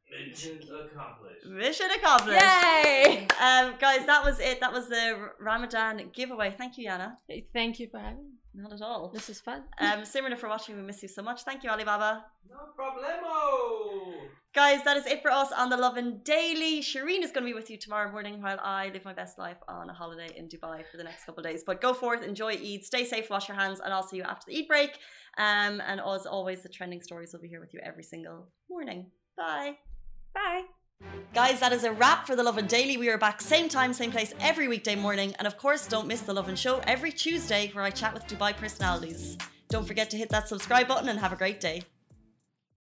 Mission 0.09 0.59
accomplished. 0.93 1.45
Mission 1.45 1.87
accomplished. 1.91 2.41
Yay! 2.41 3.27
Um, 3.31 3.75
guys, 3.79 4.05
that 4.05 4.23
was 4.23 4.39
it. 4.39 4.59
That 4.59 4.71
was 4.71 4.87
the 4.87 5.29
Ramadan 5.39 6.09
giveaway. 6.13 6.53
Thank 6.57 6.77
you, 6.77 6.89
Yana. 6.89 7.17
Thank 7.53 7.79
you 7.79 7.89
for 7.89 7.99
having 7.99 8.23
me. 8.23 8.31
Not 8.53 8.73
at 8.73 8.81
all. 8.81 9.09
This 9.13 9.29
is 9.29 9.39
fun. 9.39 9.63
Um, 9.79 10.01
Simran, 10.01 10.31
if 10.31 10.43
we're 10.43 10.49
watching, 10.49 10.75
we 10.75 10.81
miss 10.83 11.01
you 11.01 11.09
so 11.09 11.21
much. 11.21 11.43
Thank 11.43 11.63
you, 11.63 11.69
Alibaba. 11.69 12.25
No 12.49 12.57
problemo. 12.77 14.29
Guys, 14.53 14.83
that 14.83 14.97
is 14.97 15.05
it 15.05 15.21
for 15.21 15.31
us 15.31 15.49
on 15.53 15.69
the 15.69 15.77
Lovin 15.77 16.19
Daily. 16.25 16.81
Shireen 16.81 17.23
is 17.23 17.31
going 17.31 17.45
to 17.45 17.49
be 17.49 17.53
with 17.53 17.69
you 17.69 17.77
tomorrow 17.77 18.11
morning 18.11 18.41
while 18.41 18.59
I 18.61 18.89
live 18.89 19.05
my 19.05 19.13
best 19.13 19.37
life 19.39 19.55
on 19.69 19.89
a 19.89 19.93
holiday 19.93 20.27
in 20.35 20.49
Dubai 20.49 20.83
for 20.91 20.97
the 20.97 21.05
next 21.05 21.23
couple 21.23 21.39
of 21.39 21.49
days. 21.49 21.63
But 21.65 21.79
go 21.79 21.93
forth, 21.93 22.21
enjoy 22.21 22.55
Eid, 22.55 22.83
stay 22.83 23.05
safe, 23.05 23.29
wash 23.29 23.47
your 23.47 23.55
hands, 23.55 23.79
and 23.79 23.93
I'll 23.93 24.03
see 24.03 24.17
you 24.17 24.23
after 24.23 24.51
the 24.51 24.59
Eid 24.59 24.67
break. 24.67 24.99
Um, 25.37 25.81
and 25.87 26.01
as 26.01 26.25
always, 26.25 26.63
the 26.63 26.67
trending 26.67 27.01
stories 27.01 27.31
will 27.31 27.39
be 27.39 27.47
here 27.47 27.61
with 27.61 27.73
you 27.73 27.79
every 27.81 28.03
single 28.03 28.49
morning. 28.69 29.05
Bye. 29.37 29.77
Bye. 30.33 30.63
Guys, 31.33 31.61
that 31.61 31.71
is 31.71 31.85
a 31.85 31.93
wrap 31.93 32.27
for 32.27 32.35
the 32.35 32.43
Lovin 32.43 32.67
Daily. 32.67 32.97
We 32.97 33.07
are 33.07 33.17
back 33.17 33.39
same 33.39 33.69
time, 33.69 33.93
same 33.93 34.11
place 34.11 34.33
every 34.41 34.67
weekday 34.67 34.95
morning. 34.95 35.33
And 35.39 35.47
of 35.47 35.57
course, 35.57 35.87
don't 35.87 36.07
miss 36.07 36.23
the 36.23 36.33
Lovin 36.33 36.57
Show 36.57 36.81
every 36.87 37.13
Tuesday 37.13 37.69
where 37.71 37.85
I 37.85 37.89
chat 37.89 38.13
with 38.13 38.27
Dubai 38.27 38.53
personalities. 38.53 39.37
Don't 39.69 39.87
forget 39.87 40.09
to 40.09 40.17
hit 40.17 40.27
that 40.31 40.49
subscribe 40.49 40.89
button 40.89 41.07
and 41.07 41.17
have 41.19 41.31
a 41.31 41.37
great 41.37 41.61
day. 41.61 41.83